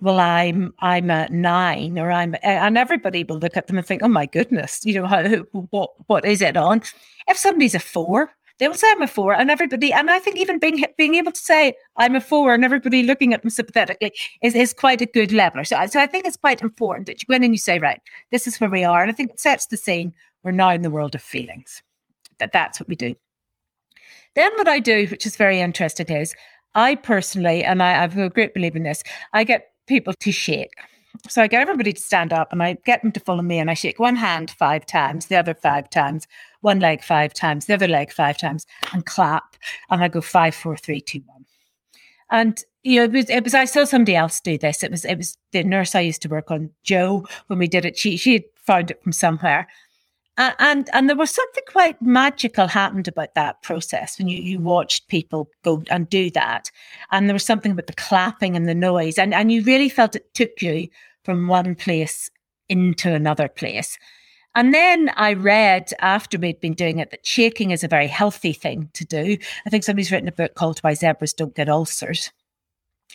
well, 0.01 0.21
I'm 0.21 0.75
I'm 0.81 1.11
a 1.11 1.29
nine, 1.31 1.99
or 1.99 2.13
I'm, 2.13 2.37
and 2.43 2.79
everybody 2.79 3.25
will 3.25 3.39
look 3.39 3.57
at 3.57 3.67
them 3.67 3.79
and 3.79 3.87
think, 3.87 4.03
oh 4.03 4.09
my 4.09 4.27
goodness, 4.27 4.85
you 4.85 4.95
know, 4.95 5.07
how, 5.07 5.25
what 5.71 5.91
what 6.07 6.25
is 6.25 6.43
it 6.43 6.57
on? 6.57 6.83
If 7.27 7.37
somebody's 7.37 7.75
a 7.75 7.81
four, 7.81 8.31
they 8.59 8.69
will 8.69 8.75
say 8.75 8.91
I'm 8.91 9.03
a 9.03 9.07
four, 9.07 9.33
and 9.35 9.51
everybody, 9.51 9.93
and 9.93 10.11
I 10.11 10.19
think 10.19 10.37
even 10.37 10.59
being 10.59 10.85
being 10.97 11.15
able 11.15 11.33
to 11.33 11.41
say 11.41 11.75
I'm 11.97 12.15
a 12.15 12.21
four, 12.21 12.55
and 12.55 12.65
everybody 12.65 13.03
looking 13.03 13.33
at 13.33 13.43
them 13.43 13.51
sympathetically 13.51 14.13
is 14.43 14.55
is 14.55 14.73
quite 14.73 15.01
a 15.01 15.07
good 15.07 15.33
leveler. 15.33 15.65
So, 15.65 15.85
so 15.87 16.01
I 16.01 16.07
think 16.07 16.27
it's 16.27 16.37
quite 16.37 16.63
important 16.63 17.07
that 17.07 17.23
you 17.23 17.27
go 17.27 17.35
in 17.35 17.45
and 17.45 17.55
you 17.55 17.59
say, 17.59 17.79
right, 17.79 18.01
this 18.31 18.47
is 18.47 18.61
where 18.61 18.71
we 18.71 18.85
are, 18.85 19.03
and 19.03 19.11
I 19.11 19.15
think 19.15 19.31
it 19.31 19.41
sets 19.41 19.67
the 19.67 19.77
scene. 19.77 20.13
We're 20.43 20.53
now 20.53 20.71
in 20.71 20.83
the 20.83 20.91
world 20.91 21.15
of 21.15 21.23
feelings. 21.23 21.83
That 22.39 22.53
that's 22.53 22.81
what 22.81 22.89
we 22.89 22.97
do. 22.97 23.15
Then 24.35 24.53
what 24.57 24.69
I 24.69 24.79
do, 24.79 25.07
which 25.09 25.27
is 25.27 25.37
very 25.37 25.61
interesting, 25.61 26.07
is 26.09 26.35
I 26.75 26.95
personally, 26.95 27.65
and 27.65 27.83
I, 27.83 28.05
I've 28.05 28.17
a 28.17 28.31
great 28.31 28.55
belief 28.55 28.77
in 28.77 28.85
this, 28.85 29.03
I 29.33 29.45
get 29.45 29.73
people 29.87 30.15
to 30.21 30.33
shake. 30.33 30.75
So 31.29 31.43
I 31.43 31.49
get 31.49 31.63
everybody 31.63 31.93
to 31.93 32.01
stand 32.01 32.33
up 32.33 32.53
and 32.53 32.63
I 32.63 32.77
get 32.85 33.03
them 33.03 33.11
to 33.13 33.21
follow 33.21 33.43
me 33.43 33.59
and 33.59 33.71
I 33.71 33.75
shake 33.75 33.99
one 33.99 34.17
hand 34.17 34.51
five 34.53 34.87
times, 34.87 35.27
the 35.27 35.37
other 35.37 35.55
five 35.55 35.91
times, 35.91 36.29
one 36.61 36.81
leg 36.81 37.03
five 37.03 37.33
times, 37.35 37.67
the 37.67 37.75
other 37.75 37.89
leg 37.89 38.13
five 38.13 38.39
times, 38.39 38.67
and 38.93 39.07
clap. 39.07 39.57
And 39.91 40.03
I 40.03 40.09
go 40.09 40.21
five, 40.21 40.55
four, 40.55 40.77
three, 40.77 41.01
two, 41.01 41.23
one. 41.27 41.45
And 42.31 42.63
you 42.83 43.01
know, 43.01 43.05
it 43.05 43.13
was, 43.13 43.31
it 43.31 43.45
was 43.45 43.55
I 43.55 43.65
saw 43.65 43.85
somebody 43.85 44.17
else 44.17 44.41
do 44.41 44.59
this. 44.59 44.83
It 44.83 44.91
was 44.91 45.05
it 45.05 45.17
was 45.17 45.37
the 45.53 45.63
nurse 45.65 45.95
I 45.95 46.01
used 46.01 46.23
to 46.23 46.29
work 46.29 46.51
on, 46.51 46.71
Joe, 46.83 47.27
when 47.47 47.59
we 47.59 47.69
did 47.69 47.85
it. 47.85 47.99
She 47.99 48.17
she 48.17 48.35
had 48.35 48.45
found 48.57 48.91
it 48.91 49.03
from 49.03 49.13
somewhere. 49.13 49.67
Uh, 50.39 50.53
and 50.61 50.89
and 50.93 51.09
there 51.09 51.17
was 51.17 51.35
something 51.35 51.65
quite 51.67 52.01
magical 52.01 52.69
happened 52.69 53.09
about 53.09 53.35
that 53.35 53.61
process 53.63 54.19
when 54.19 54.29
you, 54.29 54.41
you 54.41 54.61
watched 54.61 55.09
people 55.09 55.51
go 55.65 55.83
and 55.91 56.09
do 56.09 56.31
that. 56.31 56.71
And 57.11 57.29
there 57.29 57.35
was 57.35 57.45
something 57.45 57.73
about 57.73 57.89
the 57.89 57.93
clapping 57.95 58.55
and 58.55 58.69
the 58.69 58.75
noise. 58.75 59.19
And, 59.19 59.35
and 59.35 59.51
you 59.51 59.65
really 59.65 59.89
felt 59.89 60.15
it 60.15 60.33
took 60.35 60.63
you 60.63 60.89
from 61.25 61.49
one 61.49 61.75
place 61.75 62.31
into 62.69 63.13
another 63.13 63.49
place. 63.49 63.99
And 64.55 64.75
then 64.75 65.11
I 65.17 65.35
read 65.35 65.93
after 66.01 66.39
we'd 66.39 66.61
been 66.61 66.75
doing 66.75 66.99
it 66.99 67.11
that 67.11 67.27
shaking 67.27 67.71
is 67.71 67.85
a 67.85 67.89
very 67.89 68.09
healthy 68.09 68.53
thing 68.53 68.91
to 68.95 69.05
do. 69.05 69.37
I 69.67 69.71
think 69.71 69.85
somebody's 69.85 70.11
written 70.11 70.29
a 70.29 70.33
book 70.33 70.55
called 70.55 70.81
Why 70.81 70.95
Zebras 70.95 71.33
Don't 71.33 71.55
Get 71.55 71.69
Ulcers. 71.69 72.33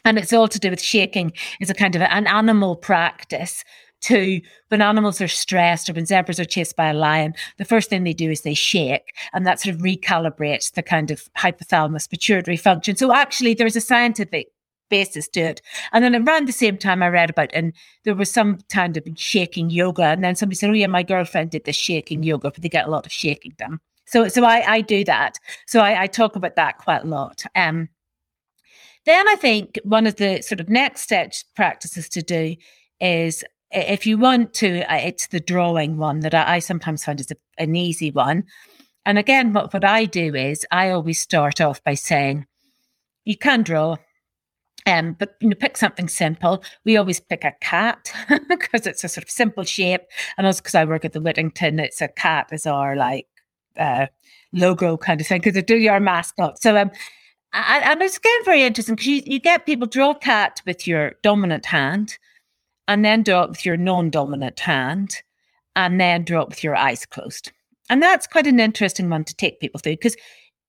And 0.05 0.17
it's 0.17 0.33
all 0.33 0.47
to 0.47 0.59
do 0.59 0.69
with 0.69 0.81
shaking. 0.81 1.33
It's 1.59 1.71
a 1.71 1.75
kind 1.75 1.95
of 1.95 2.01
an 2.01 2.27
animal 2.27 2.75
practice 2.75 3.63
to 4.03 4.41
when 4.67 4.81
animals 4.81 5.21
are 5.21 5.27
stressed 5.27 5.89
or 5.89 5.93
when 5.93 6.05
zebras 6.05 6.39
are 6.39 6.45
chased 6.45 6.75
by 6.75 6.89
a 6.89 6.93
lion, 6.93 7.33
the 7.57 7.65
first 7.65 7.89
thing 7.89 8.03
they 8.03 8.13
do 8.13 8.29
is 8.29 8.41
they 8.41 8.53
shake, 8.53 9.15
and 9.31 9.47
that 9.47 9.59
sort 9.59 9.75
of 9.75 9.81
recalibrates 9.81 10.73
the 10.73 10.83
kind 10.83 11.09
of 11.09 11.29
hypothalamus 11.37 12.09
pituitary 12.09 12.57
function. 12.57 12.95
So 12.95 13.13
actually, 13.13 13.53
there's 13.53 13.75
a 13.75 13.81
scientific 13.81 14.47
basis 14.97 15.27
to 15.29 15.39
it. 15.39 15.61
And 15.91 16.03
then 16.03 16.15
around 16.15 16.47
the 16.47 16.61
same 16.63 16.77
time, 16.77 17.01
I 17.01 17.09
read 17.09 17.31
about, 17.31 17.49
and 17.53 17.73
there 18.03 18.15
was 18.15 18.31
some 18.31 18.59
kind 18.71 18.95
of 18.97 19.03
shaking 19.15 19.69
yoga, 19.69 20.03
and 20.03 20.23
then 20.23 20.35
somebody 20.35 20.57
said, 20.57 20.69
"Oh 20.69 20.79
yeah, 20.81 20.87
my 20.87 21.03
girlfriend 21.03 21.51
did 21.51 21.65
this 21.65 21.75
shaking 21.75 22.23
yoga, 22.23 22.51
but 22.51 22.61
they 22.61 22.69
get 22.69 22.87
a 22.87 22.91
lot 22.91 23.05
of 23.05 23.11
shaking 23.11 23.53
done." 23.57 23.79
So, 24.05 24.27
so 24.27 24.43
I, 24.43 24.57
I 24.75 24.81
do 24.81 25.03
that. 25.05 25.39
So 25.65 25.79
I, 25.79 26.03
I 26.03 26.07
talk 26.07 26.35
about 26.35 26.55
that 26.55 26.77
quite 26.77 27.03
a 27.03 27.07
lot. 27.07 27.43
Um, 27.55 27.89
then 29.05 29.27
I 29.27 29.35
think 29.35 29.79
one 29.83 30.07
of 30.07 30.15
the 30.15 30.41
sort 30.41 30.61
of 30.61 30.69
next 30.69 31.01
steps 31.01 31.43
practices 31.55 32.09
to 32.09 32.21
do 32.21 32.55
is 32.99 33.43
if 33.71 34.05
you 34.05 34.17
want 34.17 34.53
to, 34.55 34.81
uh, 34.91 34.97
it's 34.97 35.27
the 35.27 35.39
drawing 35.39 35.97
one 35.97 36.19
that 36.19 36.33
I, 36.33 36.55
I 36.55 36.59
sometimes 36.59 37.03
find 37.03 37.19
is 37.19 37.31
a, 37.31 37.35
an 37.57 37.75
easy 37.75 38.11
one. 38.11 38.43
And 39.05 39.17
again, 39.17 39.51
what, 39.53 39.73
what 39.73 39.83
I 39.83 40.05
do 40.05 40.35
is 40.35 40.65
I 40.71 40.91
always 40.91 41.19
start 41.19 41.59
off 41.59 41.83
by 41.83 41.95
saying, 41.95 42.45
you 43.25 43.37
can 43.37 43.63
draw, 43.63 43.97
um, 44.85 45.15
but 45.17 45.35
you 45.39 45.49
know, 45.49 45.55
pick 45.55 45.77
something 45.77 46.09
simple. 46.09 46.63
We 46.83 46.97
always 46.97 47.19
pick 47.19 47.43
a 47.43 47.53
cat 47.61 48.11
because 48.49 48.85
it's 48.85 49.03
a 49.03 49.09
sort 49.09 49.23
of 49.23 49.29
simple 49.29 49.63
shape, 49.63 50.01
and 50.37 50.45
also 50.45 50.61
because 50.61 50.75
I 50.75 50.85
work 50.85 51.05
at 51.05 51.13
the 51.13 51.21
Whittington, 51.21 51.79
it's 51.79 52.01
a 52.01 52.07
cat 52.07 52.49
is 52.51 52.65
our 52.65 52.95
like 52.95 53.27
uh, 53.77 54.07
logo 54.51 54.97
kind 54.97 55.21
of 55.21 55.27
thing 55.27 55.39
because 55.39 55.53
they 55.53 55.61
do 55.61 55.77
your 55.77 55.99
mascot. 55.99 56.61
So 56.61 56.75
um, 56.77 56.91
and, 57.53 57.83
and 57.83 58.01
it's 58.01 58.17
again 58.17 58.45
very 58.45 58.63
interesting 58.63 58.95
because 58.95 59.07
you, 59.07 59.21
you 59.25 59.39
get 59.39 59.65
people 59.65 59.87
draw 59.87 60.11
a 60.11 60.19
cat 60.19 60.61
with 60.65 60.87
your 60.87 61.13
dominant 61.21 61.67
hand, 61.67 62.17
and 62.87 63.05
then 63.05 63.23
draw 63.23 63.43
it 63.43 63.49
with 63.49 63.65
your 63.65 63.77
non 63.77 64.09
dominant 64.09 64.59
hand, 64.59 65.21
and 65.75 65.99
then 65.99 66.23
draw 66.23 66.41
it 66.41 66.49
with 66.49 66.63
your 66.63 66.75
eyes 66.75 67.05
closed. 67.05 67.51
And 67.89 68.01
that's 68.01 68.27
quite 68.27 68.47
an 68.47 68.59
interesting 68.59 69.09
one 69.09 69.23
to 69.25 69.35
take 69.35 69.59
people 69.59 69.79
through 69.79 69.93
because 69.93 70.15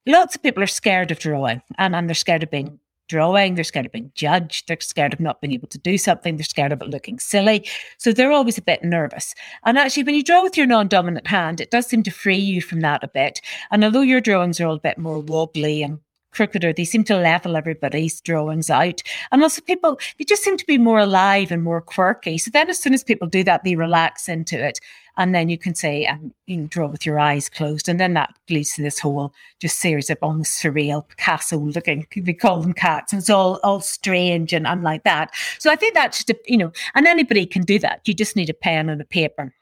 lots 0.06 0.36
of 0.36 0.42
people 0.42 0.62
are 0.62 0.68
scared 0.68 1.10
of 1.10 1.18
drawing 1.18 1.62
and, 1.78 1.94
and 1.94 2.08
they're 2.08 2.14
scared 2.14 2.42
of 2.42 2.50
being 2.50 2.78
drawing, 3.08 3.54
they're 3.54 3.64
scared 3.64 3.86
of 3.86 3.92
being 3.92 4.12
judged, 4.14 4.68
they're 4.68 4.80
scared 4.80 5.12
of 5.12 5.20
not 5.20 5.40
being 5.40 5.52
able 5.52 5.68
to 5.68 5.78
do 5.78 5.98
something, 5.98 6.36
they're 6.36 6.44
scared 6.44 6.72
of 6.72 6.82
it 6.82 6.88
looking 6.88 7.18
silly. 7.18 7.68
So 7.98 8.12
they're 8.12 8.32
always 8.32 8.58
a 8.58 8.62
bit 8.62 8.82
nervous. 8.82 9.34
And 9.64 9.78
actually, 9.78 10.04
when 10.04 10.14
you 10.14 10.22
draw 10.22 10.42
with 10.42 10.56
your 10.56 10.66
non 10.66 10.88
dominant 10.88 11.26
hand, 11.26 11.60
it 11.60 11.70
does 11.70 11.86
seem 11.86 12.02
to 12.04 12.10
free 12.10 12.36
you 12.36 12.62
from 12.62 12.80
that 12.80 13.04
a 13.04 13.08
bit. 13.08 13.40
And 13.70 13.84
although 13.84 14.02
your 14.02 14.20
drawings 14.20 14.60
are 14.60 14.66
all 14.66 14.76
a 14.76 14.80
bit 14.80 14.98
more 14.98 15.18
wobbly 15.18 15.82
and 15.82 16.00
cricketer, 16.34 16.72
they 16.72 16.84
seem 16.84 17.04
to 17.04 17.16
level 17.16 17.56
everybody's 17.56 18.20
drawings 18.20 18.70
out. 18.70 19.02
And 19.32 19.42
also 19.42 19.62
people, 19.62 19.98
they 20.18 20.24
just 20.24 20.42
seem 20.42 20.56
to 20.56 20.66
be 20.66 20.78
more 20.78 20.98
alive 20.98 21.50
and 21.50 21.62
more 21.62 21.80
quirky. 21.80 22.38
So 22.38 22.50
then 22.52 22.68
as 22.68 22.78
soon 22.78 22.94
as 22.94 23.04
people 23.04 23.28
do 23.28 23.44
that, 23.44 23.64
they 23.64 23.76
relax 23.76 24.28
into 24.28 24.62
it. 24.62 24.80
And 25.16 25.32
then 25.32 25.48
you 25.48 25.56
can 25.56 25.76
say, 25.76 26.06
um, 26.06 26.34
you 26.46 26.66
draw 26.66 26.88
with 26.88 27.06
your 27.06 27.20
eyes 27.20 27.48
closed. 27.48 27.88
And 27.88 28.00
then 28.00 28.14
that 28.14 28.34
leads 28.50 28.74
to 28.74 28.82
this 28.82 28.98
whole 28.98 29.32
just 29.60 29.78
series 29.78 30.10
of 30.10 30.18
almost 30.22 30.60
surreal 30.60 31.06
Picasso 31.08 31.56
looking, 31.56 32.06
we 32.16 32.34
call 32.34 32.60
them 32.60 32.72
cats. 32.72 33.12
And 33.12 33.20
it's 33.20 33.30
all, 33.30 33.60
all 33.62 33.80
strange 33.80 34.52
and 34.52 34.66
unlike 34.66 35.04
that. 35.04 35.32
So 35.60 35.70
I 35.70 35.76
think 35.76 35.94
that's 35.94 36.24
just, 36.24 36.40
you 36.46 36.56
know, 36.56 36.72
and 36.96 37.06
anybody 37.06 37.46
can 37.46 37.62
do 37.62 37.78
that. 37.78 38.00
You 38.06 38.14
just 38.14 38.34
need 38.34 38.50
a 38.50 38.54
pen 38.54 38.88
and 38.88 39.00
a 39.00 39.04
paper. 39.04 39.54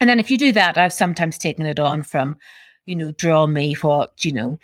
And 0.00 0.10
then 0.10 0.18
if 0.18 0.32
you 0.32 0.36
do 0.36 0.50
that, 0.50 0.76
I've 0.76 0.92
sometimes 0.92 1.38
taken 1.38 1.64
it 1.64 1.78
on 1.78 2.02
from, 2.02 2.36
you 2.86 2.96
know, 2.96 3.12
draw 3.12 3.46
me 3.46 3.74
what, 3.74 4.24
you 4.24 4.32
know, 4.32 4.58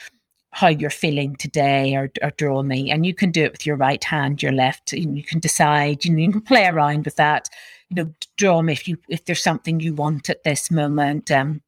how 0.53 0.69
you're 0.69 0.91
feeling 0.91 1.37
today 1.37 1.95
or, 1.95 2.11
or 2.23 2.31
draw 2.31 2.63
me. 2.63 2.91
And 2.91 3.05
you 3.05 3.15
can 3.15 3.31
do 3.31 3.45
it 3.45 3.53
with 3.53 3.67
your 3.67 3.77
right 3.77 4.03
hand, 4.03 4.43
your 4.43 4.53
left. 4.53 4.93
You 4.93 5.23
can 5.23 5.41
decide, 5.41 6.05
you, 6.05 6.13
know, 6.13 6.19
you 6.23 6.33
can 6.33 6.41
play 6.41 6.67
around 6.67 7.05
with 7.05 7.17
that. 7.17 7.49
You 7.91 7.97
know, 7.97 8.15
draw 8.37 8.61
me 8.63 8.73
if 8.73 8.87
you 8.87 8.99
if 9.09 9.25
there's 9.25 9.43
something 9.43 9.81
you 9.81 9.95
want 9.95 10.29
at 10.29 10.45
this 10.45 10.71
moment. 10.71 11.31
Um, 11.31 11.63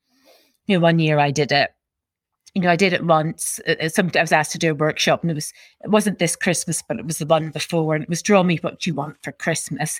you 0.67 0.77
know, 0.77 0.83
one 0.83 0.99
year 0.99 1.19
I 1.19 1.31
did 1.31 1.53
it. 1.53 1.71
You 2.55 2.63
know, 2.63 2.71
I 2.71 2.77
did 2.77 2.93
it 2.93 3.05
once. 3.05 3.61
Uh, 3.67 3.77
uh 3.81 3.89
some, 3.89 4.11
I 4.15 4.21
was 4.21 4.33
asked 4.33 4.53
to 4.53 4.59
do 4.59 4.73
a 4.73 4.75
workshop, 4.75 5.23
and 5.23 5.31
it 5.31 5.35
was 5.35 5.53
it 5.83 5.91
wasn't 5.91 6.19
this 6.19 6.37
Christmas, 6.37 6.83
but 6.87 6.99
it 6.99 7.07
was 7.07 7.19
the 7.19 7.27
one 7.27 7.51
before, 7.51 7.95
and 7.95 8.03
it 8.03 8.11
was 8.11 8.23
draw 8.23 8.43
me 8.43 8.57
what 8.57 8.87
you 8.87 8.93
want 8.93 9.17
for 9.23 9.33
Christmas. 9.33 9.99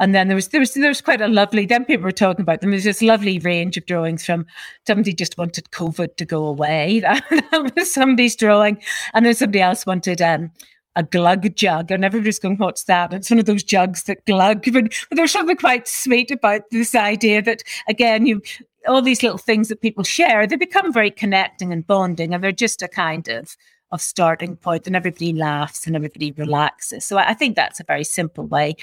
And 0.00 0.14
then 0.14 0.28
there 0.28 0.34
was 0.34 0.48
there 0.48 0.60
was 0.60 0.74
there 0.74 0.88
was 0.88 1.00
quite 1.00 1.20
a 1.20 1.28
lovely. 1.28 1.66
Then 1.66 1.84
people 1.84 2.04
were 2.04 2.12
talking 2.12 2.42
about 2.42 2.60
them. 2.60 2.70
There's 2.70 2.84
this 2.84 3.02
lovely 3.02 3.38
range 3.40 3.76
of 3.76 3.86
drawings 3.86 4.24
from 4.24 4.46
somebody 4.86 5.12
just 5.12 5.38
wanted 5.38 5.70
COVID 5.70 6.16
to 6.16 6.24
go 6.24 6.44
away. 6.44 7.00
That, 7.00 7.24
that 7.30 7.72
was 7.74 7.92
somebody's 7.92 8.36
drawing, 8.36 8.80
and 9.14 9.26
then 9.26 9.34
somebody 9.34 9.60
else 9.60 9.86
wanted 9.86 10.22
um, 10.22 10.50
a 10.94 11.02
glug 11.02 11.54
jug, 11.56 11.90
and 11.90 12.04
everybody's 12.04 12.38
going, 12.38 12.58
"What's 12.58 12.84
that?" 12.84 13.12
It's 13.12 13.30
one 13.30 13.40
of 13.40 13.46
those 13.46 13.64
jugs 13.64 14.04
that 14.04 14.24
glug. 14.24 14.64
But, 14.72 14.84
but 15.08 15.16
there's 15.16 15.32
something 15.32 15.56
quite 15.56 15.88
sweet 15.88 16.30
about 16.30 16.62
this 16.70 16.94
idea 16.94 17.42
that 17.42 17.62
again, 17.88 18.26
you 18.26 18.40
all 18.86 19.02
these 19.02 19.22
little 19.22 19.38
things 19.38 19.68
that 19.68 19.82
people 19.82 20.04
share, 20.04 20.46
they 20.46 20.56
become 20.56 20.92
very 20.92 21.10
connecting 21.10 21.72
and 21.72 21.86
bonding, 21.86 22.32
and 22.32 22.42
they're 22.42 22.52
just 22.52 22.82
a 22.82 22.88
kind 22.88 23.28
of 23.28 23.56
of 23.90 24.00
starting 24.00 24.54
point, 24.54 24.86
and 24.86 24.94
everybody 24.94 25.32
laughs 25.32 25.86
and 25.86 25.96
everybody 25.96 26.32
relaxes. 26.32 27.04
So 27.04 27.16
I 27.16 27.34
think 27.34 27.56
that's 27.56 27.80
a 27.80 27.84
very 27.84 28.04
simple 28.04 28.46
way 28.46 28.76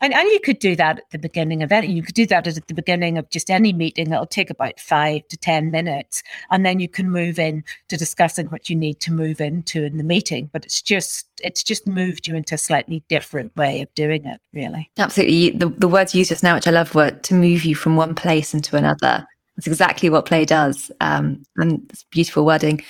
and, 0.00 0.14
and 0.14 0.28
you 0.28 0.40
could 0.40 0.58
do 0.60 0.76
that 0.76 0.98
at 0.98 1.10
the 1.10 1.18
beginning 1.18 1.62
of 1.62 1.72
any, 1.72 1.88
you 1.88 2.02
could 2.02 2.14
do 2.14 2.26
that 2.26 2.46
at 2.46 2.66
the 2.66 2.74
beginning 2.74 3.18
of 3.18 3.28
just 3.30 3.50
any 3.50 3.72
meeting. 3.72 4.12
It'll 4.12 4.26
take 4.26 4.50
about 4.50 4.78
five 4.78 5.26
to 5.28 5.36
10 5.36 5.70
minutes. 5.70 6.22
And 6.50 6.64
then 6.64 6.78
you 6.78 6.88
can 6.88 7.10
move 7.10 7.38
in 7.38 7.64
to 7.88 7.96
discussing 7.96 8.46
what 8.46 8.70
you 8.70 8.76
need 8.76 9.00
to 9.00 9.12
move 9.12 9.40
into 9.40 9.82
in 9.84 9.96
the 9.96 10.04
meeting. 10.04 10.50
But 10.52 10.64
it's 10.64 10.80
just, 10.80 11.26
it's 11.42 11.64
just 11.64 11.86
moved 11.86 12.28
you 12.28 12.36
into 12.36 12.54
a 12.54 12.58
slightly 12.58 13.02
different 13.08 13.56
way 13.56 13.82
of 13.82 13.92
doing 13.94 14.24
it, 14.24 14.40
really. 14.52 14.90
Absolutely. 14.98 15.50
The, 15.50 15.68
the 15.68 15.88
words 15.88 16.14
used 16.14 16.28
just 16.28 16.44
now, 16.44 16.54
which 16.54 16.68
I 16.68 16.70
love, 16.70 16.94
were 16.94 17.10
to 17.10 17.34
move 17.34 17.64
you 17.64 17.74
from 17.74 17.96
one 17.96 18.14
place 18.14 18.54
into 18.54 18.76
another. 18.76 19.26
That's 19.56 19.66
exactly 19.66 20.10
what 20.10 20.26
play 20.26 20.44
does. 20.44 20.92
Um, 21.00 21.42
and 21.56 21.84
it's 21.90 22.04
beautiful 22.04 22.46
wording. 22.46 22.84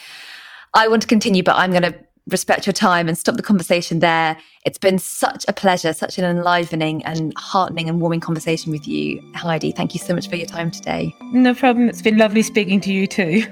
I 0.74 0.88
want 0.88 1.02
to 1.02 1.08
continue, 1.08 1.42
but 1.42 1.56
I'm 1.56 1.70
going 1.70 1.82
to 1.82 1.98
respect 2.28 2.66
your 2.66 2.72
time 2.72 3.08
and 3.08 3.16
stop 3.16 3.36
the 3.36 3.42
conversation 3.42 4.00
there. 4.00 4.36
It's 4.64 4.78
been 4.78 4.98
such 4.98 5.44
a 5.48 5.52
pleasure, 5.52 5.92
such 5.92 6.18
an 6.18 6.24
enlivening 6.24 7.04
and 7.04 7.32
heartening 7.36 7.88
and 7.88 8.00
warming 8.00 8.20
conversation 8.20 8.72
with 8.72 8.86
you, 8.86 9.22
Heidi. 9.34 9.72
Thank 9.72 9.94
you 9.94 10.00
so 10.00 10.14
much 10.14 10.28
for 10.28 10.36
your 10.36 10.46
time 10.46 10.70
today. 10.70 11.14
No 11.32 11.54
problem. 11.54 11.88
It's 11.88 12.02
been 12.02 12.18
lovely 12.18 12.42
speaking 12.42 12.80
to 12.82 12.92
you 12.92 13.06
too. 13.06 13.44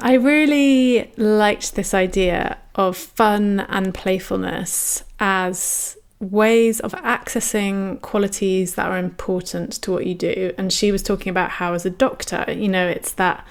I 0.00 0.14
really 0.14 1.10
liked 1.16 1.76
this 1.76 1.94
idea 1.94 2.58
of 2.74 2.96
fun 2.96 3.60
and 3.60 3.94
playfulness 3.94 5.04
as 5.18 5.96
ways 6.20 6.80
of 6.80 6.92
accessing 6.92 8.00
qualities 8.02 8.74
that 8.74 8.86
are 8.90 8.98
important 8.98 9.72
to 9.82 9.92
what 9.92 10.06
you 10.06 10.14
do. 10.14 10.52
And 10.58 10.72
she 10.72 10.92
was 10.92 11.02
talking 11.02 11.30
about 11.30 11.50
how, 11.50 11.74
as 11.74 11.86
a 11.86 11.90
doctor, 11.90 12.44
you 12.48 12.68
know, 12.68 12.86
it's 12.86 13.12
that 13.12 13.46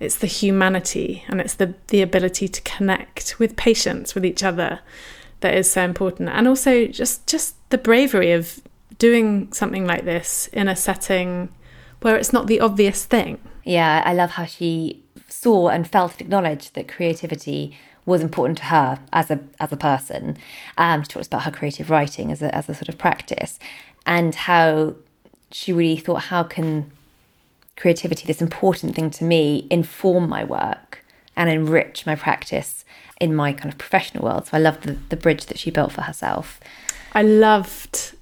it's 0.00 0.16
the 0.16 0.26
humanity 0.26 1.24
and 1.28 1.40
it's 1.40 1.54
the 1.54 1.74
the 1.88 2.02
ability 2.02 2.48
to 2.48 2.60
connect 2.62 3.38
with 3.38 3.56
patients, 3.56 4.14
with 4.14 4.24
each 4.24 4.42
other, 4.42 4.80
that 5.40 5.54
is 5.54 5.70
so 5.70 5.82
important. 5.82 6.28
And 6.28 6.46
also 6.46 6.86
just 6.86 7.26
just 7.26 7.56
the 7.70 7.78
bravery 7.78 8.32
of 8.32 8.60
doing 8.98 9.52
something 9.52 9.86
like 9.86 10.04
this 10.04 10.48
in 10.52 10.68
a 10.68 10.76
setting 10.76 11.48
where 12.00 12.16
it's 12.16 12.32
not 12.32 12.46
the 12.46 12.60
obvious 12.60 13.04
thing. 13.04 13.38
Yeah, 13.64 14.02
I 14.04 14.14
love 14.14 14.30
how 14.30 14.44
she 14.44 15.02
saw 15.28 15.68
and 15.68 15.88
felt 15.88 16.12
and 16.12 16.22
acknowledged 16.22 16.74
that 16.74 16.88
creativity 16.88 17.76
was 18.06 18.22
important 18.22 18.58
to 18.58 18.64
her 18.64 18.98
as 19.12 19.30
a 19.30 19.40
as 19.60 19.72
a 19.72 19.76
person. 19.76 20.36
Um, 20.78 21.02
she 21.02 21.08
talks 21.08 21.26
about 21.26 21.42
her 21.42 21.50
creative 21.50 21.90
writing 21.90 22.32
as 22.32 22.40
a 22.42 22.54
as 22.54 22.68
a 22.68 22.74
sort 22.74 22.88
of 22.88 22.98
practice, 22.98 23.58
and 24.06 24.34
how 24.34 24.94
she 25.50 25.72
really 25.72 25.96
thought, 25.96 26.24
how 26.24 26.42
can 26.42 26.90
creativity, 27.78 28.26
this 28.26 28.42
important 28.42 28.94
thing 28.94 29.10
to 29.10 29.24
me, 29.24 29.66
inform 29.70 30.28
my 30.28 30.44
work 30.44 31.04
and 31.36 31.48
enrich 31.48 32.04
my 32.04 32.16
practice 32.16 32.84
in 33.20 33.34
my 33.34 33.52
kind 33.52 33.72
of 33.72 33.78
professional 33.78 34.24
world. 34.24 34.46
So 34.46 34.56
I 34.56 34.60
love 34.60 34.80
the, 34.82 34.98
the 35.08 35.16
bridge 35.16 35.46
that 35.46 35.58
she 35.58 35.70
built 35.70 35.92
for 35.92 36.02
herself. 36.02 36.60
I 37.12 37.22
loved 37.22 38.14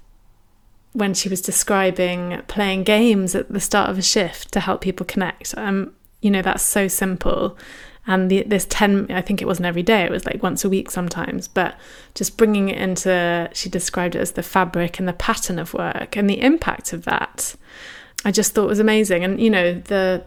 when 0.92 1.12
she 1.12 1.28
was 1.28 1.42
describing 1.42 2.40
playing 2.48 2.84
games 2.84 3.34
at 3.34 3.52
the 3.52 3.61
start 3.61 3.90
of 3.90 3.98
a 3.98 4.02
shift 4.02 4.52
to 4.52 4.61
help 4.61 4.80
people 4.80 5.04
connect. 5.04 5.54
Um, 5.57 5.92
you 6.22 6.30
know, 6.30 6.42
that's 6.42 6.62
so 6.62 6.88
simple. 6.88 7.59
And 8.07 8.30
the, 8.30 8.44
this 8.44 8.66
10, 8.70 9.11
I 9.11 9.20
think 9.20 9.42
it 9.42 9.46
wasn't 9.46 9.66
every 9.66 9.82
day, 9.82 10.04
it 10.04 10.11
was 10.11 10.24
like 10.24 10.42
once 10.42 10.64
a 10.64 10.68
week 10.68 10.90
sometimes, 10.90 11.48
but 11.48 11.74
just 12.14 12.36
bringing 12.36 12.68
it 12.68 12.78
into, 12.78 13.50
she 13.52 13.68
described 13.68 14.14
it 14.14 14.20
as 14.20 14.32
the 14.32 14.42
fabric 14.42 14.98
and 14.98 15.09
the 15.09 15.12
pattern 15.12 15.59
of 15.59 15.74
work 15.74 16.16
and 16.16 16.30
the 16.30 16.40
impact 16.40 16.92
of 16.92 17.04
that. 17.04 17.57
I 18.25 18.33
just 18.33 18.53
thought 18.53 18.69
was 18.69 18.81
amazing. 18.81 19.25
And, 19.25 19.41
you 19.41 19.51
know, 19.51 19.75
the, 19.75 20.25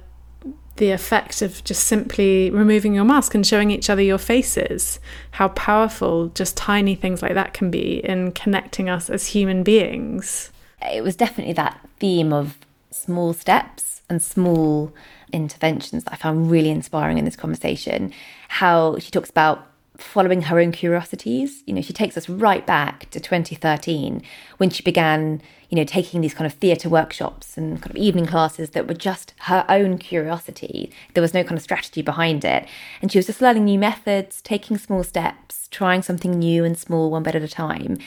the 0.78 0.92
effect 0.92 1.42
of 1.42 1.64
just 1.64 1.86
simply 1.86 2.50
removing 2.50 2.94
your 2.94 3.04
mask 3.04 3.36
and 3.36 3.46
showing 3.46 3.72
each 3.72 3.90
other 3.90 4.02
your 4.02 4.18
faces, 4.18 5.00
how 5.32 5.50
powerful 5.50 6.30
just 6.30 6.56
tiny 6.56 6.96
things 6.96 7.22
like 7.22 7.34
that 7.34 7.54
can 7.54 7.70
be 7.70 8.04
in 8.06 8.32
connecting 8.32 8.90
us 8.90 9.10
as 9.10 9.28
human 9.28 9.64
beings. 9.64 10.52
It 10.82 11.04
was 11.04 11.16
definitely 11.16 11.54
that 11.54 11.80
theme 12.00 12.32
of 12.32 12.58
small 12.92 13.34
steps 13.34 14.02
and 14.10 14.22
small 14.22 14.94
interventions 15.32 16.06
that 16.06 16.14
I 16.14 16.16
found 16.16 16.50
really 16.50 16.70
inspiring 16.70 17.18
in 17.18 17.26
this 17.26 17.36
conversation. 17.36 18.14
How 18.48 18.98
she 19.00 19.12
talks 19.12 19.30
about 19.30 19.68
following 20.02 20.43
her 20.43 20.60
own 20.60 20.72
curiosities. 20.72 21.64
You 21.66 21.74
know, 21.74 21.82
she 21.82 21.93
takes 21.93 22.18
us 22.18 22.30
right 22.30 22.66
back 22.66 23.10
to 23.12 23.20
2013 23.20 24.22
when 24.58 24.70
she 24.70 24.84
began, 24.84 25.41
you 25.70 25.76
know, 25.76 25.84
taking 25.84 26.22
these 26.22 26.34
kind 26.34 26.45
of 26.45 26.54
theatre 26.54 26.89
workshops 26.89 27.58
and 27.58 27.82
kind 27.82 27.91
of 27.91 27.97
evening 27.97 28.26
classes 28.26 28.72
that 28.72 28.88
were 28.88 28.93
just 28.93 29.34
her 29.41 29.66
own 29.70 29.97
curiosity. 29.97 30.91
There 31.14 31.22
was 31.22 31.34
no 31.34 31.43
kind 31.43 31.58
of 31.58 31.64
strategy 31.64 32.02
behind 32.02 32.43
it. 32.45 32.68
And 33.02 33.12
she 33.12 33.18
was 33.18 33.28
just 33.28 33.41
learning 33.41 33.66
new 33.66 33.80
methods, 33.80 34.41
taking 34.41 34.78
small 34.78 35.04
steps, 35.04 35.68
trying 35.72 36.02
something 36.02 36.32
new 36.32 36.64
and 36.64 36.78
small 36.78 37.12
one 37.12 37.24
bit 37.24 37.36
at 37.36 37.43
a 37.43 37.47
time. 37.47 37.97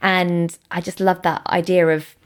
And 0.00 0.56
I 0.70 0.80
just 0.80 1.00
love 1.00 1.22
that 1.22 1.46
idea 1.46 1.86
of 1.88 2.16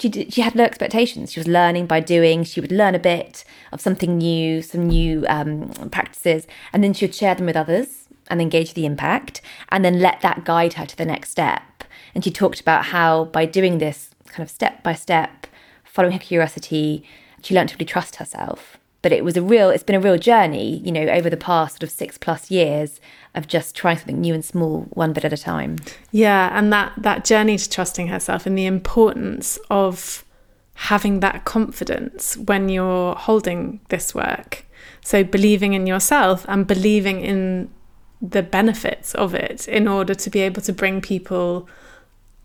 she 0.00 0.08
did, 0.08 0.32
she 0.32 0.40
had 0.40 0.56
no 0.56 0.64
expectations. 0.64 1.32
She 1.32 1.40
was 1.40 1.46
learning 1.46 1.86
by 1.86 2.00
doing. 2.00 2.42
She 2.42 2.60
would 2.60 2.72
learn 2.72 2.96
a 2.96 2.98
bit 2.98 3.44
of 3.70 3.80
something 3.80 4.18
new, 4.18 4.60
some 4.60 4.88
new 4.88 5.24
um, 5.28 5.68
practices, 5.92 6.48
and 6.72 6.82
then 6.82 6.92
she 6.94 7.06
would 7.06 7.14
share 7.14 7.36
them 7.36 7.46
with 7.46 7.56
others 7.56 8.03
and 8.28 8.40
then 8.40 8.48
gauge 8.48 8.74
the 8.74 8.86
impact, 8.86 9.40
and 9.68 9.84
then 9.84 10.00
let 10.00 10.20
that 10.22 10.44
guide 10.44 10.74
her 10.74 10.86
to 10.86 10.96
the 10.96 11.04
next 11.04 11.30
step. 11.30 11.84
And 12.14 12.24
she 12.24 12.30
talked 12.30 12.60
about 12.60 12.86
how 12.86 13.24
by 13.26 13.44
doing 13.46 13.78
this 13.78 14.10
kind 14.26 14.42
of 14.42 14.50
step 14.50 14.82
by 14.82 14.94
step, 14.94 15.46
following 15.84 16.12
her 16.12 16.18
curiosity, 16.18 17.04
she 17.42 17.54
learned 17.54 17.68
to 17.70 17.76
really 17.76 17.86
trust 17.86 18.16
herself. 18.16 18.78
But 19.02 19.12
it 19.12 19.22
was 19.22 19.36
a 19.36 19.42
real, 19.42 19.68
it's 19.68 19.82
been 19.82 19.96
a 19.96 20.00
real 20.00 20.16
journey, 20.16 20.78
you 20.78 20.90
know, 20.90 21.02
over 21.02 21.28
the 21.28 21.36
past 21.36 21.74
sort 21.74 21.82
of 21.82 21.90
six 21.90 22.16
plus 22.16 22.50
years 22.50 23.00
of 23.34 23.46
just 23.46 23.76
trying 23.76 23.98
something 23.98 24.20
new 24.20 24.32
and 24.32 24.44
small 24.44 24.86
one 24.90 25.12
bit 25.12 25.26
at 25.26 25.32
a 25.32 25.36
time. 25.36 25.76
Yeah, 26.10 26.56
and 26.58 26.72
that 26.72 26.94
that 26.96 27.24
journey 27.24 27.58
to 27.58 27.68
trusting 27.68 28.06
herself 28.06 28.46
and 28.46 28.56
the 28.56 28.64
importance 28.64 29.58
of 29.68 30.24
having 30.74 31.20
that 31.20 31.44
confidence 31.44 32.36
when 32.36 32.68
you're 32.68 33.14
holding 33.14 33.80
this 33.90 34.14
work. 34.14 34.64
So 35.02 35.22
believing 35.22 35.74
in 35.74 35.86
yourself 35.86 36.46
and 36.48 36.66
believing 36.66 37.20
in 37.20 37.70
the 38.20 38.42
benefits 38.42 39.14
of 39.14 39.34
it 39.34 39.68
in 39.68 39.86
order 39.88 40.14
to 40.14 40.30
be 40.30 40.40
able 40.40 40.62
to 40.62 40.72
bring 40.72 41.00
people 41.00 41.68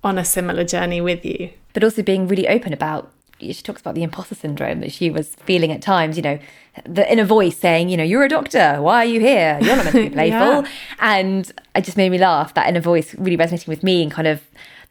on 0.04 0.18
a 0.18 0.26
similar 0.26 0.64
journey 0.64 1.02
with 1.02 1.26
you. 1.26 1.52
But 1.74 1.84
also 1.84 2.02
being 2.02 2.28
really 2.28 2.48
open 2.48 2.74
about 2.74 3.12
she 3.40 3.54
talks 3.54 3.80
about 3.80 3.96
the 3.96 4.04
imposter 4.04 4.36
syndrome 4.36 4.82
that 4.82 4.92
she 4.92 5.10
was 5.10 5.36
feeling 5.46 5.72
at 5.72 5.82
times, 5.82 6.18
you 6.18 6.22
know, 6.22 6.40
the 6.86 7.10
inner 7.12 7.24
voice 7.24 7.58
saying, 7.58 7.90
you 7.90 7.98
know, 7.98 8.04
you're 8.04 8.24
a 8.24 8.30
doctor, 8.30 8.78
why 8.82 8.98
are 8.98 9.06
you 9.06 9.20
here? 9.20 9.58
You're 9.62 9.76
not 9.76 9.86
meant 9.86 9.96
to 9.96 10.04
be 10.04 10.10
playful. 10.14 10.64
yeah. 10.64 10.68
And 11.00 11.52
it 11.76 11.86
just 11.86 11.98
made 11.98 12.10
me 12.10 12.18
laugh, 12.18 12.54
that 12.56 12.68
inner 12.68 12.82
voice 12.82 13.16
really 13.16 13.38
resonating 13.38 13.72
with 13.72 13.84
me 13.84 14.04
and 14.04 14.12
kind 14.12 14.28
of 14.28 14.42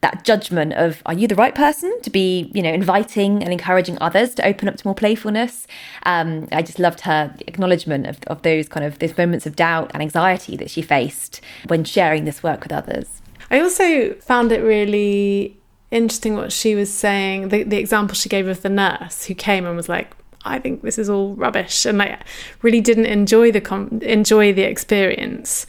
that 0.00 0.24
judgment 0.24 0.72
of 0.74 1.02
are 1.06 1.14
you 1.14 1.26
the 1.26 1.34
right 1.34 1.54
person 1.54 2.00
to 2.02 2.10
be 2.10 2.50
you 2.54 2.62
know 2.62 2.72
inviting 2.72 3.42
and 3.42 3.52
encouraging 3.52 3.98
others 4.00 4.34
to 4.34 4.46
open 4.46 4.68
up 4.68 4.76
to 4.76 4.86
more 4.86 4.94
playfulness 4.94 5.66
um, 6.04 6.48
i 6.52 6.62
just 6.62 6.78
loved 6.78 7.00
her 7.00 7.34
acknowledgement 7.46 8.06
of, 8.06 8.18
of 8.28 8.42
those 8.42 8.68
kind 8.68 8.86
of 8.86 8.98
those 9.00 9.16
moments 9.16 9.46
of 9.46 9.56
doubt 9.56 9.90
and 9.92 10.02
anxiety 10.02 10.56
that 10.56 10.70
she 10.70 10.82
faced 10.82 11.40
when 11.66 11.82
sharing 11.82 12.24
this 12.24 12.42
work 12.42 12.62
with 12.62 12.72
others 12.72 13.22
i 13.50 13.60
also 13.60 14.14
found 14.14 14.52
it 14.52 14.60
really 14.60 15.58
interesting 15.90 16.36
what 16.36 16.52
she 16.52 16.74
was 16.74 16.92
saying. 16.92 17.48
The, 17.48 17.62
the 17.62 17.78
example 17.78 18.14
she 18.14 18.28
gave 18.28 18.46
of 18.46 18.62
the 18.62 18.68
nurse 18.68 19.24
who 19.24 19.34
came 19.34 19.66
and 19.66 19.76
was 19.76 19.88
like, 19.88 20.14
"I 20.44 20.58
think 20.58 20.82
this 20.82 20.98
is 20.98 21.08
all 21.08 21.34
rubbish," 21.34 21.86
and 21.86 21.98
like 21.98 22.20
really 22.62 22.80
didn't 22.80 23.06
enjoy 23.06 23.52
the 23.52 23.60
com- 23.60 24.00
enjoy 24.02 24.52
the 24.52 24.62
experience. 24.62 25.66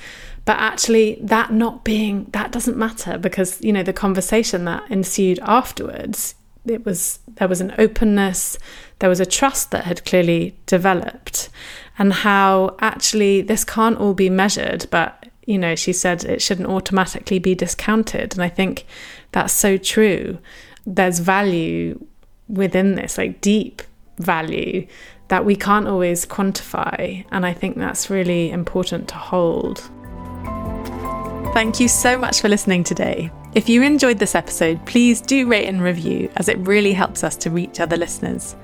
But 0.49 0.57
actually, 0.57 1.19
that 1.21 1.53
not 1.53 1.83
being 1.83 2.25
that 2.31 2.51
doesn't 2.51 2.75
matter 2.75 3.19
because 3.19 3.61
you 3.61 3.71
know 3.71 3.83
the 3.83 3.93
conversation 3.93 4.65
that 4.65 4.81
ensued 4.89 5.37
afterwards. 5.43 6.33
It 6.65 6.83
was 6.85 7.19
there 7.35 7.47
was 7.47 7.61
an 7.61 7.75
openness, 7.77 8.57
there 8.97 9.09
was 9.09 9.19
a 9.19 9.27
trust 9.27 9.69
that 9.69 9.83
had 9.83 10.03
clearly 10.05 10.57
developed, 10.65 11.49
and 11.99 12.11
how 12.11 12.75
actually 12.79 13.43
this 13.43 13.63
can't 13.63 13.99
all 13.99 14.15
be 14.15 14.27
measured, 14.27 14.87
but 14.89 15.27
you 15.45 15.59
know, 15.59 15.75
she 15.75 15.93
said 15.93 16.23
it 16.23 16.41
shouldn't 16.41 16.67
automatically 16.67 17.37
be 17.37 17.53
discounted. 17.53 18.33
And 18.33 18.41
I 18.41 18.49
think 18.49 18.87
that's 19.31 19.53
so 19.53 19.77
true. 19.77 20.39
There's 20.83 21.19
value 21.19 22.03
within 22.47 22.95
this, 22.95 23.19
like 23.19 23.39
deep 23.39 23.83
value 24.17 24.87
that 25.27 25.45
we 25.45 25.55
can't 25.55 25.87
always 25.87 26.25
quantify. 26.25 27.23
And 27.31 27.45
I 27.45 27.53
think 27.53 27.77
that's 27.77 28.09
really 28.09 28.49
important 28.49 29.07
to 29.09 29.15
hold. 29.15 29.91
Thank 31.53 31.79
you 31.79 31.87
so 31.87 32.17
much 32.17 32.41
for 32.41 32.47
listening 32.47 32.83
today. 32.83 33.31
If 33.53 33.67
you 33.67 33.81
enjoyed 33.81 34.19
this 34.19 34.35
episode, 34.35 34.85
please 34.85 35.19
do 35.19 35.47
rate 35.47 35.67
and 35.67 35.81
review, 35.81 36.31
as 36.35 36.47
it 36.47 36.59
really 36.59 36.93
helps 36.93 37.23
us 37.23 37.35
to 37.37 37.49
reach 37.49 37.79
other 37.79 37.97
listeners. 37.97 38.55